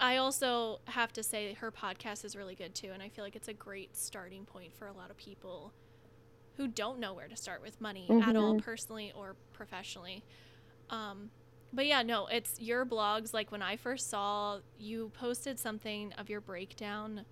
I 0.00 0.16
also 0.16 0.80
have 0.86 1.12
to 1.14 1.22
say 1.22 1.54
her 1.54 1.70
podcast 1.70 2.24
is 2.24 2.34
really 2.34 2.54
good 2.54 2.74
too, 2.74 2.90
and 2.92 3.02
I 3.02 3.08
feel 3.08 3.24
like 3.24 3.36
it's 3.36 3.48
a 3.48 3.52
great 3.52 3.96
starting 3.96 4.44
point 4.44 4.72
for 4.74 4.86
a 4.86 4.92
lot 4.92 5.10
of 5.10 5.16
people 5.16 5.72
who 6.56 6.66
don't 6.68 6.98
know 6.98 7.14
where 7.14 7.28
to 7.28 7.36
start 7.36 7.62
with 7.62 7.80
money 7.80 8.08
at 8.10 8.36
all, 8.36 8.54
Mhm. 8.54 8.62
personally 8.62 9.12
or 9.14 9.36
professionally. 9.52 10.24
Um, 10.90 11.30
but 11.72 11.86
yeah, 11.86 12.02
no, 12.02 12.26
it's 12.26 12.60
your 12.60 12.84
blogs. 12.84 13.32
Like 13.32 13.50
when 13.50 13.62
I 13.62 13.76
first 13.76 14.10
saw 14.10 14.58
you 14.78 15.10
posted 15.18 15.58
something 15.58 16.12
of 16.14 16.28
your 16.28 16.40
breakdown, 16.40 17.24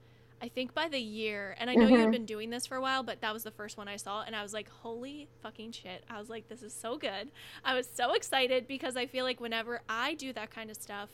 I 0.43 0.49
think 0.49 0.73
by 0.73 0.89
the 0.89 0.99
year, 0.99 1.55
and 1.59 1.69
I 1.69 1.75
know 1.75 1.87
you 1.87 1.99
had 1.99 2.09
Mhm. 2.09 2.13
been 2.13 2.25
doing 2.25 2.49
this 2.49 2.67
for 2.67 2.77
a 2.77 2.81
while, 2.81 3.03
but 3.03 3.21
that 3.21 3.35
was 3.35 3.43
the 3.43 3.51
first 3.51 3.77
one 3.77 3.89
I 3.89 3.97
saw, 3.97 4.23
and 4.23 4.35
I 4.35 4.43
was 4.43 4.55
like, 4.55 4.71
holy 4.71 5.29
fucking 5.43 5.73
shit. 5.73 6.03
I 6.09 6.19
was 6.19 6.31
like, 6.31 6.49
this 6.49 6.63
is 6.63 6.73
so 6.73 6.97
good. 6.97 7.31
I 7.63 7.75
was 7.75 7.87
so 7.87 8.15
excited 8.15 8.67
because 8.67 8.97
I 8.97 9.05
feel 9.07 9.25
like 9.27 9.39
whenever 9.39 9.83
I 9.87 10.15
do 10.15 10.33
that 10.33 10.51
kind 10.51 10.71
of 10.71 10.79
stuff, 10.79 11.11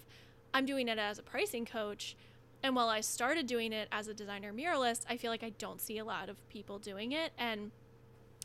I'm 0.54 0.64
doing 0.64 0.86
it 0.86 0.98
as 0.98 1.18
a 1.18 1.24
pricing 1.24 1.64
coach. 1.66 2.16
And 2.62 2.76
while 2.76 2.88
I 2.88 3.00
started 3.00 3.48
doing 3.48 3.72
it 3.72 3.88
as 3.90 4.06
a 4.06 4.14
designer 4.14 4.52
muralist, 4.52 5.04
I 5.08 5.16
feel 5.16 5.32
like 5.32 5.42
I 5.42 5.50
don't 5.50 5.80
see 5.80 5.98
a 5.98 6.04
lot 6.04 6.28
of 6.28 6.48
people 6.48 6.78
doing 6.78 7.10
it. 7.10 7.32
And 7.36 7.72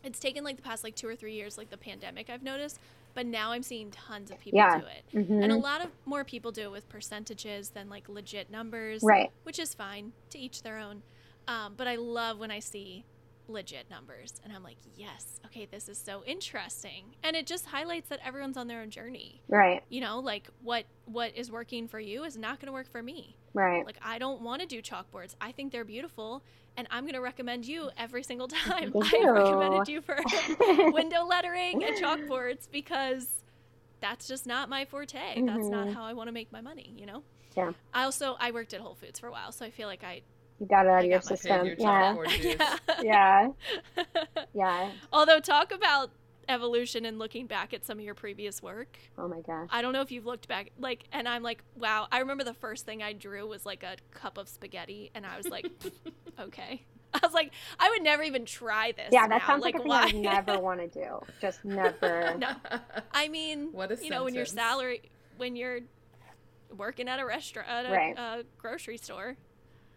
it's 0.03 0.19
taken 0.19 0.43
like 0.43 0.55
the 0.55 0.63
past 0.63 0.83
like 0.83 0.95
two 0.95 1.07
or 1.07 1.15
three 1.15 1.33
years, 1.35 1.59
like 1.59 1.69
the 1.69 1.77
pandemic, 1.77 2.27
I've 2.29 2.41
noticed. 2.43 2.79
But 3.13 3.25
now 3.25 3.51
I'm 3.51 3.63
seeing 3.63 3.91
tons 3.91 4.31
of 4.31 4.39
people 4.39 4.57
Yeah. 4.57 4.79
do 4.79 4.85
it. 4.85 5.03
Mhm. 5.13 5.43
And 5.43 5.51
a 5.51 5.57
lot 5.57 5.83
of 5.83 5.91
more 6.05 6.23
people 6.23 6.51
do 6.51 6.63
it 6.63 6.71
with 6.71 6.87
percentages 6.89 7.69
than 7.71 7.89
like 7.89 8.07
legit 8.09 8.49
numbers, 8.49 9.01
Right. 9.03 9.31
which 9.43 9.59
is 9.59 9.73
fine 9.73 10.13
to 10.29 10.39
each 10.39 10.63
their 10.63 10.77
own. 10.77 11.03
Um, 11.47 11.75
but 11.75 11.87
I 11.87 11.95
love 11.95 12.39
when 12.39 12.51
I 12.51 12.59
see 12.59 13.05
legit 13.47 13.89
numbers 13.89 14.39
and 14.43 14.53
I'm 14.53 14.63
like, 14.63 14.77
yes, 14.95 15.39
okay, 15.45 15.65
this 15.65 15.89
is 15.89 15.97
so 15.97 16.23
interesting. 16.25 17.15
And 17.23 17.35
it 17.35 17.45
just 17.45 17.65
highlights 17.65 18.07
that 18.09 18.19
everyone's 18.25 18.55
on 18.55 18.67
their 18.67 18.79
own 18.81 18.89
journey. 18.91 19.41
Right. 19.49 19.83
You 19.89 19.99
know, 20.01 20.19
like 20.19 20.49
what 20.61 20.85
what 21.05 21.35
is 21.35 21.51
working 21.51 21.87
for 21.89 21.99
you 21.99 22.23
is 22.23 22.37
not 22.37 22.59
going 22.59 22.67
to 22.67 22.71
work 22.71 22.89
for 22.89 23.03
me. 23.03 23.35
Right. 23.53 23.85
Like 23.85 23.97
I 24.01 24.17
don't 24.19 24.41
want 24.41 24.61
to 24.61 24.67
do 24.67 24.81
chalkboards. 24.81 25.35
I 25.41 25.51
think 25.51 25.71
they're 25.71 25.85
beautiful 25.85 26.43
and 26.77 26.87
I'm 26.89 27.03
going 27.03 27.15
to 27.15 27.21
recommend 27.21 27.65
you 27.65 27.89
every 27.97 28.23
single 28.23 28.47
time. 28.65 28.91
Thank 28.93 29.13
I 29.13 29.17
you. 29.17 29.31
recommended 29.31 29.87
you 29.89 30.01
for 30.01 30.17
window 30.91 31.25
lettering 31.25 31.83
and 31.83 31.95
chalkboards 31.97 32.67
because 32.71 33.27
that's 33.99 34.27
just 34.27 34.47
not 34.47 34.69
my 34.69 34.85
forte. 34.85 35.41
That's 35.41 35.67
not 35.67 35.87
Mhm. 35.87 35.93
how 35.93 36.03
I 36.03 36.13
want 36.13 36.27
to 36.27 36.31
make 36.31 36.51
my 36.51 36.61
money, 36.61 36.93
you 36.97 37.05
know? 37.05 37.23
Yeah. 37.55 37.73
I 37.93 38.03
also 38.05 38.37
I 38.39 38.51
worked 38.51 38.73
at 38.73 38.79
Whole 38.79 38.95
Foods 38.95 39.19
for 39.19 39.27
a 39.27 39.31
while, 39.31 39.51
so 39.51 39.65
I 39.65 39.69
feel 39.71 39.87
like 39.89 40.03
I 40.05 40.21
You 40.59 40.65
got 40.67 40.85
it 40.85 40.89
out 40.89 40.99
I 41.01 41.03
of 41.03 41.09
your 41.11 41.21
system. 41.21 41.65
Your 41.65 41.75
Yeah. 41.77 42.15
yeah. 42.39 42.77
Yeah. 43.03 43.47
Yeah. 44.53 44.91
Although 45.11 45.39
talk 45.41 45.71
about 45.73 46.11
evolution 46.49 47.05
and 47.05 47.19
looking 47.19 47.47
back 47.47 47.73
at 47.73 47.85
some 47.85 47.97
of 47.99 48.03
your 48.03 48.15
previous 48.15 48.61
work. 48.61 48.97
Oh 49.17 49.27
my 49.27 49.41
gosh. 49.41 49.67
I 49.71 49.81
don't 49.81 49.93
know 49.93 50.01
if 50.01 50.11
you've 50.11 50.25
looked 50.25 50.47
back 50.47 50.71
like 50.79 51.05
and 51.11 51.27
I'm 51.27 51.43
like, 51.43 51.63
wow, 51.77 52.07
I 52.11 52.19
remember 52.19 52.43
the 52.43 52.53
first 52.53 52.85
thing 52.85 53.01
I 53.03 53.13
drew 53.13 53.47
was 53.47 53.65
like 53.65 53.83
a 53.83 53.95
cup 54.11 54.37
of 54.37 54.47
spaghetti 54.49 55.11
and 55.15 55.25
I 55.25 55.37
was 55.37 55.47
like, 55.47 55.67
okay. 56.39 56.83
I 57.13 57.19
was 57.23 57.33
like, 57.33 57.51
I 57.79 57.89
would 57.89 58.03
never 58.03 58.23
even 58.23 58.45
try 58.45 58.93
this. 58.93 59.09
Yeah, 59.11 59.27
that 59.27 59.41
now. 59.41 59.47
sounds 59.47 59.61
like, 59.63 59.73
like 59.75 59.81
a 59.81 59.83
thing 59.83 59.89
why? 59.89 60.01
I 60.01 60.05
would 60.05 60.15
never 60.15 60.59
want 60.59 60.79
to 60.79 60.87
do. 60.87 61.19
Just 61.41 61.63
never. 61.65 62.35
No. 62.37 62.51
I 63.13 63.27
mean, 63.27 63.69
What 63.73 63.91
a 63.91 63.97
you 64.01 64.09
know, 64.09 64.23
when 64.23 64.33
your 64.33 64.45
sentence. 64.45 64.67
salary, 64.69 65.01
when 65.37 65.55
you're 65.55 65.79
working 66.77 67.09
at 67.09 67.19
a 67.19 67.25
restaurant, 67.25 67.67
at 67.67 67.85
a 67.85 67.91
Right. 67.91 68.17
uh, 68.17 68.43
grocery 68.57 68.97
store, 68.97 69.35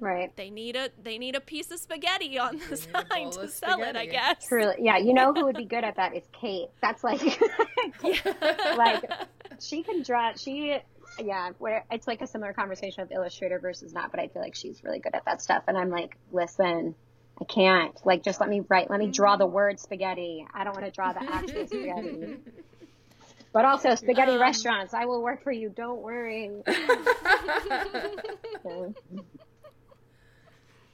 Right. 0.04 0.34
they 0.36 0.50
need 0.50 0.76
a 0.76 0.90
they 1.02 1.18
need 1.18 1.34
a 1.34 1.40
piece 1.40 1.70
of 1.70 1.78
spaghetti 1.80 2.38
on 2.38 2.58
the 2.58 2.64
They 2.64 2.70
need 2.74 2.94
a 2.94 3.08
sign 3.08 3.30
to 3.32 3.40
of 3.40 3.50
sell 3.50 3.82
it. 3.82 3.96
I 3.96 4.06
guess. 4.06 4.46
Truly. 4.46 4.74
Yeah. 4.78 4.98
You 4.98 5.14
know 5.14 5.32
who 5.32 5.44
would 5.46 5.56
be 5.56 5.64
good 5.64 5.82
at 5.84 5.96
that 6.00 6.14
is 6.14 6.24
Kate. 6.40 6.68
That's 6.82 7.02
like, 7.02 7.20
like 8.76 9.10
she 9.60 9.82
can 9.82 10.02
draw. 10.02 10.32
She, 10.34 10.78
yeah. 11.18 11.50
Where 11.58 11.84
it's 11.90 12.06
like 12.06 12.20
a 12.22 12.26
similar 12.26 12.52
conversation 12.52 13.02
of 13.02 13.10
Illustrator 13.12 13.58
versus 13.58 13.92
not, 13.92 14.10
but 14.10 14.20
I 14.20 14.28
feel 14.28 14.42
like 14.42 14.54
she's 14.54 14.84
really 14.84 14.98
good 14.98 15.14
at 15.14 15.24
that 15.24 15.40
stuff. 15.42 15.64
And 15.68 15.76
I'm 15.78 15.90
like, 15.90 16.16
listen, 16.32 16.94
I 17.40 17.44
can't. 17.44 17.94
Like, 18.04 18.22
just 18.22 18.40
let 18.40 18.48
me 18.50 18.62
write. 18.68 18.90
Let 18.90 19.00
me 19.00 19.08
draw 19.08 19.36
the 19.36 19.46
word 19.46 19.80
spaghetti. 19.80 20.46
I 20.52 20.64
don't 20.64 20.74
want 20.74 20.86
to 20.86 20.92
draw 20.92 21.12
the 21.12 21.22
actual 21.22 21.66
spaghetti. 21.66 22.36
But 23.52 23.64
also 23.64 23.94
spaghetti 23.94 24.32
Um, 24.32 24.40
restaurants. 24.40 24.94
I 24.94 25.04
will 25.04 25.22
work 25.22 25.44
for 25.44 25.52
you. 25.52 25.68
Don't 25.68 26.02
worry. 26.02 26.50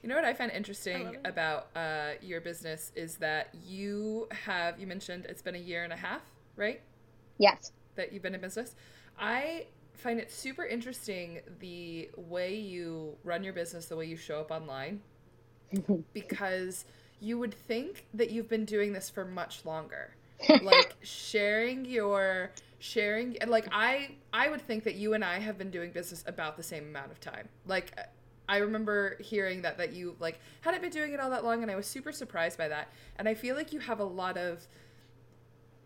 You 0.01 0.09
know 0.09 0.15
what 0.15 0.25
I 0.25 0.33
find 0.33 0.51
interesting 0.51 1.05
love 1.05 1.13
it. 1.15 1.21
about 1.23 1.67
uh, 1.75 2.11
your 2.21 2.41
business 2.41 2.91
is 2.95 3.17
that 3.17 3.49
you 3.65 4.27
have, 4.31 4.79
you 4.79 4.87
mentioned 4.87 5.25
it's 5.29 5.41
been 5.41 5.55
a 5.55 5.59
year 5.59 5.83
and 5.83 5.93
a 5.93 5.97
half, 5.97 6.21
right? 6.55 6.81
yes. 7.37 7.71
That 7.95 8.13
you've 8.13 8.23
been 8.23 8.35
in 8.35 8.41
business. 8.41 8.75
I 9.19 9.65
find 9.93 10.19
it 10.19 10.31
super 10.31 10.65
interesting 10.65 11.41
the 11.59 12.09
way 12.15 12.55
you 12.55 13.15
run 13.23 13.43
your 13.43 13.53
business, 13.53 13.87
the 13.87 13.95
way 13.95 14.05
you 14.05 14.15
show 14.15 14.39
up 14.39 14.51
online, 14.51 15.01
because 16.13 16.85
you 17.19 17.37
would 17.37 17.53
think 17.53 18.05
that 18.13 18.31
you've 18.31 18.49
been 18.49 18.65
doing 18.65 18.93
this 18.93 19.09
for 19.09 19.25
much 19.25 19.65
longer. 19.65 20.15
like 20.63 20.95
sharing 21.03 21.85
your 21.85 22.49
sharing 22.79 23.37
and 23.37 23.51
like 23.51 23.67
I 23.71 24.15
I 24.33 24.49
would 24.49 24.61
think 24.61 24.83
that 24.85 24.95
you 24.95 25.13
and 25.13 25.23
I 25.23 25.37
have 25.37 25.55
been 25.55 25.69
doing 25.69 25.91
business 25.91 26.23
about 26.25 26.57
the 26.57 26.63
same 26.63 26.85
amount 26.85 27.11
of 27.11 27.19
time. 27.19 27.47
Like 27.67 27.93
I 28.49 28.57
remember 28.57 29.17
hearing 29.19 29.61
that 29.61 29.77
that 29.77 29.93
you 29.93 30.15
like 30.19 30.39
hadn't 30.61 30.81
been 30.81 30.91
doing 30.91 31.13
it 31.13 31.19
all 31.19 31.29
that 31.29 31.43
long 31.43 31.61
and 31.61 31.71
I 31.71 31.75
was 31.75 31.85
super 31.85 32.11
surprised 32.11 32.57
by 32.57 32.67
that. 32.67 32.89
And 33.17 33.27
I 33.27 33.33
feel 33.33 33.55
like 33.55 33.71
you 33.71 33.79
have 33.79 33.99
a 33.99 34.05
lot 34.05 34.37
of 34.37 34.67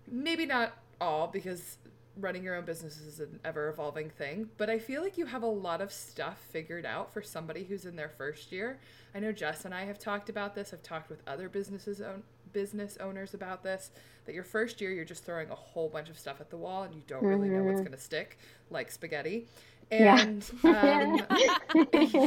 maybe 0.10 0.46
not 0.46 0.74
all 1.02 1.28
because 1.28 1.78
running 2.18 2.44
your 2.44 2.56
own 2.56 2.66
business 2.66 2.98
is 2.98 3.20
an 3.20 3.40
ever 3.44 3.70
evolving 3.70 4.10
thing, 4.10 4.50
but 4.58 4.70
I 4.70 4.80
feel 4.80 5.02
like 5.02 5.18
you 5.18 5.26
have 5.26 5.44
a 5.44 5.48
lot 5.48 5.82
of 5.82 5.92
stuff 5.92 6.40
figured 6.52 6.86
out 6.86 7.12
for 7.12 7.22
somebody 7.22 7.66
who's 7.66 7.86
in 7.86 7.96
their 7.96 8.10
first 8.10 8.52
year. 8.52 8.80
I 9.14 9.20
know 9.20 9.32
Jess 9.32 9.66
and 9.66 9.74
I 9.74 9.86
have 9.86 10.00
talked 10.00 10.30
about 10.30 10.56
this. 10.56 10.74
I've 10.74 10.84
talked 10.84 11.10
with 11.10 11.22
other 11.28 11.50
businesses 11.50 12.02
own, 12.02 12.24
business 12.54 12.98
owners 13.02 13.34
about 13.34 13.64
this 13.64 13.92
that 14.26 14.34
your 14.34 14.44
first 14.44 14.80
year 14.80 14.92
you're 14.92 15.06
just 15.06 15.26
throwing 15.26 15.50
a 15.50 15.56
whole 15.56 15.90
bunch 15.90 16.10
of 16.10 16.18
stuff 16.18 16.40
at 16.40 16.50
the 16.50 16.58
wall 16.58 16.84
and 16.84 16.96
you 16.96 17.02
don't 17.06 17.24
really 17.24 17.50
know 17.50 17.64
what's 17.64 17.76
mm-hmm. 17.76 17.88
going 17.88 17.98
to 17.98 18.04
stick 18.04 18.38
like 18.70 18.90
spaghetti. 18.90 19.46
Yeah. 19.92 20.20
And 20.20 20.44
um, 20.64 21.14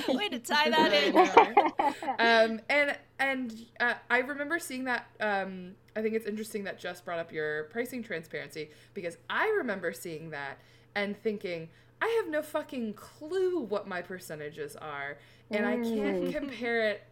Way 0.09 0.29
to 0.31 0.39
tie 0.39 0.71
that 0.71 0.93
in. 0.93 1.17
um, 2.19 2.61
and 2.71 2.97
and 3.19 3.55
uh, 3.81 3.95
I 4.11 4.19
remember 4.19 4.59
seeing 4.59 4.85
that. 4.85 5.07
Um, 5.21 5.73
I 5.97 6.03
think 6.03 6.15
it's 6.15 6.27
interesting 6.27 6.65
that 6.65 6.79
Jess 6.79 7.01
brought 7.01 7.19
up 7.19 7.33
your 7.33 7.65
pricing 7.65 8.03
transparency 8.03 8.71
because 8.95 9.17
I 9.29 9.49
remember 9.59 9.93
seeing 9.93 10.31
that 10.31 10.59
and 10.95 11.17
thinking 11.21 11.69
I 12.01 12.07
have 12.23 12.31
no 12.31 12.43
fucking 12.43 12.95
clue 12.95 13.61
what 13.61 13.89
my 13.89 14.03
percentages 14.03 14.77
are, 14.77 15.19
and 15.51 15.67
I 15.67 15.75
can't 15.77 16.23
Mm. 16.25 16.33
compare 16.33 16.89
it. 16.91 17.03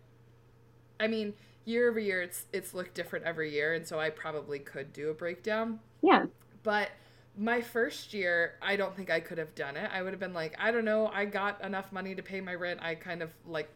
I 1.01 1.09
mean, 1.09 1.35
year 1.65 1.89
over 1.91 1.99
year, 1.99 2.23
it's 2.23 2.47
it's 2.53 2.73
looked 2.75 2.95
different 2.95 3.25
every 3.25 3.53
year, 3.53 3.75
and 3.75 3.87
so 3.87 3.99
I 3.99 4.11
probably 4.11 4.59
could 4.61 4.93
do 4.93 5.11
a 5.11 5.15
breakdown. 5.15 5.81
Yeah. 6.03 6.27
But 6.63 6.91
my 7.37 7.61
first 7.61 8.15
year, 8.15 8.55
I 8.63 8.77
don't 8.77 8.97
think 8.97 9.11
I 9.11 9.21
could 9.21 9.39
have 9.39 9.55
done 9.55 9.77
it. 9.77 9.91
I 9.93 10.03
would 10.03 10.13
have 10.13 10.21
been 10.21 10.33
like, 10.35 10.57
I 10.59 10.71
don't 10.71 10.85
know, 10.85 11.09
I 11.09 11.25
got 11.27 11.63
enough 11.63 11.93
money 11.93 12.15
to 12.15 12.23
pay 12.23 12.41
my 12.41 12.55
rent. 12.55 12.81
I 12.83 12.95
kind 12.95 13.23
of 13.23 13.31
like 13.47 13.71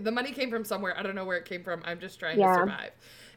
the 0.00 0.10
money 0.10 0.32
came 0.32 0.50
from 0.50 0.64
somewhere. 0.64 0.98
I 0.98 1.02
don't 1.02 1.14
know 1.14 1.24
where 1.24 1.36
it 1.36 1.44
came 1.44 1.62
from. 1.62 1.82
I'm 1.84 2.00
just 2.00 2.18
trying 2.18 2.38
Yeah. 2.38 2.48
to 2.48 2.54
survive. 2.54 2.90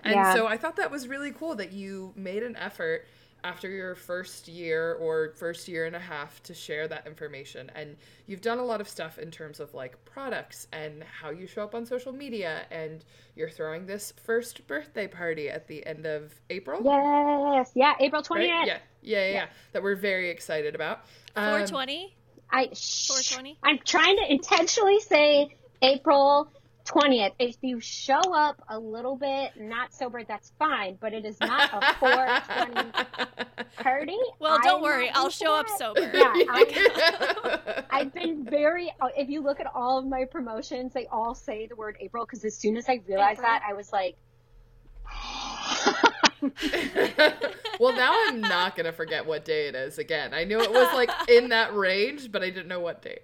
And 0.04 0.14
Yeah. 0.16 0.34
so 0.34 0.48
I 0.48 0.58
thought 0.58 0.78
that 0.78 0.90
was 0.92 1.08
really 1.08 1.32
cool 1.32 1.56
that 1.56 1.72
you 1.74 2.14
made 2.16 2.44
an 2.44 2.56
effort 2.56 3.06
after 3.48 3.70
your 3.70 3.96
first 3.96 4.50
year 4.50 4.96
or 4.96 5.32
first 5.38 5.70
year 5.70 5.86
and 5.86 5.96
a 5.96 6.00
half 6.00 6.44
to 6.44 6.54
share 6.54 6.86
that 6.90 7.08
information. 7.08 7.72
And 7.76 7.96
you've 8.26 8.42
done 8.42 8.60
a 8.60 8.64
lot 8.64 8.82
of 8.82 8.90
stuff 8.90 9.18
in 9.18 9.32
terms 9.32 9.62
of 9.62 9.74
like 9.74 10.04
products 10.04 10.68
and 10.74 11.02
how 11.04 11.30
you 11.30 11.48
show 11.48 11.64
up 11.64 11.74
on 11.74 11.86
social 11.86 12.12
media. 12.12 12.66
And 12.72 13.06
you're 13.36 13.50
throwing 13.50 13.86
this 13.86 14.14
first 14.26 14.68
birthday 14.68 15.08
party 15.08 15.50
at 15.50 15.66
the 15.68 15.86
end 15.86 16.06
of 16.06 16.34
April. 16.50 16.82
Yes. 16.84 17.72
Yeah. 17.74 17.94
April 18.02 18.22
Right? 18.30 18.50
20th. 18.50 18.50
Yeah, 18.50 18.66
yeah, 18.66 18.80
yeah, 19.02 19.32
yeah. 19.32 19.46
That 19.72 19.82
we're 19.82 19.96
very 19.96 20.30
excited 20.30 20.76
about. 20.76 21.06
Um, 21.38 21.46
420. 21.46 22.14
I 22.52 22.70
shh, 22.74 23.08
420? 23.08 23.58
I'm 23.64 23.80
trying 23.86 24.18
to 24.18 24.30
intentionally 24.30 25.00
say 25.00 25.56
April 25.82 26.50
20th. 26.88 27.34
If 27.40 27.58
you 27.62 27.80
show 27.80 28.22
up 28.34 28.62
a 28.70 28.80
little 28.80 29.16
bit 29.16 29.52
not 29.58 29.94
sober, 29.94 30.24
that's 30.24 30.52
fine, 30.58 30.98
but 31.00 31.14
it 31.14 31.26
is 31.26 31.40
not 31.40 31.70
a 31.74 31.94
420 31.96 32.92
party. 33.84 34.18
Well, 34.40 34.58
don't 34.64 34.78
I'm 34.78 34.82
worry, 34.82 35.10
I'll 35.10 35.26
into 35.26 35.38
show 35.38 35.54
up 35.54 35.68
sober. 35.78 36.10
Yeah, 36.14 36.32
I, 36.50 37.84
I've 37.90 38.14
been 38.14 38.46
very. 38.46 38.92
If 39.18 39.30
you 39.30 39.42
look 39.42 39.60
at 39.60 39.68
all 39.74 40.00
of 40.00 40.08
my 40.08 40.26
promotions, 40.26 40.94
they 40.94 41.08
all 41.08 41.36
say 41.36 41.68
the 41.68 41.76
word 41.76 41.98
April 42.00 42.26
because 42.26 42.46
as 42.46 42.56
soon 42.56 42.78
as 42.78 42.88
I 42.88 43.02
realized 43.08 43.40
April. 43.40 43.52
that, 43.52 43.64
I 43.68 43.74
was 43.74 43.92
like, 43.92 44.16
well, 47.80 47.94
now 47.94 48.16
I'm 48.28 48.42
not 48.42 48.76
gonna 48.76 48.94
forget 48.94 49.26
what 49.26 49.46
day 49.46 49.68
it 49.68 49.76
is 49.76 49.98
again. 49.98 50.34
I 50.34 50.44
knew 50.44 50.62
it 50.62 50.72
was 50.72 50.94
like 50.94 51.10
in 51.30 51.50
that 51.50 51.76
range, 51.76 52.32
but 52.32 52.44
I 52.44 52.50
didn't 52.50 52.68
know 52.68 52.80
what 52.80 53.02
date. 53.02 53.24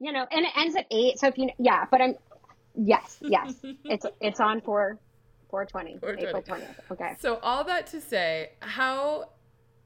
You 0.00 0.12
know, 0.12 0.26
and 0.30 0.44
it 0.46 0.52
ends 0.56 0.74
at 0.76 0.86
eight. 0.90 1.18
So 1.18 1.28
if 1.28 1.38
you, 1.38 1.50
yeah, 1.58 1.84
but 1.90 2.00
I'm, 2.00 2.14
yes, 2.74 3.18
yes, 3.20 3.54
it's 3.84 4.06
it's 4.20 4.40
on 4.40 4.60
for 4.62 4.98
420, 5.50 5.98
420. 5.98 6.26
April 6.26 6.42
20th. 6.42 6.92
Okay. 6.92 7.16
so 7.20 7.38
all 7.42 7.64
that 7.64 7.86
to 7.88 8.00
say, 8.00 8.50
how 8.60 9.28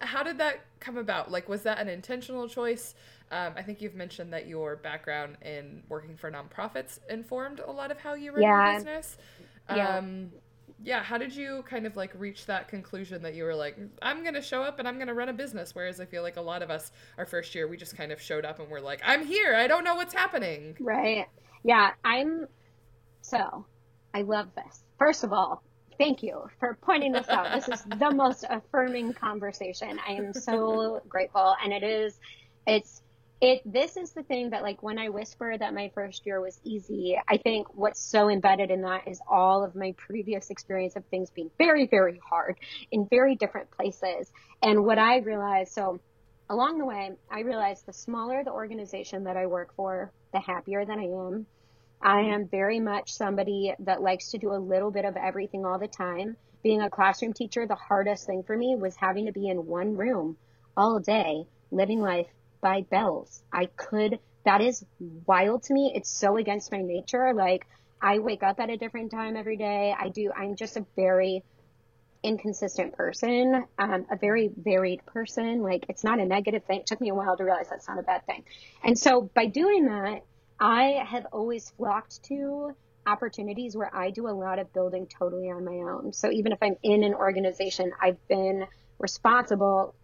how 0.01 0.23
did 0.23 0.39
that 0.39 0.61
come 0.81 0.97
about? 0.97 1.31
Like, 1.31 1.49
was 1.49 1.63
that 1.63 1.79
an 1.79 1.89
intentional 1.89 2.49
choice? 2.49 2.95
Um, 3.31 3.55
I 3.57 3.63
think 3.63 3.81
you've 3.81 3.95
mentioned 3.95 4.33
that 4.33 4.47
your 4.47 4.77
background 4.77 5.37
in 5.43 5.83
working 5.89 6.17
for 6.17 6.31
nonprofits 6.31 6.99
informed 7.09 7.61
a 7.61 7.71
lot 7.71 7.91
of 7.91 7.99
how 7.99 8.15
you 8.15 8.33
run 8.33 8.43
Yeah. 8.43 8.65
your 8.71 8.75
business. 8.79 9.17
Yeah. 9.75 9.97
Um, 9.97 10.31
yeah. 10.85 11.03
How 11.03 11.19
did 11.19 11.35
you 11.35 11.65
kind 11.69 11.87
of 11.87 11.97
like 11.97 12.13
reach 12.17 12.47
that 12.47 12.69
conclusion 12.69 13.23
that 13.23 13.35
you 13.35 13.45
were 13.45 13.55
like, 13.55 13.77
I'm 14.03 14.23
gonna 14.23 14.43
show 14.43 14.63
up 14.63 14.79
and 14.79 14.87
I'm 14.87 14.99
gonna 14.99 15.15
run 15.15 15.31
a 15.31 15.33
business? 15.33 15.75
Whereas 15.75 15.99
I 15.99 16.05
feel 16.05 16.23
like 16.23 16.37
a 16.37 16.43
lot 16.43 16.63
of 16.63 16.71
us, 16.71 16.93
our 17.19 17.27
first 17.27 17.55
year, 17.55 17.67
we 17.67 17.77
just 17.77 17.97
kind 17.97 18.13
of 18.13 18.21
showed 18.21 18.45
up 18.45 18.61
and 18.61 18.69
we're 18.69 18.81
like, 18.81 19.01
I'm 19.05 19.25
here. 19.25 19.55
I 19.55 19.67
don't 19.67 19.85
know 19.85 19.95
what's 19.95 20.15
happening. 20.15 20.77
Right. 20.79 21.27
Yeah, 21.63 21.93
I'm 22.05 22.47
so 23.23 23.65
I 24.13 24.23
love 24.23 24.49
this. 24.55 24.85
First 24.99 25.25
of 25.25 25.33
all, 25.33 25.63
thank 25.99 26.23
you 26.23 26.43
for 26.61 26.79
pointing 26.83 27.13
this 27.13 27.29
out. 27.29 27.53
This 27.55 27.69
is 27.69 27.85
the 27.99 28.11
most 28.13 28.45
affirming 28.51 29.15
conversation. 29.15 29.99
I 30.07 30.13
am 30.13 30.35
so 30.35 31.01
grateful 31.09 31.57
and 31.63 31.73
it 31.73 31.83
is 31.83 32.19
it's 32.67 33.03
it 33.41 33.61
this 33.65 33.97
is 33.97 34.13
the 34.13 34.23
thing 34.23 34.51
that 34.51 34.63
like 34.63 34.83
when 34.83 34.99
I 34.99 35.09
whisper 35.09 35.57
that 35.57 35.75
my 35.75 35.91
first 35.95 36.25
year 36.25 36.41
was 36.41 36.61
easy, 36.65 37.19
I 37.29 37.37
think 37.37 37.67
what's 37.75 38.01
so 38.01 38.29
embedded 38.29 38.71
in 38.71 38.83
that 38.83 39.09
is 39.09 39.21
all 39.29 39.65
of 39.65 39.75
my 39.75 39.95
previous 39.97 40.51
experience 40.51 40.97
of 40.97 41.05
things 41.07 41.31
being 41.31 41.51
very 41.59 41.87
very 41.87 42.21
hard 42.27 42.57
in 42.91 43.07
very 43.09 43.37
different 43.37 43.71
places. 43.71 44.31
And 44.63 44.85
what 44.85 44.99
I 44.99 45.19
realized 45.19 45.73
so 45.73 46.01
along 46.49 46.79
the 46.79 46.85
way, 46.85 47.13
I 47.31 47.41
realized 47.41 47.87
the 47.87 47.93
smaller 47.93 48.45
the 48.45 48.53
organization 48.53 49.25
that 49.25 49.37
I 49.37 49.47
work 49.47 49.75
for, 49.75 50.13
the 50.33 50.41
happier 50.41 50.85
that 50.85 50.99
I 50.99 51.05
am. 51.05 51.47
I 52.01 52.21
am 52.21 52.49
very 52.49 52.81
much 52.81 53.15
somebody 53.15 53.75
that 53.81 54.03
likes 54.03 54.31
to 54.33 54.39
do 54.39 54.53
a 54.53 54.61
little 54.61 54.91
bit 54.91 55.07
of 55.07 55.17
everything 55.17 55.65
all 55.65 55.79
the 55.79 55.89
time. 55.89 56.37
Being 56.63 56.83
a 56.83 56.91
classroom 56.91 57.33
teacher, 57.33 57.67
the 57.67 57.75
hardest 57.75 58.27
thing 58.27 58.43
for 58.43 58.57
me 58.57 58.77
was 58.77 58.97
having 58.97 59.27
to 59.27 59.33
be 59.33 59.49
in 59.49 59.67
one 59.67 59.97
room 59.97 60.37
all 60.77 60.99
day, 60.99 61.47
living 61.71 62.01
life 62.01 62.27
by 62.65 62.81
bells. 62.81 63.43
I 63.53 63.67
could, 63.67 64.19
that 64.47 64.63
is 64.63 64.85
wild 65.27 65.65
to 65.65 65.75
me. 65.75 65.93
It's 65.95 66.11
so 66.11 66.39
against 66.39 66.73
my 66.73 66.81
nature. 66.81 67.35
Like, 67.35 67.67
I 68.01 68.19
wake 68.19 68.43
up 68.43 68.59
at 68.59 68.71
a 68.71 68.77
different 68.79 69.11
time 69.11 69.37
every 69.37 69.59
day. 69.59 69.95
I 69.99 70.09
do, 70.09 70.33
I'm 70.35 70.57
just 70.57 70.79
a 70.79 70.87
very 70.97 71.45
inconsistent 72.23 72.95
person, 72.95 73.65
um, 73.79 74.07
a 74.11 74.17
very 74.17 74.51
varied 74.57 75.05
person. 75.05 75.63
Like 75.63 75.85
it's 75.91 76.03
not 76.03 76.19
a 76.19 76.25
negative 76.25 76.65
thing. 76.65 76.81
It 76.81 76.87
took 76.87 77.01
me 77.01 77.11
a 77.11 77.15
while 77.15 77.37
to 77.37 77.45
realize 77.45 77.69
that's 77.69 77.87
not 77.87 77.99
a 77.99 78.03
bad 78.03 78.25
thing. 78.25 78.45
And 78.83 78.99
so 78.99 79.31
by 79.35 79.47
doing 79.47 79.87
that, 79.87 80.25
I 80.59 81.05
have 81.07 81.27
always 81.33 81.71
flocked 81.77 82.25
to 82.25 82.75
opportunities 83.07 83.77
where 83.77 83.95
I 83.95 84.11
do 84.11 84.27
a 84.27 84.33
lot 84.33 84.59
of 84.59 84.73
building 84.73 85.07
totally 85.07 85.51
on 85.51 85.65
my 85.67 85.93
own. 85.93 86.15
So 86.15 86.31
even 86.31 86.53
if 86.53 86.59
I'm 86.63 86.77
in 86.83 87.05
an 87.05 87.15
organization, 87.15 87.93
I've 88.01 88.27
been 88.27 88.67
responsible. 88.99 89.95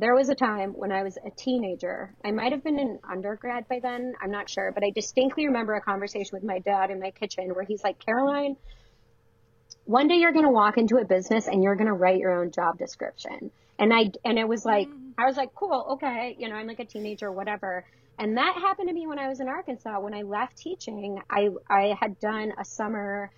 There 0.00 0.14
was 0.14 0.30
a 0.30 0.34
time 0.34 0.72
when 0.72 0.92
I 0.92 1.02
was 1.02 1.18
a 1.18 1.30
teenager. 1.30 2.14
I 2.24 2.30
might 2.30 2.52
have 2.52 2.64
been 2.64 2.78
an 2.78 2.98
undergrad 3.08 3.68
by 3.68 3.80
then. 3.80 4.14
I'm 4.20 4.30
not 4.30 4.48
sure, 4.48 4.72
but 4.72 4.82
I 4.82 4.90
distinctly 4.90 5.46
remember 5.46 5.74
a 5.74 5.80
conversation 5.80 6.30
with 6.32 6.42
my 6.42 6.58
dad 6.58 6.90
in 6.90 6.98
my 6.98 7.10
kitchen 7.10 7.50
where 7.50 7.64
he's 7.64 7.84
like, 7.84 7.98
Caroline, 7.98 8.56
one 9.84 10.08
day 10.08 10.16
you're 10.16 10.32
going 10.32 10.44
to 10.44 10.50
walk 10.50 10.78
into 10.78 10.96
a 10.96 11.04
business 11.04 11.48
and 11.48 11.62
you're 11.62 11.76
going 11.76 11.86
to 11.86 11.92
write 11.92 12.18
your 12.18 12.40
own 12.40 12.50
job 12.50 12.78
description. 12.78 13.50
And 13.78 13.92
I, 13.92 14.10
and 14.24 14.38
it 14.38 14.48
was 14.48 14.64
like, 14.64 14.88
mm. 14.88 15.12
I 15.18 15.26
was 15.26 15.36
like, 15.36 15.54
cool, 15.54 15.86
okay. 15.92 16.34
You 16.38 16.48
know, 16.48 16.54
I'm 16.54 16.66
like 16.66 16.80
a 16.80 16.84
teenager, 16.84 17.30
whatever. 17.30 17.84
And 18.18 18.36
that 18.36 18.54
happened 18.54 18.88
to 18.88 18.94
me 18.94 19.06
when 19.06 19.18
I 19.18 19.28
was 19.28 19.40
in 19.40 19.48
Arkansas. 19.48 20.00
When 20.00 20.14
I 20.14 20.22
left 20.22 20.56
teaching, 20.56 21.20
I, 21.28 21.48
I 21.68 21.96
had 22.00 22.18
done 22.20 22.52
a 22.58 22.64
summer, 22.64 23.30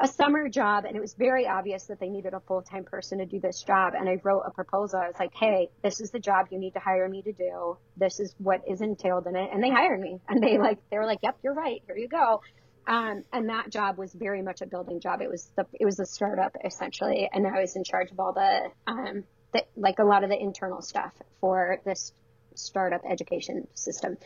a 0.00 0.06
summer 0.06 0.48
job 0.48 0.84
and 0.84 0.96
it 0.96 1.00
was 1.00 1.14
very 1.14 1.46
obvious 1.46 1.84
that 1.84 1.98
they 1.98 2.08
needed 2.08 2.32
a 2.32 2.40
full-time 2.40 2.84
person 2.84 3.18
to 3.18 3.26
do 3.26 3.40
this 3.40 3.62
job. 3.62 3.94
And 3.98 4.08
I 4.08 4.20
wrote 4.22 4.42
a 4.46 4.50
proposal. 4.50 5.00
I 5.00 5.08
was 5.08 5.16
like, 5.18 5.34
Hey, 5.34 5.70
this 5.82 6.00
is 6.00 6.10
the 6.10 6.20
job 6.20 6.46
you 6.50 6.58
need 6.58 6.72
to 6.72 6.80
hire 6.80 7.08
me 7.08 7.22
to 7.22 7.32
do. 7.32 7.76
This 7.96 8.20
is 8.20 8.34
what 8.38 8.62
is 8.68 8.80
entailed 8.80 9.26
in 9.26 9.34
it. 9.34 9.50
And 9.52 9.62
they 9.62 9.70
hired 9.70 10.00
me 10.00 10.20
and 10.28 10.42
they 10.42 10.58
like, 10.58 10.78
they 10.90 10.98
were 10.98 11.06
like, 11.06 11.18
yep, 11.22 11.38
you're 11.42 11.54
right. 11.54 11.82
Here 11.86 11.96
you 11.96 12.08
go. 12.08 12.42
Um, 12.86 13.24
and 13.32 13.48
that 13.50 13.70
job 13.70 13.98
was 13.98 14.14
very 14.14 14.40
much 14.40 14.62
a 14.62 14.66
building 14.66 15.00
job. 15.00 15.20
It 15.20 15.28
was 15.28 15.50
the, 15.56 15.66
it 15.78 15.84
was 15.84 15.98
a 15.98 16.06
startup 16.06 16.56
essentially. 16.64 17.28
And 17.32 17.46
I 17.46 17.60
was 17.60 17.76
in 17.76 17.84
charge 17.84 18.10
of 18.10 18.20
all 18.20 18.32
the, 18.32 18.70
um, 18.86 19.24
the, 19.52 19.64
like 19.76 19.98
a 19.98 20.04
lot 20.04 20.22
of 20.22 20.30
the 20.30 20.40
internal 20.40 20.80
stuff 20.80 21.12
for 21.40 21.80
this 21.84 22.12
startup 22.54 23.02
education 23.08 23.66
system. 23.74 24.16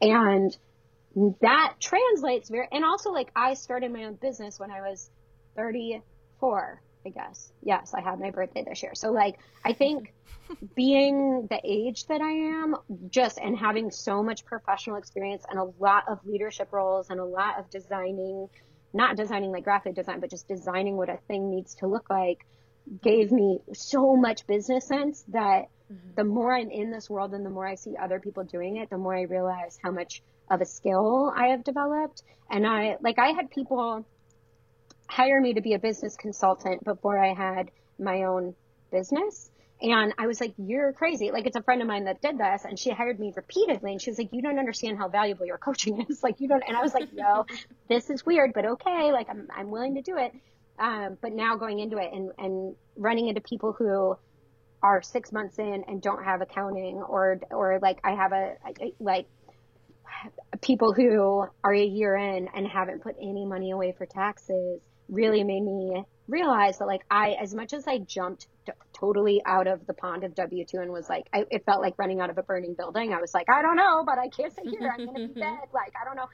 And 0.00 0.56
that 1.40 1.74
translates 1.80 2.48
very, 2.48 2.68
and 2.70 2.84
also 2.84 3.10
like 3.10 3.30
I 3.34 3.54
started 3.54 3.92
my 3.92 4.04
own 4.04 4.14
business 4.14 4.58
when 4.58 4.70
I 4.70 4.80
was 4.80 5.10
34, 5.56 6.82
I 7.04 7.08
guess. 7.08 7.52
Yes, 7.62 7.94
I 7.94 8.00
had 8.00 8.20
my 8.20 8.30
birthday 8.30 8.64
this 8.66 8.82
year. 8.82 8.94
So 8.94 9.10
like, 9.10 9.38
I 9.64 9.72
think 9.72 10.12
being 10.74 11.46
the 11.48 11.60
age 11.64 12.06
that 12.06 12.20
I 12.20 12.32
am, 12.62 12.76
just 13.08 13.38
and 13.38 13.56
having 13.56 13.90
so 13.90 14.22
much 14.22 14.44
professional 14.44 14.96
experience 14.96 15.44
and 15.48 15.58
a 15.58 15.70
lot 15.78 16.04
of 16.08 16.24
leadership 16.24 16.72
roles 16.72 17.10
and 17.10 17.20
a 17.20 17.24
lot 17.24 17.58
of 17.58 17.70
designing, 17.70 18.48
not 18.92 19.16
designing 19.16 19.52
like 19.52 19.64
graphic 19.64 19.94
design, 19.94 20.20
but 20.20 20.30
just 20.30 20.48
designing 20.48 20.96
what 20.96 21.08
a 21.08 21.18
thing 21.28 21.50
needs 21.50 21.74
to 21.76 21.86
look 21.86 22.10
like 22.10 22.44
gave 23.02 23.30
me 23.30 23.60
so 23.72 24.16
much 24.16 24.46
business 24.46 24.86
sense 24.86 25.24
that 25.28 25.68
mm-hmm. 25.92 26.14
the 26.16 26.24
more 26.24 26.52
I'm 26.52 26.70
in 26.70 26.90
this 26.90 27.08
world 27.08 27.32
and 27.34 27.44
the 27.44 27.50
more 27.50 27.66
I 27.66 27.76
see 27.76 27.96
other 27.96 28.18
people 28.20 28.44
doing 28.44 28.76
it, 28.76 28.90
the 28.90 28.98
more 28.98 29.14
I 29.16 29.22
realize 29.22 29.78
how 29.82 29.90
much 29.90 30.22
of 30.50 30.60
a 30.60 30.66
skill 30.66 31.32
I 31.34 31.48
have 31.48 31.62
developed. 31.62 32.22
And 32.50 32.66
I, 32.66 32.96
like, 33.00 33.18
I 33.18 33.28
had 33.28 33.50
people 33.50 34.04
hire 35.10 35.40
me 35.40 35.54
to 35.54 35.60
be 35.60 35.74
a 35.74 35.78
business 35.78 36.16
consultant 36.16 36.84
before 36.84 37.18
I 37.18 37.34
had 37.34 37.70
my 37.98 38.22
own 38.22 38.54
business. 38.92 39.50
And 39.82 40.12
I 40.18 40.26
was 40.26 40.40
like, 40.40 40.54
you're 40.58 40.92
crazy. 40.92 41.30
Like, 41.30 41.46
it's 41.46 41.56
a 41.56 41.62
friend 41.62 41.80
of 41.80 41.88
mine 41.88 42.04
that 42.04 42.20
did 42.20 42.38
this 42.38 42.64
and 42.64 42.78
she 42.78 42.90
hired 42.90 43.18
me 43.18 43.32
repeatedly. 43.34 43.92
And 43.92 44.00
she 44.00 44.10
was 44.10 44.18
like, 44.18 44.28
you 44.32 44.42
don't 44.42 44.58
understand 44.58 44.98
how 44.98 45.08
valuable 45.08 45.46
your 45.46 45.58
coaching 45.58 46.04
is. 46.08 46.22
Like, 46.22 46.40
you 46.40 46.48
don't, 46.48 46.62
and 46.66 46.76
I 46.76 46.82
was 46.82 46.94
like, 46.94 47.12
no, 47.12 47.46
this 47.88 48.10
is 48.10 48.24
weird, 48.24 48.52
but 48.54 48.66
okay. 48.66 49.10
Like, 49.10 49.28
I'm, 49.30 49.48
I'm 49.54 49.70
willing 49.70 49.94
to 49.94 50.02
do 50.02 50.16
it. 50.18 50.32
Um, 50.78 51.16
but 51.20 51.32
now 51.32 51.56
going 51.56 51.78
into 51.80 51.96
it 51.96 52.10
and, 52.12 52.30
and 52.38 52.76
running 52.96 53.28
into 53.28 53.40
people 53.40 53.72
who 53.72 54.16
are 54.82 55.02
six 55.02 55.32
months 55.32 55.58
in 55.58 55.84
and 55.88 56.00
don't 56.00 56.24
have 56.24 56.40
accounting 56.40 56.96
or, 56.96 57.40
or 57.50 57.78
like 57.82 58.00
I 58.04 58.12
have 58.12 58.32
a, 58.32 58.54
like 58.98 59.26
people 60.62 60.92
who 60.92 61.46
are 61.64 61.74
a 61.74 61.84
year 61.84 62.16
in 62.16 62.48
and 62.54 62.66
haven't 62.66 63.02
put 63.02 63.16
any 63.20 63.44
money 63.44 63.70
away 63.72 63.92
for 63.96 64.06
taxes 64.06 64.80
really 65.10 65.44
made 65.44 65.62
me 65.62 66.04
realize 66.28 66.78
that 66.78 66.86
like 66.86 67.02
I, 67.10 67.32
as 67.32 67.54
much 67.54 67.72
as 67.72 67.86
I 67.86 67.98
jumped 67.98 68.46
t- 68.64 68.72
totally 68.92 69.42
out 69.44 69.66
of 69.66 69.86
the 69.86 69.94
pond 69.94 70.24
of 70.24 70.34
W2 70.34 70.74
and 70.74 70.92
was 70.92 71.08
like, 71.08 71.26
I, 71.32 71.44
it 71.50 71.64
felt 71.66 71.82
like 71.82 71.94
running 71.98 72.20
out 72.20 72.30
of 72.30 72.38
a 72.38 72.42
burning 72.42 72.74
building. 72.74 73.12
I 73.12 73.20
was 73.20 73.34
like, 73.34 73.48
I 73.50 73.62
don't 73.62 73.76
know, 73.76 74.04
but 74.04 74.18
I 74.18 74.28
can't 74.28 74.54
sit 74.54 74.66
here. 74.68 74.94
I'm 74.96 75.06
going 75.06 75.28
to 75.28 75.34
be 75.34 75.40
dead. 75.40 75.58
Like, 75.74 75.92
I 76.00 76.04
don't 76.04 76.16
know. 76.16 76.28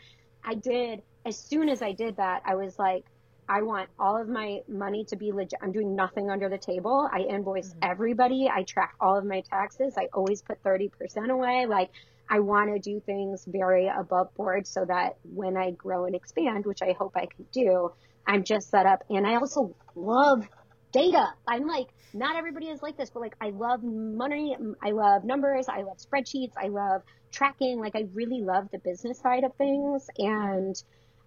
I 0.45 0.55
did, 0.55 1.03
as 1.25 1.37
soon 1.39 1.69
as 1.69 1.83
I 1.83 1.93
did 1.93 2.19
that, 2.19 2.43
I 2.45 2.55
was 2.55 2.79
like, 2.79 3.05
I 3.49 3.63
want 3.63 3.89
all 3.99 4.21
of 4.21 4.29
my 4.29 4.61
money 4.69 5.05
to 5.07 5.17
be 5.17 5.33
legit. 5.33 5.59
I'm 5.63 5.73
doing 5.73 5.95
nothing 5.95 6.31
under 6.31 6.49
the 6.49 6.59
table. 6.59 7.09
I 7.13 7.21
invoice 7.21 7.71
mm-hmm. 7.71 7.91
everybody. 7.91 8.49
I 8.53 8.65
track 8.65 8.95
all 9.01 9.17
of 9.17 9.25
my 9.25 9.43
taxes. 9.43 9.95
I 9.97 10.09
always 10.13 10.43
put 10.43 10.63
30% 10.63 11.31
away. 11.31 11.67
Like 11.67 11.91
I 12.29 12.41
want 12.41 12.75
to 12.75 12.79
do 12.81 13.01
things 13.01 13.45
very 13.47 13.89
above 13.89 14.35
board 14.35 14.67
so 14.67 14.85
that 14.85 15.17
when 15.23 15.57
I 15.57 15.71
grow 15.73 16.07
and 16.07 16.15
expand, 16.15 16.67
which 16.67 16.83
I 16.83 16.95
hope 16.99 17.13
I 17.17 17.27
can 17.27 17.47
do, 17.53 17.93
I'm 18.27 18.45
just 18.45 18.71
set 18.71 18.87
up. 18.87 19.05
And 19.09 19.27
I 19.27 19.37
also 19.37 19.75
love 19.95 20.47
data. 20.93 21.27
I'm 21.47 21.67
like, 21.67 21.89
not 22.15 22.37
everybody 22.37 22.67
is 22.67 22.83
like 22.83 22.97
this, 22.97 23.11
but 23.11 23.21
like 23.21 23.37
I 23.41 23.51
love 23.51 23.83
money. 23.83 24.57
I 24.83 24.91
love 24.91 25.25
numbers. 25.25 25.67
I 25.69 25.83
love 25.83 25.99
spreadsheets. 25.99 26.53
I 26.57 26.69
love 26.69 27.03
tracking. 27.31 27.79
Like 27.81 27.95
I 27.95 28.07
really 28.15 28.41
love 28.41 28.69
the 28.73 28.79
business 28.79 29.19
side 29.21 29.45
of 29.45 29.55
things. 29.57 30.09
And 30.19 30.75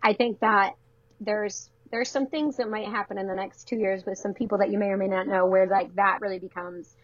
I 0.02 0.14
think 0.14 0.39
that 0.39 0.74
there's 1.20 1.70
there's 1.91 2.10
some 2.10 2.28
things 2.28 2.58
that 2.58 2.70
might 2.70 2.88
happen 2.88 3.18
in 3.18 3.28
the 3.28 3.36
next 3.36 3.68
two 3.68 3.78
years 3.78 4.04
with 4.06 4.18
some 4.18 4.34
people 4.34 4.60
that 4.60 4.72
you 4.72 4.78
may 4.78 4.88
or 4.88 4.97
may 4.97 5.08
not 5.08 5.28
know 5.28 5.45
where 5.45 5.68
like 5.68 5.93
that 5.95 6.20
really 6.22 6.39
becomes 6.39 6.95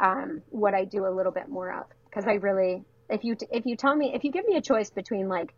um, 0.00 0.42
what 0.50 0.74
I 0.74 0.84
do 0.84 1.06
a 1.06 1.12
little 1.14 1.32
bit 1.32 1.48
more 1.48 1.72
of 1.72 1.86
because 2.06 2.26
I 2.26 2.34
really 2.34 2.84
if 3.08 3.24
you 3.24 3.36
if 3.50 3.64
you 3.66 3.76
tell 3.76 3.94
me 3.94 4.12
if 4.14 4.24
you 4.24 4.30
give 4.30 4.46
me 4.46 4.56
a 4.56 4.62
choice 4.62 4.90
between 4.90 5.28
like 5.28 5.54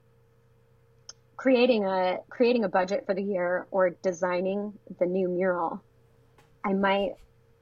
creating 1.37 1.85
a 1.85 2.19
creating 2.29 2.65
a 2.65 2.69
budget 2.69 3.05
for 3.07 3.15
the 3.15 3.23
year 3.23 3.67
or 3.71 3.91
designing 3.91 4.73
the 4.99 5.07
new 5.07 5.29
mural 5.29 5.83
I 6.65 6.73
might 6.73 7.13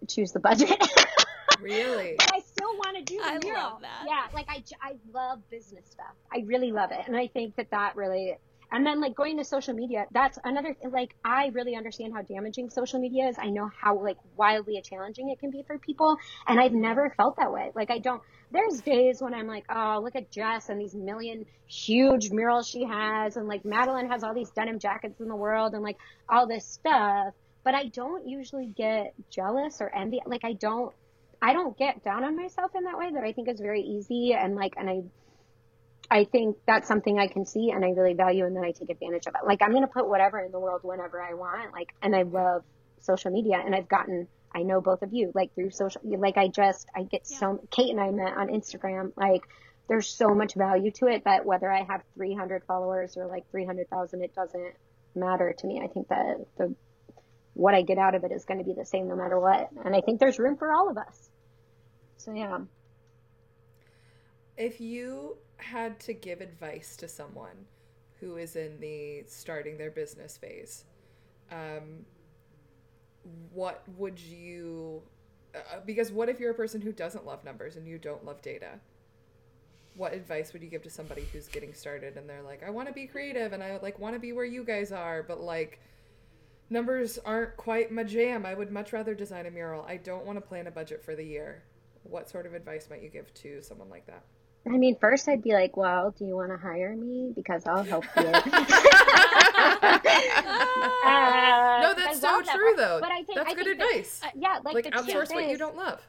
choose 0.09 0.33
the 0.33 0.41
budget 0.41 0.71
really 1.61 2.15
but 2.19 2.33
I 2.35 2.41
still 2.41 2.77
want 2.77 2.97
to 2.99 3.03
do 3.03 3.17
the 3.19 3.25
I 3.25 3.39
mural 3.39 3.63
love 3.63 3.81
that. 3.83 4.05
yeah 4.07 4.27
like 4.33 4.47
I, 4.49 4.63
I 4.81 4.95
love 5.13 5.41
business 5.51 5.87
stuff 5.91 6.15
I 6.33 6.43
really 6.47 6.73
love 6.73 6.91
it 6.93 7.01
and 7.07 7.17
I 7.17 7.29
think 7.29 7.57
that 7.57 7.71
that 7.71 7.97
really 7.97 8.37
and 8.75 8.85
then 8.85 9.01
like 9.01 9.15
going 9.15 9.39
to 9.39 9.45
social 9.45 9.73
media, 9.73 10.07
that's 10.11 10.37
another 10.43 10.75
like 10.91 11.15
I 11.25 11.47
really 11.53 11.77
understand 11.77 12.13
how 12.13 12.23
damaging 12.23 12.71
social 12.71 12.99
media 12.99 13.29
is. 13.29 13.37
I 13.39 13.51
know 13.51 13.71
how 13.81 14.03
like 14.03 14.17
wildly 14.37 14.83
challenging 14.83 15.31
it 15.31 15.39
can 15.39 15.51
be 15.51 15.63
for 15.63 15.79
people, 15.79 16.17
and 16.49 16.59
I've 16.59 16.73
never 16.73 17.15
felt 17.17 17.37
that 17.37 17.53
way. 17.53 17.71
Like 17.77 17.93
I 17.93 17.99
don't. 18.01 18.21
There's 18.55 18.81
days 18.81 19.21
when 19.21 19.35
I'm 19.35 19.47
like, 19.47 19.65
oh, 19.69 20.01
look 20.03 20.17
at 20.17 20.31
Jess 20.31 20.71
and 20.71 20.81
these 20.81 20.95
million 20.95 21.45
huge 21.67 22.31
murals 22.31 22.67
she 22.69 22.85
has, 22.85 23.37
and 23.37 23.49
like 23.49 23.65
Madeline 23.65 24.09
has 24.11 24.23
all 24.23 24.33
these 24.33 24.51
denim 24.51 24.79
jackets 24.79 25.21
in 25.21 25.29
the 25.29 25.37
world, 25.37 25.75
and 25.75 25.83
like 25.83 25.99
all 26.29 26.47
this 26.47 26.65
stuff. 26.65 27.35
But 27.65 27.75
I 27.75 27.89
don't 27.89 28.27
usually 28.27 28.67
get 28.67 29.15
jealous 29.31 29.81
or 29.81 29.95
envy. 29.95 30.21
Like 30.25 30.45
I 30.45 30.55
don't. 30.55 30.95
I 31.43 31.53
don't 31.53 31.77
get 31.77 32.03
down 32.03 32.25
on 32.25 32.37
myself 32.37 32.71
in 32.75 32.85
that 32.85 32.97
way 32.97 33.11
that 33.13 33.23
I 33.23 33.33
think 33.33 33.49
is 33.49 33.61
very 33.61 33.83
easy 33.83 34.33
and 34.33 34.55
like 34.55 34.75
and 34.79 34.89
I 34.89 35.03
I 36.11 36.25
think 36.25 36.57
that's 36.67 36.87
something 36.87 37.19
I 37.19 37.27
can 37.27 37.47
see 37.47 37.71
and 37.71 37.85
I 37.85 37.89
really 37.89 38.15
value 38.15 38.45
and 38.45 38.57
then 38.57 38.65
I 38.65 38.73
take 38.73 38.91
advantage 38.91 39.27
of 39.27 39.35
it. 39.35 39.47
Like 39.47 39.63
I'm 39.63 39.71
going 39.71 39.83
to 39.83 39.93
put 39.93 40.09
whatever 40.09 40.39
in 40.41 40.53
the 40.53 40.61
world 40.61 40.81
whenever 40.85 41.21
I 41.21 41.35
want. 41.35 41.73
Like, 41.73 41.95
and 42.03 42.15
I 42.15 42.23
love 42.23 42.63
social 43.01 43.31
media 43.31 43.61
and 43.65 43.75
I've 43.75 43.89
gotten, 43.89 44.29
I 44.55 44.63
know 44.63 44.81
both 44.81 45.03
of 45.03 45.13
you, 45.13 45.33
like 45.35 45.55
through 45.55 45.71
social, 45.71 46.01
like 46.05 46.37
I 46.37 46.49
just, 46.49 46.89
I 46.95 47.03
get 47.03 47.23
yeah. 47.29 47.39
so, 47.39 47.61
Kate 47.71 47.91
and 47.91 48.01
I 48.01 48.11
met 48.11 48.37
on 48.37 48.49
Instagram. 48.49 49.13
Like 49.17 49.43
there's 49.89 50.09
so 50.09 50.35
much 50.35 50.55
value 50.55 50.91
to 50.93 51.07
it 51.07 51.25
that 51.25 51.45
whether 51.45 51.71
I 51.71 51.83
have 51.83 52.03
300 52.15 52.65
followers 52.65 53.17
or 53.17 53.27
like 53.27 53.51
300,000, 53.51 54.23
it 54.23 54.35
doesn't 54.35 54.75
matter 55.15 55.55
to 55.59 55.67
me. 55.67 55.81
I 55.83 55.89
think 55.89 56.09
that 56.09 56.47
the, 56.57 56.75
what 57.55 57.75
I 57.75 57.83
get 57.83 57.99
out 57.99 58.15
of 58.15 58.25
it 58.25 58.33
is 58.33 58.45
going 58.45 58.59
to 58.59 58.65
be 58.65 58.75
the 58.75 58.87
same 58.87 59.09
no 59.09 59.17
matter 59.17 59.39
what. 59.39 59.71
And 59.85 59.95
I 59.95 60.01
think 60.01 60.21
there's 60.21 60.39
room 60.39 60.57
for 60.57 60.73
all 60.73 60.89
of 60.89 60.97
us. 60.97 61.31
So 62.17 62.33
yeah. 62.33 62.59
If 64.57 64.81
you 64.81 65.37
had 65.57 65.99
to 66.01 66.15
give 66.15 66.41
advice 66.41 66.97
to 66.99 67.09
someone 67.09 67.67
who 68.21 68.37
is 68.37 68.57
in 68.57 68.79
the 68.81 69.25
starting 69.27 69.77
their 69.79 69.91
business 69.91 70.37
phase, 70.37 70.85
um, 71.51 72.07
what 73.53 73.83
would 73.97 74.19
you? 74.19 75.03
Uh, 75.55 75.81
because 75.87 76.11
what 76.11 76.29
if 76.29 76.41
you're 76.41 76.51
a 76.51 76.55
person 76.55 76.81
who 76.81 76.93
doesn't 76.93 77.27
love 77.27 77.45
numbers 77.45 77.77
and 77.77 77.87
you 77.87 77.99
don't 77.99 78.25
love 78.25 78.43
data? 78.43 78.81
What 79.97 80.13
advice 80.13 80.53
would 80.53 80.63
you 80.63 80.69
give 80.69 80.83
to 80.83 80.91
somebody 80.91 81.25
who's 81.33 81.47
getting 81.47 81.73
started 81.73 82.17
and 82.17 82.29
they're 82.29 82.43
like, 82.43 82.65
I 82.65 82.71
want 82.71 82.89
to 82.89 82.95
be 82.95 83.07
creative 83.07 83.53
and 83.53 83.63
I 83.63 83.79
like 83.79 83.99
want 84.01 84.15
to 84.17 84.21
be 84.21 84.33
where 84.33 84.45
you 84.45 84.65
guys 84.65 84.91
are, 84.91 85.23
but 85.23 85.41
like 85.41 85.79
numbers 86.69 87.19
aren't 87.25 87.57
quite 87.57 87.93
my 87.93 88.03
jam. 88.03 88.45
I 88.45 88.55
would 88.55 88.73
much 88.73 88.93
rather 88.93 89.15
design 89.15 89.47
a 89.47 89.51
mural. 89.51 89.85
I 89.87 89.99
don't 89.99 90.27
want 90.27 90.37
to 90.37 90.41
plan 90.41 90.67
a 90.67 90.73
budget 90.73 91.05
for 91.05 91.15
the 91.15 91.23
year. 91.23 91.63
What 92.03 92.29
sort 92.29 92.47
of 92.47 92.55
advice 92.55 92.89
might 92.91 93.03
you 93.03 93.09
give 93.09 93.33
to 93.35 93.63
someone 93.63 93.89
like 93.89 94.07
that? 94.07 94.25
I 94.67 94.79
mean, 94.79 94.97
first 94.99 95.29
I'd 95.29 95.43
be 95.43 95.53
like, 95.53 95.77
well, 95.77 96.15
do 96.19 96.25
you 96.25 96.37
want 96.37 96.51
to 96.51 96.57
hire 96.57 96.97
me? 96.97 97.33
Because 97.35 97.67
I'll 97.67 97.85
help 97.85 98.05
you. 98.17 98.23
uh, 98.25 98.41
no, 101.83 101.95
that's 101.95 102.21
so 102.21 102.41
true, 102.43 102.64
though. 102.77 102.99
But 103.01 103.11
I 103.11 103.23
think 103.23 103.37
that's 103.37 103.51
I 103.51 103.55
good 103.55 103.67
think 103.67 103.81
advice. 103.81 104.19
That, 104.21 104.29
uh, 104.29 104.39
yeah, 104.39 104.59
like, 104.65 104.75
like 104.75 104.85
outsource 104.87 105.33
what 105.33 105.49
you 105.49 105.59
don't 105.59 105.77
love. 105.77 106.01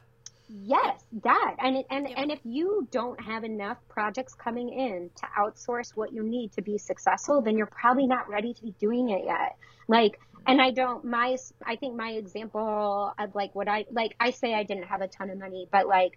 Yes, 0.48 1.02
that 1.24 1.56
and 1.58 1.84
and 1.90 2.06
and 2.16 2.30
if 2.30 2.38
you 2.44 2.86
don't 2.92 3.20
have 3.20 3.42
enough 3.42 3.78
projects 3.88 4.34
coming 4.34 4.68
in 4.68 5.10
to 5.16 5.26
outsource 5.38 5.96
what 5.96 6.12
you 6.12 6.22
need 6.22 6.52
to 6.52 6.62
be 6.62 6.78
successful, 6.78 7.42
then 7.42 7.56
you're 7.56 7.66
probably 7.66 8.06
not 8.06 8.28
ready 8.28 8.54
to 8.54 8.62
be 8.62 8.72
doing 8.78 9.10
it 9.10 9.24
yet. 9.24 9.56
Like, 9.88 10.20
and 10.46 10.62
I 10.62 10.70
don't 10.70 11.04
my 11.04 11.36
I 11.64 11.76
think 11.76 11.96
my 11.96 12.10
example 12.10 13.12
of 13.18 13.34
like 13.34 13.54
what 13.56 13.68
I 13.68 13.86
like 13.90 14.14
I 14.20 14.30
say 14.30 14.54
I 14.54 14.62
didn't 14.62 14.84
have 14.84 15.00
a 15.00 15.08
ton 15.08 15.30
of 15.30 15.38
money, 15.38 15.66
but 15.72 15.88
like 15.88 16.16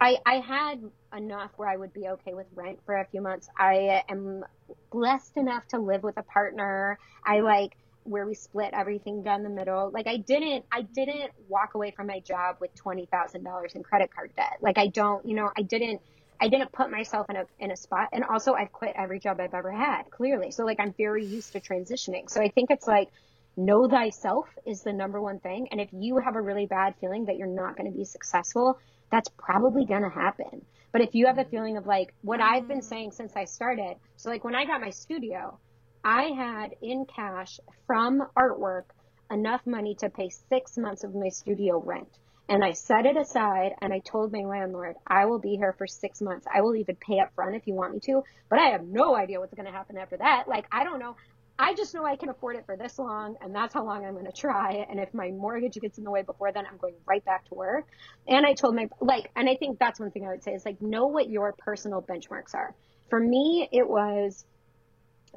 I, 0.00 0.18
I 0.26 0.34
had 0.40 0.82
enough 1.16 1.52
where 1.56 1.68
I 1.68 1.76
would 1.76 1.92
be 1.92 2.08
okay 2.08 2.34
with 2.34 2.46
rent 2.54 2.78
for 2.84 2.96
a 2.96 3.06
few 3.06 3.22
months. 3.22 3.48
I 3.56 4.02
am 4.08 4.44
blessed 4.90 5.36
enough 5.36 5.66
to 5.68 5.78
live 5.78 6.02
with 6.02 6.18
a 6.18 6.22
partner. 6.22 6.98
I 7.24 7.40
like 7.40 7.76
where 8.04 8.26
we 8.26 8.34
split 8.34 8.70
everything 8.72 9.22
down 9.22 9.42
the 9.42 9.50
middle. 9.50 9.90
Like 9.92 10.06
I 10.06 10.18
didn't, 10.18 10.64
I 10.70 10.82
didn't 10.82 11.32
walk 11.48 11.74
away 11.74 11.90
from 11.90 12.06
my 12.06 12.20
job 12.20 12.56
with 12.60 12.74
$20,000 12.76 13.74
in 13.74 13.82
credit 13.82 14.14
card 14.14 14.32
debt. 14.36 14.58
Like 14.60 14.78
I 14.78 14.88
don't, 14.88 15.26
you 15.26 15.34
know, 15.34 15.50
I 15.56 15.62
didn't, 15.62 16.00
I 16.40 16.48
didn't 16.48 16.72
put 16.72 16.90
myself 16.90 17.26
in 17.30 17.36
a, 17.36 17.46
in 17.58 17.70
a 17.70 17.76
spot. 17.76 18.08
And 18.12 18.24
also 18.24 18.54
I've 18.54 18.72
quit 18.72 18.92
every 18.96 19.18
job 19.18 19.40
I've 19.40 19.54
ever 19.54 19.72
had 19.72 20.10
clearly. 20.10 20.50
So 20.50 20.64
like 20.64 20.80
I'm 20.80 20.94
very 20.96 21.24
used 21.24 21.52
to 21.52 21.60
transitioning. 21.60 22.28
So 22.28 22.40
I 22.42 22.48
think 22.48 22.70
it's 22.70 22.86
like, 22.86 23.08
know 23.56 23.88
thyself 23.88 24.46
is 24.66 24.82
the 24.82 24.92
number 24.92 25.20
one 25.20 25.38
thing. 25.38 25.68
And 25.70 25.80
if 25.80 25.88
you 25.92 26.18
have 26.18 26.36
a 26.36 26.40
really 26.40 26.66
bad 26.66 26.94
feeling 27.00 27.26
that 27.26 27.36
you're 27.36 27.46
not 27.46 27.76
going 27.76 27.90
to 27.90 27.96
be 27.96 28.04
successful, 28.04 28.78
that's 29.10 29.28
probably 29.38 29.84
going 29.84 30.02
to 30.02 30.08
happen. 30.08 30.64
But 30.92 31.02
if 31.02 31.14
you 31.14 31.26
have 31.26 31.38
a 31.38 31.44
feeling 31.44 31.76
of 31.76 31.86
like 31.86 32.14
what 32.22 32.40
I've 32.40 32.68
been 32.68 32.78
mm-hmm. 32.78 32.86
saying 32.86 33.12
since 33.12 33.32
I 33.36 33.44
started, 33.44 33.96
so 34.16 34.30
like 34.30 34.44
when 34.44 34.54
I 34.54 34.64
got 34.64 34.80
my 34.80 34.90
studio, 34.90 35.58
I 36.04 36.24
had 36.36 36.74
in 36.82 37.06
cash 37.06 37.58
from 37.86 38.22
artwork 38.36 38.84
enough 39.30 39.62
money 39.66 39.94
to 39.96 40.10
pay 40.10 40.28
six 40.50 40.76
months 40.76 41.02
of 41.02 41.14
my 41.14 41.30
studio 41.30 41.82
rent. 41.82 42.08
And 42.46 42.62
I 42.62 42.72
set 42.72 43.06
it 43.06 43.16
aside 43.16 43.72
and 43.80 43.90
I 43.90 44.00
told 44.00 44.30
my 44.30 44.40
landlord, 44.40 44.96
I 45.06 45.24
will 45.24 45.38
be 45.38 45.56
here 45.56 45.74
for 45.78 45.86
six 45.86 46.20
months. 46.20 46.46
I 46.52 46.60
will 46.60 46.76
even 46.76 46.96
pay 46.96 47.20
up 47.20 47.34
front 47.34 47.56
if 47.56 47.66
you 47.66 47.74
want 47.74 47.94
me 47.94 48.00
to, 48.00 48.22
but 48.50 48.58
I 48.58 48.72
have 48.72 48.82
no 48.84 49.16
idea 49.16 49.40
what's 49.40 49.54
going 49.54 49.64
to 49.64 49.72
happen 49.72 49.96
after 49.96 50.18
that. 50.18 50.44
Like, 50.46 50.66
I 50.70 50.84
don't 50.84 50.98
know. 50.98 51.16
I 51.58 51.72
just 51.74 51.94
know 51.94 52.04
I 52.04 52.16
can 52.16 52.28
afford 52.28 52.56
it 52.56 52.66
for 52.66 52.76
this 52.76 52.98
long 52.98 53.36
and 53.40 53.54
that's 53.54 53.72
how 53.72 53.86
long 53.86 54.04
I'm 54.04 54.12
going 54.12 54.26
to 54.26 54.32
try. 54.32 54.84
And 54.90 55.00
if 55.00 55.14
my 55.14 55.30
mortgage 55.30 55.78
gets 55.80 55.96
in 55.96 56.04
the 56.04 56.10
way 56.10 56.22
before 56.22 56.52
then, 56.52 56.66
I'm 56.70 56.76
going 56.76 56.96
right 57.06 57.24
back 57.24 57.46
to 57.48 57.54
work. 57.54 57.86
And 58.28 58.44
I 58.44 58.52
told 58.52 58.74
my, 58.74 58.88
like, 59.00 59.30
and 59.36 59.48
I 59.48 59.56
think 59.56 59.78
that's 59.78 59.98
one 59.98 60.10
thing 60.10 60.26
I 60.26 60.30
would 60.30 60.42
say 60.42 60.50
is 60.50 60.66
like, 60.66 60.82
know 60.82 61.06
what 61.06 61.30
your 61.30 61.54
personal 61.56 62.02
benchmarks 62.02 62.54
are. 62.54 62.74
For 63.08 63.20
me, 63.20 63.68
it 63.72 63.88
was 63.88 64.44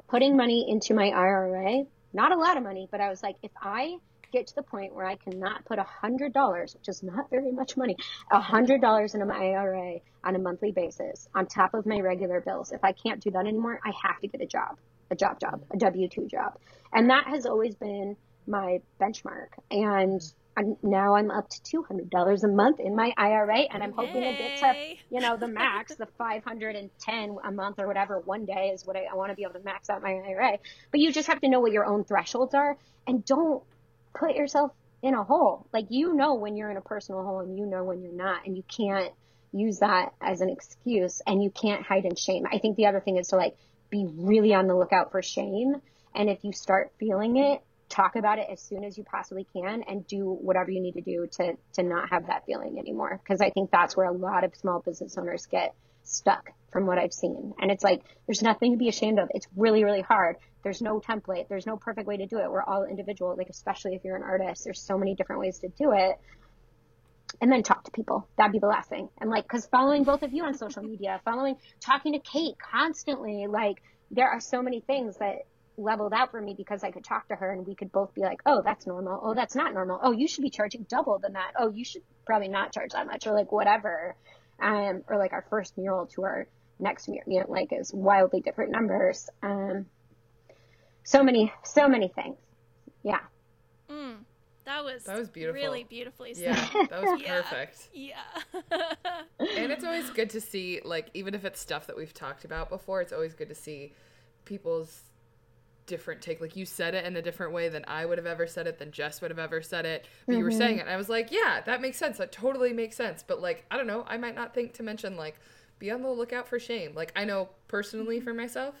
putting 0.08 0.36
money 0.36 0.66
into 0.68 0.94
my 0.94 1.08
IRA, 1.08 1.84
not 2.12 2.32
a 2.32 2.36
lot 2.36 2.56
of 2.56 2.62
money, 2.62 2.88
but 2.90 3.00
I 3.00 3.08
was 3.08 3.22
like, 3.22 3.36
if 3.42 3.50
I 3.60 3.96
get 4.32 4.46
to 4.46 4.54
the 4.54 4.62
point 4.62 4.94
where 4.94 5.06
I 5.06 5.16
cannot 5.16 5.64
put 5.64 5.78
a 5.78 5.84
hundred 5.84 6.32
dollars, 6.32 6.74
which 6.74 6.88
is 6.88 7.02
not 7.02 7.30
very 7.30 7.50
much 7.50 7.76
money, 7.76 7.96
a 8.30 8.40
hundred 8.40 8.80
dollars 8.80 9.14
in 9.14 9.26
my 9.26 9.34
IRA 9.34 10.00
on 10.24 10.36
a 10.36 10.38
monthly 10.38 10.72
basis 10.72 11.28
on 11.34 11.46
top 11.46 11.74
of 11.74 11.86
my 11.86 12.00
regular 12.00 12.40
bills. 12.40 12.72
If 12.72 12.84
I 12.84 12.92
can't 12.92 13.22
do 13.22 13.30
that 13.30 13.46
anymore, 13.46 13.80
I 13.84 13.92
have 14.02 14.20
to 14.20 14.28
get 14.28 14.40
a 14.40 14.46
job, 14.46 14.78
a 15.10 15.16
job 15.16 15.40
job, 15.40 15.62
a 15.72 15.78
W 15.78 16.08
two 16.08 16.26
job. 16.26 16.58
And 16.92 17.10
that 17.10 17.26
has 17.26 17.46
always 17.46 17.74
been 17.74 18.16
my 18.46 18.80
benchmark. 19.00 19.48
And 19.70 20.20
I'm, 20.58 20.76
now 20.82 21.14
I'm 21.14 21.30
up 21.30 21.48
to 21.48 21.82
$200 21.82 22.42
a 22.42 22.48
month 22.48 22.80
in 22.80 22.96
my 22.96 23.12
IRA 23.16 23.60
and 23.70 23.82
I'm 23.82 23.92
hoping 23.92 24.22
to 24.22 24.32
get 24.32 24.58
to, 24.58 24.74
you 25.10 25.20
know, 25.20 25.36
the 25.36 25.46
max, 25.46 25.94
the 25.94 26.08
510 26.18 27.36
a 27.44 27.52
month 27.52 27.78
or 27.78 27.86
whatever 27.86 28.18
one 28.18 28.44
day 28.44 28.72
is 28.74 28.84
what 28.84 28.96
I, 28.96 29.04
I 29.10 29.14
want 29.14 29.30
to 29.30 29.36
be 29.36 29.42
able 29.42 29.54
to 29.54 29.64
max 29.64 29.88
out 29.88 30.02
my 30.02 30.10
IRA. 30.10 30.58
But 30.90 31.00
you 31.00 31.12
just 31.12 31.28
have 31.28 31.40
to 31.42 31.48
know 31.48 31.60
what 31.60 31.70
your 31.72 31.86
own 31.86 32.04
thresholds 32.04 32.54
are 32.54 32.76
and 33.06 33.24
don't 33.24 33.62
put 34.18 34.34
yourself 34.34 34.72
in 35.00 35.14
a 35.14 35.22
hole. 35.22 35.68
Like 35.72 35.86
you 35.90 36.14
know 36.14 36.34
when 36.34 36.56
you're 36.56 36.70
in 36.70 36.76
a 36.76 36.82
personal 36.82 37.22
hole 37.22 37.40
and 37.40 37.56
you 37.56 37.66
know 37.66 37.84
when 37.84 38.02
you're 38.02 38.12
not 38.12 38.44
and 38.44 38.56
you 38.56 38.64
can't 38.64 39.12
use 39.52 39.78
that 39.78 40.12
as 40.20 40.40
an 40.40 40.50
excuse 40.50 41.22
and 41.26 41.42
you 41.42 41.50
can't 41.50 41.82
hide 41.82 42.04
in 42.04 42.16
shame. 42.16 42.44
I 42.50 42.58
think 42.58 42.76
the 42.76 42.86
other 42.86 43.00
thing 43.00 43.16
is 43.16 43.28
to 43.28 43.36
like 43.36 43.56
be 43.90 44.06
really 44.12 44.54
on 44.54 44.66
the 44.66 44.74
lookout 44.74 45.12
for 45.12 45.22
shame. 45.22 45.76
And 46.14 46.28
if 46.28 46.42
you 46.42 46.52
start 46.52 46.92
feeling 46.98 47.36
it, 47.36 47.62
talk 47.88 48.16
about 48.16 48.38
it 48.38 48.46
as 48.50 48.60
soon 48.60 48.84
as 48.84 48.96
you 48.98 49.04
possibly 49.04 49.46
can 49.52 49.82
and 49.88 50.06
do 50.06 50.24
whatever 50.24 50.70
you 50.70 50.80
need 50.80 50.92
to 50.92 51.00
do 51.00 51.26
to 51.32 51.54
to 51.74 51.82
not 51.82 52.10
have 52.10 52.26
that 52.26 52.44
feeling 52.46 52.78
anymore. 52.78 53.20
Because 53.22 53.40
i 53.40 53.50
think 53.50 53.70
that's 53.70 53.96
where 53.96 54.06
a 54.06 54.12
lot 54.12 54.44
of 54.44 54.54
small 54.54 54.80
business 54.80 55.16
owners 55.18 55.46
get 55.46 55.74
stuck 56.04 56.50
from 56.72 56.86
what 56.86 56.98
i've 56.98 57.12
seen. 57.12 57.54
And 57.60 57.70
it's 57.70 57.84
like 57.84 58.02
there's 58.26 58.42
nothing 58.42 58.72
to 58.72 58.78
be 58.78 58.88
ashamed 58.88 59.18
of. 59.18 59.28
It's 59.34 59.46
really 59.56 59.84
really 59.84 60.02
hard. 60.02 60.36
There's 60.62 60.82
no 60.82 61.00
template. 61.00 61.48
There's 61.48 61.66
no 61.66 61.76
perfect 61.76 62.06
way 62.06 62.18
to 62.18 62.26
do 62.26 62.38
it. 62.38 62.50
We're 62.50 62.62
all 62.62 62.84
individual 62.84 63.34
like 63.36 63.48
especially 63.48 63.94
if 63.94 64.04
you're 64.04 64.16
an 64.16 64.22
artist. 64.22 64.64
There's 64.64 64.80
so 64.80 64.98
many 64.98 65.14
different 65.14 65.40
ways 65.40 65.58
to 65.60 65.68
do 65.68 65.92
it. 65.92 66.18
And 67.40 67.52
then 67.52 67.62
talk 67.62 67.84
to 67.84 67.90
people. 67.90 68.26
That'd 68.36 68.52
be 68.52 68.58
the 68.58 68.66
last 68.66 68.88
thing. 68.88 69.10
And 69.20 69.28
like, 69.28 69.46
cause 69.46 69.68
following 69.70 70.02
both 70.02 70.22
of 70.22 70.32
you 70.32 70.44
on 70.44 70.54
social 70.54 70.82
media, 70.82 71.20
following, 71.26 71.56
talking 71.78 72.14
to 72.14 72.18
Kate 72.18 72.54
constantly, 72.58 73.46
like 73.46 73.82
there 74.10 74.30
are 74.30 74.40
so 74.40 74.62
many 74.62 74.80
things 74.80 75.18
that 75.18 75.42
leveled 75.78 76.12
out 76.12 76.30
for 76.30 76.40
me 76.40 76.54
because 76.56 76.82
I 76.82 76.90
could 76.90 77.04
talk 77.04 77.28
to 77.28 77.36
her 77.36 77.52
and 77.52 77.66
we 77.66 77.74
could 77.74 77.92
both 77.92 78.14
be 78.14 78.20
like, 78.20 78.40
oh, 78.44 78.62
that's 78.62 78.86
normal. 78.86 79.20
Oh, 79.22 79.34
that's 79.34 79.54
not 79.54 79.72
normal. 79.72 79.98
Oh, 80.02 80.12
you 80.12 80.28
should 80.28 80.42
be 80.42 80.50
charging 80.50 80.82
double 80.88 81.18
than 81.18 81.34
that. 81.34 81.52
Oh, 81.58 81.70
you 81.70 81.84
should 81.84 82.02
probably 82.26 82.48
not 82.48 82.72
charge 82.72 82.92
that 82.92 83.06
much 83.06 83.26
or 83.26 83.32
like 83.32 83.52
whatever. 83.52 84.16
Um, 84.60 85.04
or 85.08 85.16
like 85.18 85.32
our 85.32 85.44
first 85.48 85.78
mural 85.78 86.06
to 86.14 86.24
our 86.24 86.48
next 86.80 87.08
mural, 87.08 87.30
you 87.30 87.40
know, 87.40 87.46
like 87.48 87.72
is 87.72 87.92
wildly 87.94 88.40
different 88.40 88.72
numbers. 88.72 89.30
Um, 89.42 89.86
so 91.04 91.22
many, 91.22 91.52
so 91.64 91.88
many 91.88 92.08
things. 92.08 92.36
Yeah. 93.02 93.20
Mm, 93.88 94.16
that 94.64 94.84
was 94.84 95.04
that 95.04 95.18
was 95.18 95.30
beautiful. 95.30 95.54
Really 95.60 95.84
beautifully 95.84 96.34
said. 96.34 96.56
Yeah, 96.56 96.86
that 96.90 97.02
was 97.02 97.22
perfect. 97.26 97.88
Yeah. 97.94 98.18
and 99.38 99.72
it's 99.72 99.84
always 99.84 100.10
good 100.14 100.30
to 100.30 100.40
see 100.40 100.80
like 100.84 101.06
even 101.14 101.34
if 101.34 101.44
it's 101.44 101.60
stuff 101.60 101.86
that 101.86 101.96
we've 101.96 102.12
talked 102.12 102.44
about 102.44 102.68
before 102.68 103.00
it's 103.00 103.12
always 103.12 103.32
good 103.32 103.48
to 103.48 103.54
see 103.54 103.94
people's 104.44 105.02
different 105.88 106.22
take 106.22 106.40
like 106.40 106.54
you 106.54 106.64
said 106.64 106.94
it 106.94 107.04
in 107.04 107.16
a 107.16 107.22
different 107.22 107.52
way 107.52 107.68
than 107.68 107.84
i 107.88 108.06
would 108.06 108.18
have 108.18 108.26
ever 108.26 108.46
said 108.46 108.66
it 108.68 108.78
than 108.78 108.92
jess 108.92 109.20
would 109.20 109.30
have 109.32 109.38
ever 109.40 109.60
said 109.60 109.84
it 109.84 110.06
but 110.26 110.36
you 110.36 110.44
were 110.44 110.50
saying 110.52 110.78
it 110.78 110.82
and 110.82 110.90
i 110.90 110.96
was 110.96 111.08
like 111.08 111.32
yeah 111.32 111.60
that 111.66 111.80
makes 111.80 111.96
sense 111.98 112.18
that 112.18 112.30
totally 112.30 112.72
makes 112.72 112.94
sense 112.94 113.24
but 113.26 113.40
like 113.42 113.64
i 113.70 113.76
don't 113.76 113.86
know 113.88 114.04
i 114.06 114.16
might 114.16 114.36
not 114.36 114.54
think 114.54 114.72
to 114.74 114.82
mention 114.84 115.16
like 115.16 115.34
be 115.80 115.90
on 115.90 116.02
the 116.02 116.08
lookout 116.10 116.46
for 116.46 116.58
shame 116.60 116.92
like 116.94 117.10
i 117.16 117.24
know 117.24 117.48
personally 117.66 118.20
for 118.20 118.32
myself 118.32 118.74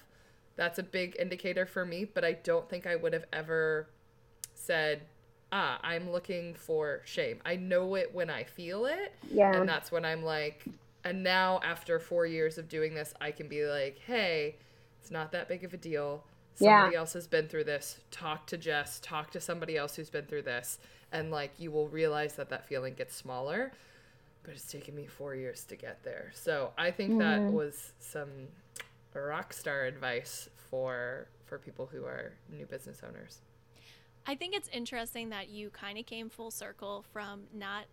that's 0.56 0.78
a 0.78 0.82
big 0.82 1.16
indicator 1.18 1.66
for 1.66 1.84
me 1.84 2.04
but 2.04 2.24
i 2.24 2.32
don't 2.32 2.68
think 2.68 2.86
i 2.86 2.94
would 2.94 3.12
have 3.12 3.24
ever 3.32 3.88
said 4.54 5.02
ah 5.52 5.78
i'm 5.82 6.10
looking 6.10 6.54
for 6.54 7.00
shame 7.04 7.38
i 7.46 7.56
know 7.56 7.94
it 7.94 8.12
when 8.14 8.28
i 8.28 8.44
feel 8.44 8.84
it 8.86 9.14
Yeah. 9.30 9.54
and 9.58 9.68
that's 9.68 9.90
when 9.90 10.04
I'm 10.04 10.22
like, 10.22 10.64
and 11.04 11.22
now 11.22 11.60
after 11.64 11.98
four 11.98 12.26
years 12.26 12.58
of 12.58 12.68
doing 12.68 12.92
this, 12.92 13.14
I 13.20 13.30
can 13.30 13.48
be 13.48 13.64
like, 13.64 13.98
hey, 14.04 14.56
it's 15.00 15.10
not 15.10 15.30
that 15.32 15.48
big 15.48 15.62
of 15.64 15.72
a 15.72 15.76
deal. 15.76 16.24
Yeah. 16.60 16.80
Somebody 16.80 16.96
else 16.96 17.12
has 17.12 17.26
been 17.26 17.48
through 17.48 17.64
this. 17.64 18.00
Talk 18.10 18.46
to 18.48 18.56
Jess, 18.56 19.00
talk 19.00 19.30
to 19.32 19.40
somebody 19.40 19.76
else 19.76 19.96
who's 19.96 20.10
been 20.10 20.26
through 20.26 20.42
this. 20.42 20.78
And 21.12 21.30
like, 21.30 21.52
you 21.58 21.70
will 21.70 21.88
realize 21.88 22.34
that 22.34 22.50
that 22.50 22.68
feeling 22.68 22.94
gets 22.94 23.14
smaller. 23.14 23.72
But 24.42 24.54
it's 24.54 24.70
taken 24.70 24.94
me 24.94 25.06
four 25.06 25.34
years 25.34 25.64
to 25.64 25.76
get 25.76 26.02
there. 26.04 26.30
So 26.34 26.72
I 26.78 26.90
think 26.90 27.18
that 27.18 27.40
mm-hmm. 27.40 27.54
was 27.54 27.92
some 27.98 28.28
rock 29.14 29.52
star 29.52 29.84
advice 29.84 30.48
for 30.70 31.28
for 31.46 31.58
people 31.58 31.88
who 31.90 32.04
are 32.04 32.32
new 32.50 32.66
business 32.66 33.00
owners. 33.06 33.40
I 34.26 34.34
think 34.34 34.54
it's 34.54 34.68
interesting 34.68 35.30
that 35.30 35.48
you 35.48 35.70
kind 35.70 35.98
of 35.98 36.04
came 36.04 36.28
full 36.28 36.50
circle 36.50 37.04
from 37.12 37.44
not 37.54 37.84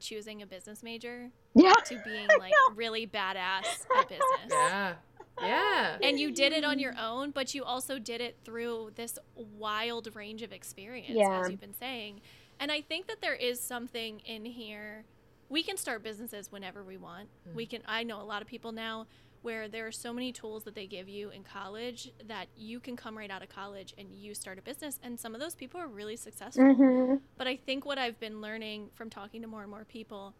choosing 0.00 0.42
a 0.42 0.46
business 0.46 0.82
major 0.82 1.30
Yeah. 1.54 1.72
to 1.86 1.98
being 2.04 2.26
like 2.38 2.52
really 2.74 3.06
badass 3.06 3.86
at 3.96 4.08
business. 4.08 4.50
Yeah. 4.50 4.94
Yeah. 5.42 5.98
And 6.02 6.18
you 6.18 6.32
did 6.32 6.52
it 6.52 6.64
on 6.64 6.78
your 6.78 6.94
own, 6.98 7.30
but 7.30 7.54
you 7.54 7.64
also 7.64 7.98
did 7.98 8.20
it 8.20 8.38
through 8.44 8.92
this 8.94 9.18
wild 9.34 10.14
range 10.14 10.42
of 10.42 10.52
experience, 10.52 11.10
Yeah. 11.14 11.40
as 11.40 11.50
you've 11.50 11.60
been 11.60 11.74
saying. 11.74 12.20
And 12.60 12.72
I 12.72 12.80
think 12.80 13.06
that 13.06 13.20
there 13.20 13.34
is 13.34 13.60
something 13.60 14.20
in 14.20 14.44
here. 14.44 15.04
We 15.48 15.62
can 15.62 15.76
start 15.76 16.02
businesses 16.02 16.50
whenever 16.50 16.82
we 16.82 16.96
want. 16.96 17.28
We 17.54 17.66
can. 17.66 17.82
I 17.86 18.02
know 18.02 18.20
a 18.20 18.24
lot 18.24 18.42
of 18.42 18.48
people 18.48 18.72
now 18.72 19.06
where 19.42 19.68
there 19.68 19.86
are 19.86 19.92
so 19.92 20.12
many 20.12 20.32
tools 20.32 20.64
that 20.64 20.74
they 20.74 20.86
give 20.86 21.08
you 21.08 21.30
in 21.30 21.44
college 21.44 22.10
that 22.26 22.48
you 22.56 22.80
can 22.80 22.96
come 22.96 23.16
right 23.16 23.30
out 23.30 23.42
of 23.42 23.48
college 23.48 23.94
and 23.96 24.12
you 24.12 24.34
start 24.34 24.58
a 24.58 24.62
business. 24.62 24.98
And 25.02 25.18
some 25.18 25.34
of 25.34 25.40
those 25.40 25.54
people 25.54 25.80
are 25.80 25.86
really 25.86 26.16
successful. 26.16 26.64
Mm-hmm. 26.64 27.14
But 27.36 27.46
I 27.46 27.56
think 27.56 27.86
what 27.86 27.98
I've 27.98 28.18
been 28.18 28.40
learning 28.40 28.90
from 28.94 29.08
talking 29.10 29.40
to 29.42 29.48
more 29.48 29.62
and 29.62 29.70
more 29.70 29.84
people 29.84 30.34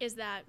is 0.00 0.14
that 0.14 0.42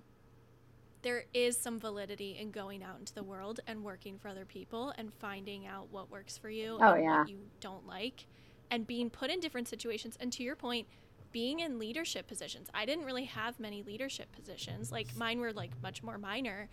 there 1.02 1.24
is 1.34 1.58
some 1.58 1.80
validity 1.80 2.38
in 2.40 2.52
going 2.52 2.84
out 2.84 3.00
into 3.00 3.14
the 3.14 3.24
world 3.24 3.60
and 3.68 3.84
working 3.84 4.18
for 4.18 4.28
other 4.28 4.46
people 4.46 4.94
and 4.98 5.14
finding 5.20 5.66
out 5.66 5.88
what 5.92 6.10
works 6.12 6.38
for 6.38 6.50
you 6.50 6.78
Oh, 6.82 6.94
and 6.94 7.04
yeah. 7.04 7.20
what 7.20 7.30
you 7.30 7.38
don't 7.62 7.88
like 7.88 8.26
and 8.72 8.86
being 8.86 9.10
put 9.10 9.30
in 9.30 9.40
different 9.40 9.68
situations. 9.68 10.18
And 10.20 10.32
to 10.34 10.44
your 10.44 10.56
point, 10.56 10.88
being 11.32 11.60
in 11.60 11.78
leadership 11.80 12.28
positions. 12.28 12.70
I 12.74 12.86
didn't 12.86 13.06
really 13.06 13.26
have 13.26 13.60
many 13.60 13.84
leadership 13.84 14.32
positions. 14.32 14.92
Like 14.92 15.16
mine 15.16 15.40
were 15.40 15.54
like 15.54 15.72
much 15.82 16.02
more 16.04 16.18
minor. 16.18 16.70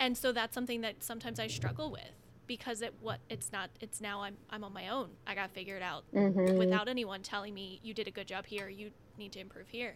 And 0.00 0.18
so 0.18 0.32
that's 0.32 0.52
something 0.54 0.80
that 0.82 1.02
sometimes 1.02 1.38
I 1.38 1.46
struggle 1.46 1.90
with 1.90 2.02
because 2.46 2.82
it 2.82 2.92
what 3.00 3.20
it's 3.30 3.52
not 3.52 3.70
it's 3.80 4.00
now 4.00 4.20
I'm 4.22 4.36
I'm 4.50 4.64
on 4.64 4.72
my 4.72 4.88
own. 4.88 5.10
I 5.26 5.34
got 5.34 5.52
figured 5.52 5.80
out 5.82 6.04
Mm-hmm. 6.12 6.58
without 6.58 6.88
anyone 6.88 7.22
telling 7.22 7.54
me 7.54 7.80
you 7.82 7.94
did 7.94 8.08
a 8.08 8.10
good 8.10 8.26
job 8.26 8.46
here, 8.46 8.68
you 8.68 8.90
need 9.16 9.32
to 9.32 9.38
improve 9.40 9.68
here. 9.68 9.94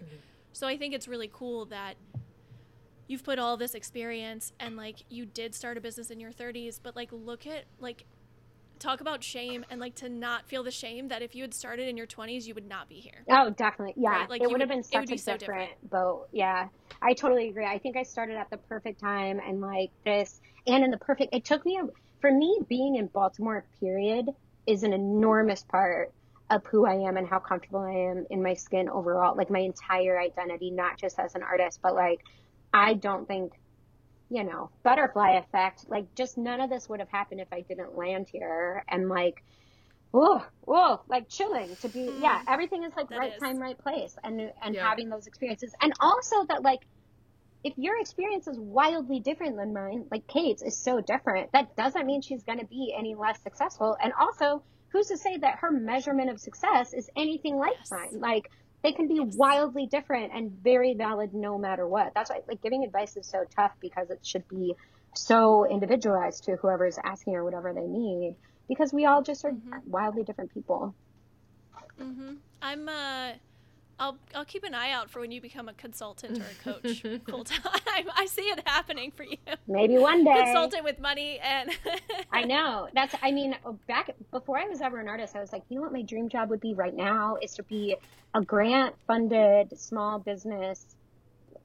So 0.53 0.67
I 0.67 0.79
think 0.79 0.95
it's 0.95 1.09
really 1.09 1.31
cool 1.33 1.67
that 1.67 1.97
you've 3.09 3.25
put 3.25 3.39
all 3.39 3.57
this 3.57 3.75
experience 3.75 4.53
and 4.61 4.77
like 4.77 4.99
you 5.09 5.27
did 5.27 5.55
start 5.55 5.77
a 5.77 5.81
business 5.81 6.11
in 6.11 6.21
your 6.21 6.31
30s, 6.31 6.79
but 6.81 6.95
like 6.95 7.09
look 7.11 7.47
at 7.47 7.65
like 7.81 8.05
talk 8.79 9.01
about 9.01 9.25
shame 9.25 9.65
and 9.71 9.81
like 9.81 9.97
to 9.97 10.09
not 10.09 10.47
feel 10.47 10.63
the 10.63 10.71
shame 10.71 11.09
that 11.09 11.21
if 11.21 11.35
you 11.35 11.43
had 11.43 11.53
started 11.53 11.89
in 11.89 11.97
your 11.97 12.07
20s 12.07 12.47
you 12.47 12.55
would 12.55 12.69
not 12.69 12.89
be 12.89 12.95
here 12.97 13.25
Oh, 13.29 13.51
definitely. 13.51 13.95
Yeah. 13.97 14.11
Right, 14.11 14.31
like, 14.31 14.43
it 14.43 14.49
would 14.49 14.61
have 14.61 14.69
been 14.69 14.85
such 14.85 15.05
a 15.05 15.07
be 15.07 15.17
so 15.17 15.37
different, 15.37 15.71
different. 15.71 15.91
boat. 15.91 16.29
Yeah. 16.31 16.69
I 17.03 17.15
totally 17.15 17.49
agree. 17.49 17.67
I 17.67 17.79
think 17.79 17.97
I 17.97 18.05
started 18.05 18.37
at 18.37 18.51
the 18.51 18.57
perfect 18.57 19.01
time 19.01 19.41
and 19.45 19.61
like 19.61 19.91
this 20.05 20.41
and 20.67 20.85
in 20.85 20.93
the 20.93 20.99
perfect 20.99 21.35
it 21.35 21.45
took 21.45 21.65
me 21.67 21.81
a, 21.83 21.87
for 22.21 22.31
me 22.31 22.61
being 22.69 22.97
in 22.97 23.07
Baltimore 23.07 23.65
period 23.81 24.27
is 24.67 24.83
an 24.83 24.93
enormous 24.93 25.65
part 25.65 26.13
of 26.51 26.65
who 26.67 26.87
I 26.87 26.95
am 27.09 27.17
and 27.17 27.27
how 27.27 27.39
comfortable 27.39 27.81
I 27.81 27.93
am 27.93 28.27
in 28.31 28.43
my 28.43 28.55
skin 28.55 28.89
overall. 28.89 29.37
Like 29.37 29.51
my 29.51 29.61
entire 29.61 30.19
identity, 30.21 30.71
not 30.71 30.99
just 30.99 31.19
as 31.19 31.35
an 31.35 31.43
artist, 31.43 31.81
but 31.83 31.95
like 31.95 32.21
I 32.73 32.95
don't 32.95 33.27
think 33.27 33.53
you 34.31 34.45
know, 34.45 34.71
butterfly 34.83 35.33
effect. 35.33 35.87
Like, 35.89 36.15
just 36.15 36.37
none 36.37 36.61
of 36.61 36.71
this 36.71 36.89
would 36.89 37.01
have 37.01 37.09
happened 37.09 37.41
if 37.41 37.49
I 37.53 37.63
didn't 37.63 37.97
land 37.97 38.29
here. 38.31 38.85
And 38.89 39.09
like, 39.09 39.43
whoa, 40.11 40.43
whoa, 40.61 41.01
like 41.09 41.29
chilling 41.29 41.77
to 41.77 41.89
be. 41.89 42.01
Yeah, 42.21 42.39
mm-hmm. 42.39 42.49
everything 42.49 42.85
is 42.85 42.93
like. 42.97 43.09
That 43.09 43.19
right 43.19 43.33
is. 43.33 43.41
time, 43.41 43.59
right 43.59 43.79
place, 43.79 44.17
and 44.23 44.53
and 44.63 44.75
Yeah. 44.75 44.89
having 44.89 45.09
those 45.09 45.27
experiences, 45.27 45.75
and 45.81 45.93
also 46.01 46.45
that 46.49 46.63
like. 46.63 46.81
If 47.65 47.75
your 47.77 48.01
experience 48.01 48.47
is 48.47 48.57
wildly 48.57 49.19
different 49.19 49.57
than 49.57 49.75
mine, 49.75 50.07
like 50.13 50.29
Kate's 50.29 50.63
is 50.63 50.77
so 50.79 51.01
different, 51.01 51.51
that 51.53 51.75
doesn't 51.75 52.07
mean 52.07 52.23
she's 52.23 52.45
going 52.45 52.61
to 52.61 52.67
be 52.67 52.95
any 52.97 53.17
less 53.17 53.43
successful. 53.43 53.97
And 54.01 54.13
also, 54.13 54.63
who's 54.93 55.09
to 55.09 55.17
say 55.17 55.39
that 55.39 55.57
her 55.57 55.73
measurement 55.73 56.31
of 56.31 56.39
success 56.39 56.95
is 56.95 57.11
anything 57.17 57.57
like 57.57 57.75
Yes. 57.77 57.91
mine? 57.91 58.21
Like, 58.21 58.49
they 58.83 58.93
can 58.93 59.09
be 59.09 59.21
wildly 59.21 59.87
different 59.91 60.33
and 60.35 60.53
very 60.63 60.95
valid 60.95 61.31
no 61.35 61.59
matter 61.59 61.87
what. 61.89 62.13
That's 62.15 62.31
why 62.31 62.41
like 62.49 62.63
giving 62.63 62.85
advice 62.85 63.17
is 63.17 63.29
so 63.29 63.45
tough 63.57 63.73
because 63.81 64.11
it 64.11 64.21
should 64.25 64.47
be 64.49 64.75
so 65.17 65.67
individualized 65.69 66.45
to 66.45 66.57
whoever's 66.57 66.99
asking 67.05 67.35
or 67.37 67.45
whatever 67.45 67.73
they 67.75 67.87
need 67.87 68.37
because 68.69 68.93
we 68.93 69.07
all 69.07 69.23
just 69.23 69.45
are 69.45 69.53
Mm-hmm. 69.53 69.79
wildly 69.87 70.25
different 70.25 70.53
people. 70.53 70.95
hmm 71.99 72.35
i'm 72.63 72.89
uh 72.89 73.33
I'll, 73.99 74.17
I'll 74.35 74.45
keep 74.45 74.65
an 74.65 74.75
eye 74.75 74.93
out 74.93 75.11
for 75.11 75.21
when 75.21 75.33
you 75.33 75.41
become 75.41 75.69
a 75.69 75.75
consultant 75.75 76.39
or 76.39 76.43
a 76.43 76.81
coach 76.81 77.03
full 77.29 77.45
time. 77.45 77.61
I 78.17 78.27
see 78.27 78.43
it 78.43 78.63
happening 78.67 79.11
for 79.11 79.25
you. 79.25 79.37
Maybe 79.67 79.99
one 79.99 80.25
day. 80.25 80.45
Consultant 80.45 80.85
with 80.85 81.01
money 81.01 81.41
and 81.41 81.71
I 82.33 82.45
know. 82.45 82.89
That's 82.95 83.15
I 83.23 83.33
mean, 83.33 83.57
oh, 83.65 83.79
back 83.89 84.15
before 84.31 84.59
I 84.59 84.67
was 84.67 84.81
ever 84.81 85.01
an 85.01 85.09
artist, 85.09 85.35
I 85.35 85.41
was 85.41 85.53
like, 85.53 85.63
you 85.69 85.77
know 85.77 85.83
what 85.83 85.93
my 85.93 86.03
dream 86.03 86.29
job 86.29 86.51
would 86.51 86.61
be 86.61 86.75
right 86.75 86.95
now 86.95 87.37
is 87.43 87.55
to 87.55 87.63
be 87.65 87.97
a 88.35 88.41
grant 88.41 88.95
funded 89.07 89.79
small 89.79 90.19
business 90.19 90.85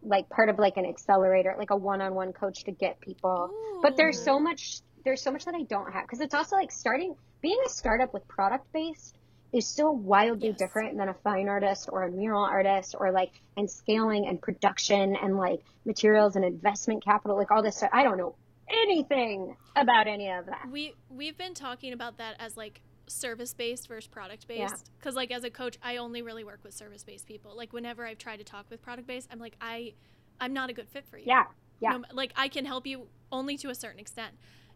like 0.05 0.27
part 0.29 0.49
of 0.49 0.59
like 0.59 0.77
an 0.77 0.85
accelerator, 0.85 1.55
like 1.57 1.69
a 1.69 1.75
one-on-one 1.77 2.33
coach 2.33 2.65
to 2.65 2.71
get 2.71 2.99
people. 2.99 3.49
But 3.81 3.95
there's 3.95 4.21
so 4.21 4.39
much 4.39 4.81
there's 5.05 5.21
so 5.21 5.31
much 5.31 5.45
that 5.45 5.55
I 5.55 5.63
don't 5.63 5.91
have 5.91 6.03
because 6.03 6.21
it's 6.21 6.33
also 6.33 6.55
like 6.55 6.71
starting 6.71 7.15
being 7.41 7.59
a 7.65 7.69
startup 7.69 8.13
with 8.13 8.27
product 8.27 8.71
based 8.73 9.17
is 9.53 9.67
so 9.67 9.91
wildly 9.91 10.49
Yes. 10.49 10.57
different 10.57 10.97
than 10.97 11.09
a 11.09 11.13
fine 11.13 11.47
artist 11.47 11.87
or 11.91 12.03
a 12.03 12.11
mural 12.11 12.43
artist 12.43 12.95
or 12.99 13.11
like 13.11 13.31
and 13.55 13.69
scaling 13.69 14.27
and 14.27 14.41
production 14.41 15.15
and 15.15 15.37
like 15.37 15.61
materials 15.85 16.35
and 16.35 16.43
investment 16.43 17.03
capital 17.03 17.37
like 17.37 17.51
all 17.51 17.61
this 17.61 17.77
stuff. 17.77 17.91
I 17.93 18.03
don't 18.03 18.17
know 18.17 18.35
anything 18.83 19.55
about 19.75 20.07
any 20.07 20.29
of 20.31 20.45
that. 20.47 20.67
we 20.71 20.93
we've 21.09 21.37
been 21.37 21.53
talking 21.53 21.93
about 21.93 22.17
that 22.17 22.35
as 22.39 22.57
like 22.57 22.81
service 23.07 23.53
based 23.53 23.87
versus 23.87 24.07
product 24.07 24.45
Yeah. 24.49 24.67
based 24.67 24.89
because 24.97 25.13
like 25.15 25.31
as 25.31 25.43
a 25.43 25.49
coach 25.49 25.77
i 25.83 25.97
only 25.97 26.21
really 26.21 26.43
work 26.45 26.59
with 26.63 26.73
service 26.73 27.03
based 27.03 27.27
people 27.27 27.55
like 27.55 27.73
whenever 27.73 28.05
i've 28.07 28.17
tried 28.17 28.37
to 28.37 28.45
talk 28.45 28.65
with 28.69 28.81
product 28.81 29.05
based 29.07 29.27
i'm 29.31 29.39
like 29.39 29.55
i 29.59 29.93
i'm 30.39 30.53
not 30.53 30.69
a 30.69 30.73
good 30.73 30.87
fit 30.87 31.05
for 31.09 31.17
you 31.17 31.25
Yeah. 31.27 31.43
Yeah. 31.81 31.97
No- 31.97 32.03
like 32.13 32.31
I 32.37 32.47
can 32.47 32.65
help 32.65 32.87
you 32.87 33.07
only 33.31 33.57
to 33.57 33.69
a 33.69 33.75
certain 33.75 33.99
extent. 33.99 34.33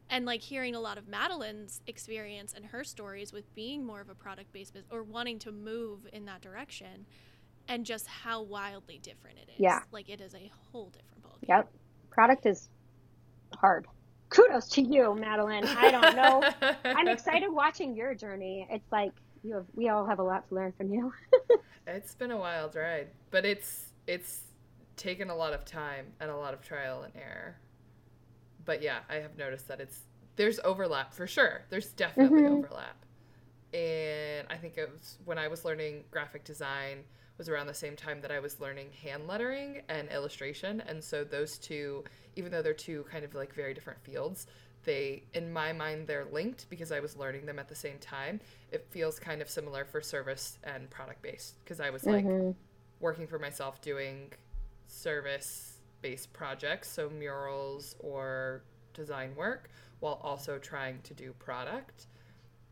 And 0.10 0.26
like 0.26 0.42
hearing 0.42 0.76
a 0.76 0.80
lot 0.80 0.98
of 0.98 1.08
Madeline's 1.08 1.82
experience 1.88 2.54
and 2.56 2.66
her 2.66 2.84
stories 2.84 3.34
with 3.34 3.54
being 3.56 3.86
more 3.86 4.00
of 4.00 4.10
a 4.10 4.16
product 4.16 4.54
based 4.54 4.74
business 4.74 4.92
or 4.92 5.04
wanting 5.04 5.40
to 5.40 5.52
move 5.52 6.08
in 6.14 6.26
that 6.26 6.42
direction 6.42 7.06
and 7.68 7.86
just 7.86 8.08
how 8.08 8.42
wildly 8.42 9.00
different 9.00 9.38
it 9.40 9.50
is. 9.50 9.60
Yeah. 9.60 9.80
Like 9.92 10.10
it 10.10 10.22
is 10.22 10.34
a 10.34 10.52
whole 10.72 10.90
different 10.90 11.24
ballgame. 11.24 11.50
Yep. 11.50 11.70
Product 12.10 12.46
is 12.46 12.70
hard. 13.54 13.88
Kudos 14.30 14.70
to 14.70 14.82
you, 14.82 15.16
Madeline. 15.16 15.66
I 15.66 15.92
don't 15.92 16.16
know. 16.16 16.74
I'm 16.86 17.08
excited 17.08 17.50
watching 17.50 17.96
your 17.96 18.14
journey. 18.14 18.68
It's 18.70 18.92
like 18.92 19.12
you 19.44 19.56
have, 19.56 19.66
we 19.76 19.90
all 19.90 20.06
have 20.06 20.20
a 20.20 20.24
lot 20.24 20.48
to 20.50 20.56
learn 20.56 20.74
from 20.78 20.92
you. 20.92 21.14
It's 21.90 22.16
been 22.16 22.32
a 22.32 22.38
wild 22.38 22.76
ride, 22.76 23.08
but 23.32 23.46
it's 23.46 23.94
it's 24.08 24.42
taken 24.98 25.30
a 25.30 25.36
lot 25.36 25.54
of 25.54 25.64
time 25.64 26.08
and 26.20 26.30
a 26.30 26.36
lot 26.36 26.54
of 26.54 26.62
trial 26.62 27.04
and 27.04 27.14
error. 27.16 27.56
But 28.68 28.84
yeah, 28.84 29.00
I 29.10 29.16
have 29.16 29.38
noticed 29.38 29.70
that 29.70 29.82
it's 29.82 30.02
there's 30.36 30.60
overlap 30.64 31.16
for 31.16 31.26
sure. 31.26 31.64
There's 31.72 31.88
definitely 31.94 32.44
Mhm. 32.44 32.48
overlap. 32.48 33.06
And 33.74 34.48
I 34.50 34.58
think 34.58 34.78
it 34.78 34.92
was 34.92 35.18
when 35.26 35.40
I 35.40 35.48
was 35.48 35.66
learning 35.66 36.06
graphic 36.12 36.46
design 36.46 37.06
was 37.38 37.50
around 37.50 37.68
the 37.68 37.74
same 37.74 37.96
time 37.96 38.22
that 38.22 38.32
I 38.32 38.40
was 38.40 38.60
learning 38.60 38.90
hand 39.04 39.28
lettering 39.28 39.84
and 39.90 40.10
illustration. 40.10 40.82
And 40.88 41.04
so 41.04 41.24
those 41.24 41.58
two, 41.58 42.04
even 42.36 42.52
though 42.52 42.62
they're 42.62 42.74
two 42.74 43.06
kind 43.12 43.26
of 43.26 43.36
like 43.36 43.54
very 43.56 43.74
different 43.74 44.02
fields, 44.04 44.48
they 44.86 45.24
in 45.34 45.52
my 45.54 45.74
mind 45.74 46.08
they're 46.08 46.26
linked 46.26 46.70
because 46.70 46.92
I 46.92 47.00
was 47.00 47.18
learning 47.18 47.46
them 47.48 47.60
at 47.60 47.70
the 47.70 47.76
same 47.76 48.00
time. 48.00 48.42
It 48.72 48.88
feels 48.90 49.20
kind 49.20 49.42
of 49.42 49.50
similar 49.50 49.86
for 49.86 50.02
service 50.02 50.60
and 50.64 50.90
product 50.90 51.22
based 51.24 51.60
because 51.64 51.80
I 51.80 51.90
was 51.90 52.08
like 52.08 52.28
Mhm. 52.28 52.56
working 53.00 53.28
for 53.28 53.40
myself 53.40 53.82
doing 53.82 54.34
service 54.88 55.77
based 56.02 56.34
projects, 56.34 56.90
so 56.90 57.10
murals 57.10 57.96
or 58.00 58.64
design 58.94 59.36
work, 59.36 59.70
while 60.00 60.20
also 60.24 60.58
trying 60.58 61.02
to 61.04 61.14
do 61.14 61.34
product. 61.34 62.08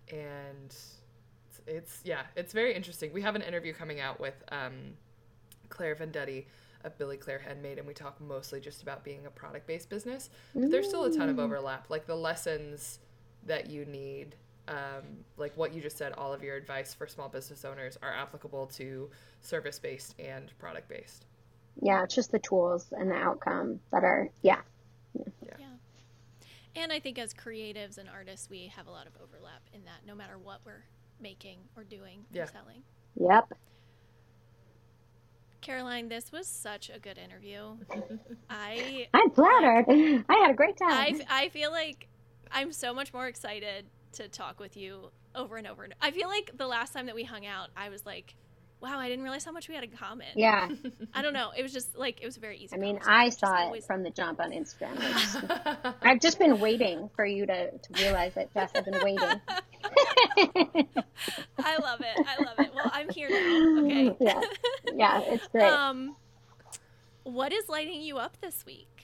And 0.10 0.68
it's, 0.68 1.62
it's 1.68 2.02
yeah, 2.04 2.24
it's 2.36 2.54
very 2.54 2.74
interesting. 2.74 3.12
We 3.14 3.22
have 3.22 3.36
an 3.36 3.42
interview 3.42 3.74
coming 3.74 4.00
out 4.00 4.20
with 4.20 4.36
um, 4.52 4.94
Claire 5.70 5.96
Vendetti 5.96 6.46
of 6.84 6.98
Billy 6.98 7.18
Claire 7.18 7.40
Handmade, 7.40 7.80
and 7.80 7.88
we 7.88 7.94
talk 7.94 8.22
mostly 8.22 8.62
just 8.62 8.84
about 8.84 9.04
being 9.04 9.26
a 9.26 9.30
product 9.30 9.68
based 9.68 9.90
business. 9.90 10.30
But 10.54 10.72
there's 10.72 10.88
still 10.88 11.06
a 11.06 11.12
ton 11.12 11.30
of 11.30 11.40
overlap. 11.40 11.90
Like 11.90 12.06
the 12.06 12.16
lessons 12.16 13.00
that 13.46 13.70
you 13.70 13.86
need, 13.86 14.36
um, 14.68 15.24
like 15.38 15.56
what 15.58 15.74
you 15.74 15.82
just 15.82 15.98
said, 15.98 16.14
all 16.14 16.34
of 16.34 16.44
your 16.44 16.56
advice 16.56 16.94
for 16.94 17.08
small 17.08 17.28
business 17.28 17.66
owners 17.66 17.98
are 18.02 18.14
applicable 18.14 18.68
to 18.68 19.10
service 19.42 19.80
based 19.80 20.16
and 20.20 20.58
product 20.60 20.88
based. 20.88 21.26
Yeah, 21.82 22.04
it's 22.04 22.16
just 22.16 22.32
the 22.32 22.40
tools 22.40 22.88
and 22.92 23.12
the 23.12 23.16
outcome 23.16 23.80
that 23.92 24.04
are, 24.04 24.30
yeah. 24.42 24.62
Yeah. 25.16 25.66
And 26.76 26.92
I 26.92 27.00
think 27.00 27.18
as 27.20 27.34
creatives 27.34 27.98
and 27.98 28.10
artists, 28.10 28.50
we 28.50 28.68
have 28.76 28.88
a 28.88 28.92
lot 28.92 29.08
of 29.08 29.14
overlap 29.22 29.62
in 29.74 29.86
that 29.86 30.06
no 30.06 30.14
matter 30.16 30.38
what 30.38 30.60
we're 30.66 30.84
making 31.22 31.60
or 31.78 31.84
doing 31.84 32.26
Yeah. 32.34 32.44
or 32.44 32.48
selling. 32.48 32.84
Yep. 33.20 33.54
Caroline, 35.62 36.10
this 36.10 36.32
was 36.32 36.48
such 36.48 36.92
a 36.94 37.00
good 37.00 37.18
interview. 37.18 37.78
I 38.50 39.08
I'm 39.14 39.32
flattered. 39.32 39.86
I 40.30 40.34
had 40.42 40.52
a 40.52 40.54
great 40.54 40.78
time. 40.78 40.92
I, 40.92 41.46
I 41.46 41.50
feel 41.50 41.72
like 41.72 42.08
I'm 42.52 42.72
so 42.72 42.94
much 42.94 43.14
more 43.14 43.28
excited 43.28 43.86
to 44.14 44.28
talk 44.28 44.60
with 44.60 44.78
you 44.78 45.10
over 45.34 45.58
and 45.58 45.66
over. 45.68 45.88
I 46.02 46.12
feel 46.12 46.28
like 46.28 46.52
the 46.56 46.68
last 46.68 46.94
time 46.94 47.08
that 47.08 47.16
we 47.16 47.24
hung 47.24 47.46
out, 47.46 47.70
I 47.76 47.90
was 47.90 48.06
like, 48.06 48.36
wow, 48.82 49.00
I 49.00 49.08
didn't 49.10 49.24
realize 49.24 49.44
how 49.44 49.52
much 49.52 49.68
we 49.68 49.76
had 49.76 49.84
in 49.84 49.90
common. 49.92 50.28
yeah. 50.36 50.70
I 51.14 51.22
don't 51.22 51.34
know. 51.34 51.52
It 51.58 51.64
was 51.64 51.74
just 51.74 51.98
like, 51.98 52.22
it 52.22 52.26
was 52.26 52.38
very 52.38 52.58
easy. 52.58 52.76
I 52.76 52.80
mean. 52.80 53.00
I 53.06 53.30
saw 53.30 53.48
it 53.56 53.66
always- 53.66 53.86
from 53.86 54.04
the 54.04 54.10
jump 54.12 54.40
on 54.40 54.52
Instagram. 54.52 55.00
Just- 55.02 55.96
I've 56.02 56.20
just 56.20 56.38
been 56.40 56.60
waiting 56.60 57.10
for 57.16 57.26
you 57.26 57.46
to, 57.46 57.72
to 57.72 58.04
realize 58.04 58.38
it, 58.38 58.50
Jess. 58.54 58.72
I've 58.76 58.86
been 58.86 59.02
waiting. 59.04 59.18
I 61.58 61.78
love 61.78 62.02
it. 62.02 62.28
I 62.28 62.44
love 62.44 62.60
it. 62.60 62.72
Well, 62.76 62.92
I'm 62.94 63.10
here 63.10 63.30
now. 63.30 63.84
Okay. 63.86 64.16
Yeah. 64.20 64.42
Yeah, 64.94 65.22
it's 65.26 65.48
great. 65.48 65.64
Um, 65.66 66.16
what 67.24 67.52
is 67.54 67.68
lighting 67.70 68.02
you 68.02 68.18
up 68.18 68.38
this 68.42 68.66
week? 68.66 68.95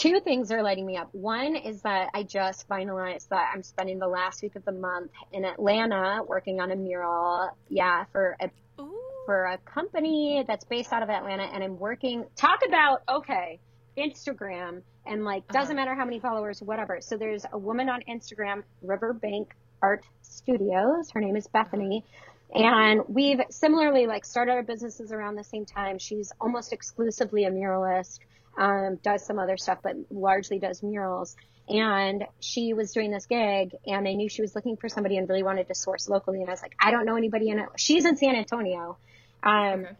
Two 0.00 0.18
things 0.20 0.50
are 0.50 0.62
lighting 0.62 0.86
me 0.86 0.96
up. 0.96 1.10
One 1.12 1.56
is 1.56 1.82
that 1.82 2.08
I 2.14 2.22
just 2.22 2.66
finalized 2.66 3.28
that 3.28 3.52
I'm 3.54 3.62
spending 3.62 3.98
the 3.98 4.08
last 4.08 4.42
week 4.42 4.56
of 4.56 4.64
the 4.64 4.72
month 4.72 5.10
in 5.30 5.44
Atlanta 5.44 6.22
working 6.26 6.58
on 6.58 6.70
a 6.70 6.76
mural. 6.76 7.50
Yeah, 7.68 8.04
for 8.10 8.34
a 8.40 8.50
Ooh. 8.80 8.98
for 9.26 9.44
a 9.44 9.58
company 9.58 10.42
that's 10.48 10.64
based 10.64 10.90
out 10.90 11.02
of 11.02 11.10
Atlanta, 11.10 11.42
and 11.42 11.62
I'm 11.62 11.78
working. 11.78 12.24
Talk 12.34 12.60
about 12.66 13.02
okay, 13.08 13.60
Instagram 13.98 14.80
and 15.04 15.24
like 15.24 15.42
uh-huh. 15.50 15.60
doesn't 15.60 15.76
matter 15.76 15.94
how 15.94 16.06
many 16.06 16.18
followers, 16.18 16.62
whatever. 16.62 17.00
So 17.02 17.18
there's 17.18 17.44
a 17.52 17.58
woman 17.58 17.90
on 17.90 18.00
Instagram, 18.08 18.62
Riverbank 18.82 19.54
Art 19.82 20.02
Studios. 20.22 21.10
Her 21.10 21.20
name 21.20 21.36
is 21.36 21.44
uh-huh. 21.46 21.64
Bethany. 21.64 22.06
And 22.52 23.02
we've 23.06 23.40
similarly 23.50 24.06
like 24.06 24.24
started 24.24 24.52
our 24.52 24.62
businesses 24.64 25.12
around 25.12 25.36
the 25.36 25.44
same 25.44 25.66
time. 25.66 25.98
She's 25.98 26.32
almost 26.40 26.72
exclusively 26.72 27.44
a 27.44 27.50
muralist, 27.50 28.18
um, 28.58 28.98
does 29.02 29.24
some 29.24 29.38
other 29.38 29.56
stuff, 29.56 29.78
but 29.82 29.94
largely 30.10 30.58
does 30.58 30.82
murals. 30.82 31.36
And 31.68 32.24
she 32.40 32.72
was 32.74 32.92
doing 32.92 33.10
this 33.12 33.26
gig 33.26 33.76
and 33.86 34.08
I 34.08 34.14
knew 34.14 34.28
she 34.28 34.42
was 34.42 34.54
looking 34.56 34.76
for 34.76 34.88
somebody 34.88 35.16
and 35.16 35.28
really 35.28 35.44
wanted 35.44 35.68
to 35.68 35.74
source 35.74 36.08
locally. 36.08 36.40
And 36.40 36.48
I 36.48 36.52
was 36.52 36.62
like, 36.62 36.74
I 36.80 36.90
don't 36.90 37.06
know 37.06 37.16
anybody 37.16 37.48
in 37.50 37.60
it. 37.60 37.66
She's 37.76 38.04
in 38.04 38.16
San 38.16 38.34
Antonio. 38.34 38.98
Um, 39.42 39.86
Okay. 39.86 39.96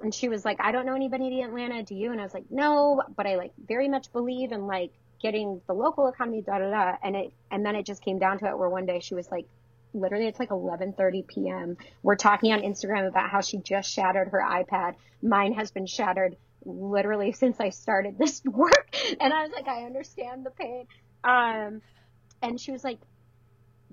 and 0.00 0.14
she 0.14 0.28
was 0.30 0.44
like, 0.46 0.58
I 0.60 0.72
don't 0.72 0.86
know 0.86 0.94
anybody 0.94 1.40
in 1.40 1.46
Atlanta. 1.48 1.82
Do 1.82 1.94
you? 1.94 2.10
And 2.10 2.20
I 2.20 2.24
was 2.24 2.32
like, 2.32 2.46
no, 2.50 3.02
but 3.16 3.26
I 3.26 3.36
like 3.36 3.52
very 3.62 3.88
much 3.88 4.10
believe 4.12 4.50
in 4.52 4.66
like 4.66 4.92
getting 5.22 5.60
the 5.66 5.74
local 5.74 6.08
economy, 6.08 6.40
da 6.40 6.58
da 6.58 6.70
da. 6.70 6.96
And 7.02 7.14
it, 7.16 7.32
and 7.50 7.66
then 7.66 7.76
it 7.76 7.84
just 7.84 8.02
came 8.02 8.18
down 8.18 8.38
to 8.38 8.46
it 8.46 8.58
where 8.58 8.70
one 8.70 8.86
day 8.86 9.00
she 9.00 9.14
was 9.14 9.30
like, 9.30 9.46
literally 9.92 10.26
it's 10.26 10.38
like 10.38 10.48
11:30 10.50 11.26
p.m. 11.26 11.76
We're 12.02 12.16
talking 12.16 12.52
on 12.52 12.60
Instagram 12.62 13.08
about 13.08 13.28
how 13.28 13.40
she 13.42 13.58
just 13.58 13.92
shattered 13.92 14.28
her 14.28 14.40
iPad. 14.40 14.94
Mine 15.22 15.52
has 15.54 15.70
been 15.70 15.86
shattered 15.86 16.36
literally 16.64 17.32
since 17.32 17.60
I 17.60 17.70
started 17.70 18.18
this 18.18 18.42
work. 18.44 18.94
And 19.20 19.32
I 19.32 19.42
was 19.42 19.52
like, 19.52 19.68
I 19.68 19.84
understand 19.84 20.44
the 20.44 20.50
pain. 20.50 20.86
Um, 21.24 21.82
and 22.42 22.60
she 22.60 22.72
was 22.72 22.84
like, 22.84 22.98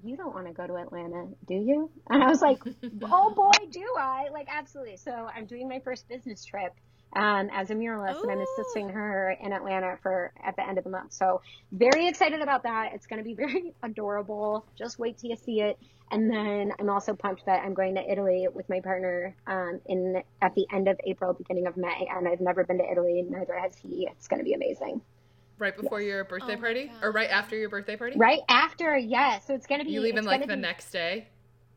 you 0.03 0.15
don't 0.15 0.33
want 0.33 0.47
to 0.47 0.53
go 0.53 0.65
to 0.67 0.75
Atlanta, 0.75 1.27
do 1.47 1.55
you? 1.55 1.89
And 2.09 2.23
I 2.23 2.27
was 2.27 2.41
like, 2.41 2.59
oh 3.03 3.33
boy, 3.33 3.65
do 3.71 3.85
I? 3.97 4.27
Like, 4.31 4.47
absolutely. 4.49 4.97
So 4.97 5.11
I'm 5.11 5.45
doing 5.45 5.67
my 5.67 5.79
first 5.79 6.07
business 6.07 6.45
trip 6.45 6.73
um, 7.13 7.49
as 7.51 7.69
a 7.69 7.75
muralist, 7.75 8.21
and 8.21 8.31
I'm 8.31 8.39
assisting 8.41 8.89
her 8.89 9.35
in 9.41 9.53
Atlanta 9.53 9.97
for 10.01 10.31
at 10.43 10.55
the 10.55 10.67
end 10.67 10.77
of 10.77 10.83
the 10.83 10.89
month. 10.89 11.13
So 11.13 11.41
very 11.71 12.07
excited 12.07 12.41
about 12.41 12.63
that. 12.63 12.93
It's 12.93 13.07
going 13.07 13.19
to 13.19 13.23
be 13.23 13.33
very 13.35 13.73
adorable. 13.83 14.65
Just 14.77 14.99
wait 14.99 15.17
till 15.17 15.31
you 15.31 15.35
see 15.35 15.61
it. 15.61 15.77
And 16.09 16.31
then 16.31 16.71
I'm 16.79 16.89
also 16.89 17.13
pumped 17.13 17.45
that 17.47 17.63
I'm 17.65 17.73
going 17.73 17.95
to 17.95 18.11
Italy 18.11 18.47
with 18.53 18.69
my 18.69 18.79
partner 18.79 19.35
um, 19.45 19.81
in 19.87 20.21
at 20.41 20.55
the 20.55 20.65
end 20.71 20.87
of 20.87 20.97
April, 21.05 21.33
beginning 21.33 21.67
of 21.67 21.75
May. 21.75 22.07
And 22.09 22.27
I've 22.27 22.39
never 22.39 22.63
been 22.63 22.77
to 22.77 22.89
Italy, 22.89 23.25
neither 23.27 23.57
has 23.57 23.75
he. 23.75 24.07
It's 24.09 24.27
going 24.27 24.39
to 24.39 24.45
be 24.45 24.53
amazing. 24.53 25.01
Right 25.59 25.75
before 25.75 25.99
yes. 25.99 26.07
your 26.07 26.23
birthday 26.23 26.55
oh 26.55 26.59
party, 26.59 26.91
or 27.01 27.11
right 27.11 27.29
after 27.31 27.57
your 27.57 27.69
birthday 27.69 27.95
party? 27.95 28.15
Right 28.15 28.41
after, 28.47 28.95
yeah. 28.95 29.39
So 29.39 29.55
it's 29.55 29.65
going 29.65 29.79
to 29.79 29.85
be. 29.85 29.91
You 29.91 30.01
leaving 30.01 30.23
like 30.23 30.41
the 30.41 30.55
be, 30.55 30.55
next 30.55 30.91
day? 30.91 31.27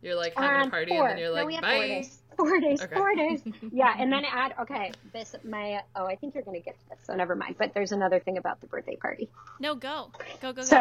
You're 0.03 0.17
like 0.17 0.35
having 0.37 0.63
um, 0.63 0.69
a 0.69 0.71
party, 0.71 0.91
four. 0.93 1.09
and 1.09 1.11
then 1.13 1.19
you're 1.19 1.31
like, 1.31 1.49
no, 1.49 1.61
bye. 1.63 2.05
Four 2.41 2.61
days. 2.61 2.61
Four 2.61 2.61
days. 2.61 2.83
Okay. 2.83 2.95
Four 2.97 3.15
days. 3.15 3.43
Yeah, 3.73 3.95
and 3.97 4.13
then 4.13 4.25
add. 4.25 4.55
Okay, 4.63 4.93
this 5.13 5.35
my. 5.45 5.81
Oh, 5.95 6.07
I 6.07 6.17
think 6.17 6.35
you're 6.35 6.45
gonna 6.45 6.61
get 6.61 6.77
this, 6.89 6.99
so 7.05 7.15
never 7.15 7.37
mind. 7.37 7.57
But 7.59 7.73
there's 7.75 7.93
another 7.93 8.19
thing 8.21 8.39
about 8.39 8.61
the 8.61 8.67
birthday 8.67 8.97
party. 8.97 9.29
No, 9.59 9.75
go, 9.75 10.11
go, 10.41 10.53
go. 10.53 10.63
So 10.63 10.77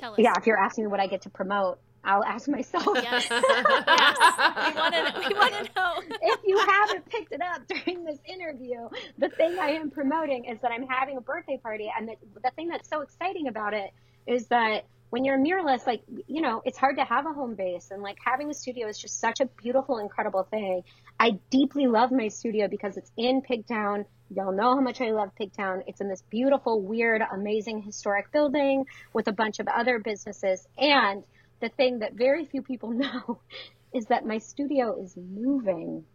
go. 0.00 0.14
yeah, 0.18 0.34
if 0.36 0.46
you're 0.46 0.58
asking 0.58 0.84
me 0.84 0.90
what 0.90 1.00
I 1.00 1.06
get 1.06 1.22
to 1.22 1.30
promote, 1.30 1.78
I'll 2.04 2.24
ask 2.24 2.48
myself. 2.48 2.86
Yes. 2.94 3.26
yes. 3.30 3.38
We 3.40 4.80
want 4.80 4.94
to. 4.94 5.28
We 5.28 5.34
want 5.34 5.54
to 5.54 5.70
know. 5.76 6.02
if 6.22 6.40
you 6.44 6.58
haven't 6.58 7.08
picked 7.08 7.32
it 7.32 7.40
up 7.40 7.66
during 7.68 8.04
this 8.04 8.18
interview, 8.26 8.88
the 9.18 9.28
thing 9.28 9.58
I 9.58 9.70
am 9.70 9.90
promoting 9.90 10.44
is 10.44 10.60
that 10.60 10.72
I'm 10.72 10.86
having 10.86 11.16
a 11.16 11.20
birthday 11.20 11.58
party, 11.62 11.90
and 11.96 12.08
the, 12.08 12.14
the 12.42 12.50
thing 12.50 12.68
that's 12.68 12.88
so 12.88 13.00
exciting 13.00 13.48
about 13.48 13.74
it 13.74 13.90
is 14.26 14.46
that 14.48 14.84
when 15.12 15.26
you're 15.26 15.34
a 15.34 15.38
muralist, 15.38 15.86
like, 15.86 16.00
you 16.26 16.40
know, 16.40 16.62
it's 16.64 16.78
hard 16.78 16.96
to 16.96 17.04
have 17.04 17.26
a 17.26 17.34
home 17.34 17.54
base 17.54 17.90
and 17.90 18.02
like 18.02 18.16
having 18.24 18.48
a 18.48 18.54
studio 18.54 18.88
is 18.88 18.98
just 18.98 19.20
such 19.20 19.40
a 19.40 19.44
beautiful, 19.62 19.98
incredible 19.98 20.44
thing. 20.50 20.84
I 21.20 21.32
deeply 21.50 21.86
love 21.86 22.10
my 22.10 22.28
studio 22.28 22.66
because 22.66 22.96
it's 22.96 23.12
in 23.18 23.42
Pigtown. 23.42 24.06
Y'all 24.34 24.56
know 24.56 24.74
how 24.74 24.80
much 24.80 25.02
I 25.02 25.10
love 25.10 25.28
Pigtown. 25.38 25.82
It's 25.86 26.00
in 26.00 26.08
this 26.08 26.22
beautiful, 26.30 26.80
weird, 26.80 27.20
amazing 27.30 27.82
historic 27.82 28.32
building 28.32 28.86
with 29.12 29.28
a 29.28 29.32
bunch 29.32 29.58
of 29.58 29.68
other 29.68 29.98
businesses. 29.98 30.66
And 30.78 31.24
the 31.60 31.68
thing 31.68 31.98
that 31.98 32.14
very 32.14 32.46
few 32.46 32.62
people 32.62 32.90
know 32.92 33.38
is 33.92 34.06
that 34.06 34.24
my 34.24 34.38
studio 34.38 34.98
is 34.98 35.14
moving 35.14 36.06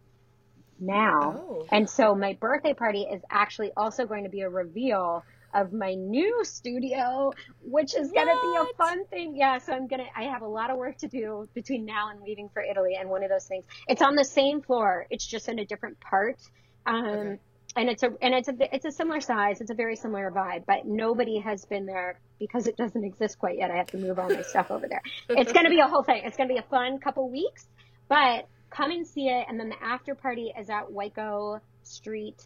now. 0.80 1.44
Oh. 1.48 1.66
And 1.70 1.88
so 1.88 2.16
my 2.16 2.36
birthday 2.40 2.74
party 2.74 3.02
is 3.02 3.22
actually 3.30 3.70
also 3.76 4.06
going 4.06 4.24
to 4.24 4.30
be 4.30 4.40
a 4.40 4.48
reveal 4.48 5.22
of 5.60 5.72
my 5.72 5.94
new 5.94 6.44
studio, 6.44 7.32
which 7.62 7.94
is 7.94 8.10
going 8.12 8.26
to 8.26 8.40
be 8.40 8.56
a 8.60 8.76
fun 8.76 9.04
thing. 9.06 9.36
Yeah, 9.36 9.58
so 9.58 9.72
I'm 9.72 9.86
going 9.86 10.00
to, 10.00 10.08
I 10.16 10.24
have 10.24 10.42
a 10.42 10.48
lot 10.48 10.70
of 10.70 10.76
work 10.76 10.98
to 10.98 11.08
do 11.08 11.48
between 11.54 11.84
now 11.84 12.10
and 12.10 12.20
leaving 12.22 12.48
for 12.52 12.62
Italy. 12.62 12.96
And 12.98 13.10
one 13.10 13.24
of 13.24 13.30
those 13.30 13.46
things, 13.46 13.64
it's 13.88 14.02
on 14.02 14.14
the 14.14 14.24
same 14.24 14.62
floor, 14.62 15.06
it's 15.10 15.26
just 15.26 15.48
in 15.48 15.58
a 15.58 15.64
different 15.64 15.98
part. 16.00 16.38
Um, 16.86 17.04
okay. 17.04 17.38
And 17.76 17.88
it's 17.90 18.02
a 18.02 18.08
and 18.22 18.34
it's 18.34 18.48
a 18.48 18.54
it's 18.74 18.86
a 18.86 18.90
similar 18.90 19.20
size. 19.20 19.60
It's 19.60 19.70
a 19.70 19.74
very 19.74 19.94
similar 19.94 20.32
vibe, 20.32 20.64
but 20.66 20.86
nobody 20.86 21.38
has 21.38 21.66
been 21.66 21.84
there 21.84 22.18
because 22.40 22.66
it 22.66 22.76
doesn't 22.76 23.04
exist 23.04 23.38
quite 23.38 23.58
yet. 23.58 23.70
I 23.70 23.76
have 23.76 23.88
to 23.88 23.98
move 23.98 24.18
all 24.18 24.28
my 24.28 24.40
stuff 24.42 24.70
over 24.70 24.88
there. 24.88 25.02
It's 25.28 25.52
going 25.52 25.64
to 25.64 25.70
be 25.70 25.78
a 25.78 25.86
whole 25.86 26.02
thing. 26.02 26.22
It's 26.24 26.36
going 26.36 26.48
to 26.48 26.54
be 26.54 26.58
a 26.58 26.68
fun 26.70 26.98
couple 26.98 27.30
weeks, 27.30 27.66
but 28.08 28.48
come 28.70 28.90
and 28.90 29.06
see 29.06 29.28
it. 29.28 29.46
And 29.48 29.60
then 29.60 29.68
the 29.68 29.80
after 29.80 30.14
party 30.14 30.50
is 30.58 30.70
at 30.70 30.90
Waco 30.90 31.60
Street 31.82 32.42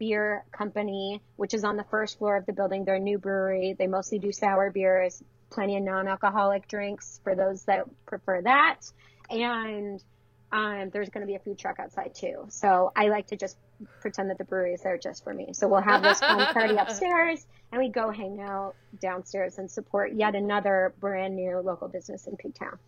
beer 0.00 0.44
company, 0.50 1.20
which 1.36 1.54
is 1.54 1.62
on 1.62 1.76
the 1.76 1.84
first 1.84 2.18
floor 2.18 2.36
of 2.36 2.46
the 2.46 2.52
building. 2.52 2.84
They're 2.84 2.96
a 2.96 3.00
new 3.00 3.18
brewery. 3.18 3.76
They 3.78 3.86
mostly 3.86 4.18
do 4.18 4.32
sour 4.32 4.70
beers, 4.70 5.22
plenty 5.50 5.76
of 5.76 5.84
non-alcoholic 5.84 6.66
drinks 6.66 7.20
for 7.22 7.36
those 7.36 7.62
that 7.64 7.84
prefer 8.06 8.42
that. 8.42 8.80
And 9.28 10.02
um, 10.50 10.90
there's 10.90 11.10
going 11.10 11.20
to 11.20 11.26
be 11.26 11.36
a 11.36 11.38
food 11.38 11.58
truck 11.58 11.78
outside 11.78 12.14
too. 12.14 12.46
So 12.48 12.92
I 12.96 13.08
like 13.08 13.28
to 13.28 13.36
just 13.36 13.56
pretend 14.00 14.30
that 14.30 14.38
the 14.38 14.44
brewery 14.44 14.72
is 14.74 14.80
there 14.80 14.98
just 14.98 15.22
for 15.22 15.32
me. 15.32 15.50
So 15.52 15.68
we'll 15.68 15.82
have 15.82 16.02
this 16.02 16.18
fun 16.18 16.44
party 16.52 16.76
upstairs 16.76 17.46
and 17.70 17.80
we 17.80 17.90
go 17.90 18.10
hang 18.10 18.40
out 18.40 18.74
downstairs 19.00 19.58
and 19.58 19.70
support 19.70 20.14
yet 20.14 20.34
another 20.34 20.94
brand 20.98 21.36
new 21.36 21.58
local 21.58 21.88
business 21.88 22.26
in 22.26 22.36
Pigtown. 22.36 22.78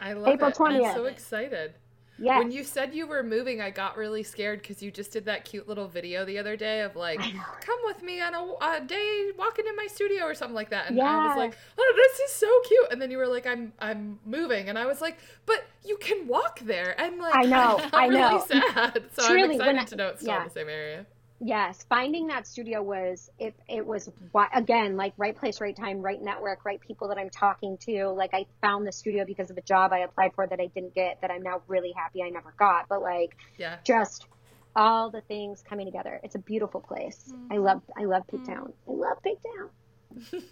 I 0.00 0.12
love 0.12 0.28
April 0.28 0.50
it. 0.50 0.56
20th. 0.56 0.88
I'm 0.88 0.94
so 0.94 1.04
excited. 1.06 1.74
Yeah. 2.18 2.38
When 2.38 2.50
you 2.50 2.64
said 2.64 2.94
you 2.94 3.06
were 3.06 3.22
moving, 3.22 3.60
I 3.60 3.70
got 3.70 3.96
really 3.96 4.22
scared 4.22 4.62
because 4.62 4.82
you 4.82 4.90
just 4.90 5.12
did 5.12 5.26
that 5.26 5.44
cute 5.44 5.68
little 5.68 5.86
video 5.86 6.24
the 6.24 6.38
other 6.38 6.56
day 6.56 6.80
of 6.80 6.96
like, 6.96 7.20
come 7.20 7.78
with 7.84 8.02
me 8.02 8.20
on 8.20 8.34
a, 8.34 8.42
a, 8.76 8.80
day 8.80 9.30
walking 9.38 9.66
in 9.66 9.76
my 9.76 9.86
studio 9.86 10.24
or 10.24 10.34
something 10.34 10.54
like 10.54 10.70
that. 10.70 10.88
And. 10.88 10.96
I 11.00 11.28
was 11.28 11.36
like, 11.36 11.56
oh, 11.78 11.92
this 11.96 12.20
is 12.20 12.32
so 12.36 12.60
cute. 12.68 12.92
And 12.92 13.02
then 13.02 13.10
you 13.10 13.18
were 13.18 13.28
like, 13.28 13.46
I'm 13.46 13.72
I'm 13.78 14.18
moving, 14.24 14.68
and 14.68 14.78
I 14.78 14.86
was 14.86 15.00
like, 15.00 15.18
but 15.44 15.64
you 15.84 15.96
can 15.98 16.26
walk 16.26 16.60
there. 16.60 16.98
And 16.98 17.18
like, 17.18 17.34
I 17.34 17.42
know, 17.42 17.80
I 17.92 18.08
know. 18.08 18.28
Really 18.28 18.62
sad. 18.72 19.04
So 19.14 19.26
Truly, 19.26 19.42
I'm 19.42 19.50
excited 19.50 19.80
I, 19.80 19.84
to 19.84 19.96
know 19.96 20.08
it's 20.08 20.20
still 20.20 20.34
yeah. 20.34 20.42
in 20.42 20.48
the 20.48 20.54
same 20.54 20.68
area. 20.68 21.06
Yes, 21.38 21.84
finding 21.88 22.28
that 22.28 22.46
studio 22.46 22.82
was 22.82 23.30
it. 23.38 23.54
It 23.68 23.86
was 23.86 24.08
again 24.54 24.96
like 24.96 25.12
right 25.18 25.36
place, 25.36 25.60
right 25.60 25.76
time, 25.76 26.00
right 26.00 26.20
network, 26.20 26.64
right 26.64 26.80
people 26.80 27.08
that 27.08 27.18
I'm 27.18 27.28
talking 27.28 27.76
to. 27.82 28.08
Like 28.08 28.32
I 28.32 28.46
found 28.62 28.86
the 28.86 28.92
studio 28.92 29.24
because 29.26 29.50
of 29.50 29.58
a 29.58 29.62
job 29.62 29.92
I 29.92 29.98
applied 29.98 30.32
for 30.34 30.46
that 30.46 30.60
I 30.60 30.66
didn't 30.66 30.94
get 30.94 31.20
that 31.20 31.30
I'm 31.30 31.42
now 31.42 31.60
really 31.68 31.92
happy 31.94 32.22
I 32.22 32.30
never 32.30 32.54
got. 32.58 32.88
But 32.88 33.02
like, 33.02 33.36
yeah, 33.58 33.76
just 33.84 34.26
all 34.74 35.10
the 35.10 35.20
things 35.22 35.62
coming 35.68 35.84
together. 35.84 36.20
It's 36.22 36.36
a 36.36 36.38
beautiful 36.38 36.80
place. 36.80 37.30
Mm-hmm. 37.30 37.52
I 37.52 37.56
love 37.58 37.82
I 37.96 38.04
love 38.04 38.22
Pigtown. 38.32 38.72
Mm-hmm. 38.88 38.90
I 38.90 38.94
love 38.94 39.18
Pigtown. 39.22 40.42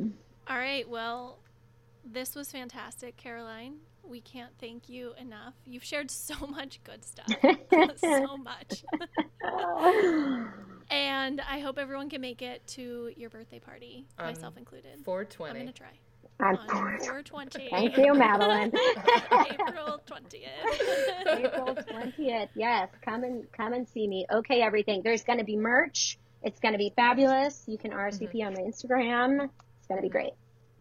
all 0.48 0.58
right, 0.58 0.88
well, 0.88 1.38
this 2.04 2.34
was 2.34 2.50
fantastic, 2.50 3.16
Caroline 3.16 3.80
we 4.10 4.20
can't 4.20 4.50
thank 4.58 4.88
you 4.88 5.14
enough. 5.18 5.54
You've 5.64 5.84
shared 5.84 6.10
so 6.26 6.46
much 6.46 6.80
good 6.84 7.04
stuff. 7.04 7.26
so 7.96 8.36
much. 8.36 8.84
and 10.90 11.40
I 11.40 11.60
hope 11.60 11.78
everyone 11.78 12.10
can 12.10 12.20
make 12.20 12.42
it 12.42 12.66
to 12.68 13.10
your 13.16 13.30
birthday 13.30 13.60
party, 13.60 14.06
um, 14.18 14.26
myself 14.26 14.56
included. 14.56 15.04
420. 15.04 15.50
I'm 15.50 15.56
going 15.56 15.72
to 15.72 15.78
try. 15.78 15.88
On 16.42 16.56
420. 16.56 17.68
Thank 17.70 17.98
you, 17.98 18.14
Madeline. 18.14 18.72
April 19.30 20.00
20th. 20.06 21.26
April 21.26 21.74
20th. 21.74 22.48
Yes, 22.54 22.88
come 23.04 23.24
and 23.24 23.52
come 23.52 23.74
and 23.74 23.86
see 23.86 24.08
me. 24.08 24.24
Okay 24.32 24.62
Everything. 24.62 25.02
There's 25.04 25.22
going 25.22 25.38
to 25.38 25.44
be 25.44 25.58
merch. 25.58 26.18
It's 26.42 26.58
going 26.58 26.72
to 26.72 26.78
be 26.78 26.94
fabulous. 26.96 27.64
You 27.66 27.76
can 27.76 27.90
RSVP 27.90 28.36
mm-hmm. 28.36 28.46
on 28.46 28.54
my 28.54 28.60
Instagram. 28.62 29.50
It's 29.78 29.86
going 29.86 29.98
to 29.98 30.02
be 30.02 30.08
great. 30.08 30.32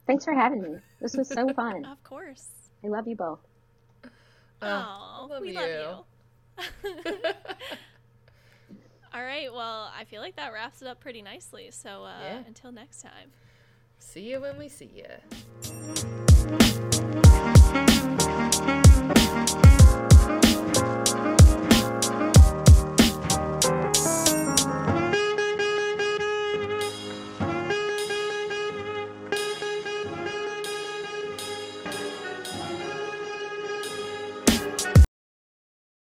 Thanks 0.09 0.25
for 0.25 0.33
having 0.33 0.63
me. 0.63 0.71
This 0.99 1.15
was 1.15 1.27
so 1.27 1.53
fun. 1.53 1.85
Of 1.85 2.03
course. 2.03 2.47
I 2.83 2.87
love 2.87 3.07
you 3.07 3.15
both. 3.15 3.41
Oh, 4.59 5.27
love 5.29 5.43
we 5.43 5.49
you. 5.49 5.53
love 5.53 6.03
you. 6.83 6.91
All 9.13 9.21
right. 9.21 9.53
Well, 9.53 9.91
I 9.95 10.05
feel 10.05 10.21
like 10.21 10.35
that 10.37 10.51
wraps 10.51 10.81
it 10.81 10.87
up 10.87 10.99
pretty 10.99 11.21
nicely. 11.21 11.69
So 11.69 12.05
uh, 12.05 12.21
yeah. 12.23 12.39
until 12.47 12.71
next 12.71 13.03
time. 13.03 13.29
See 13.99 14.31
you 14.31 14.41
when 14.41 14.57
we 14.57 14.67
see 14.67 14.89
you. 14.95 15.05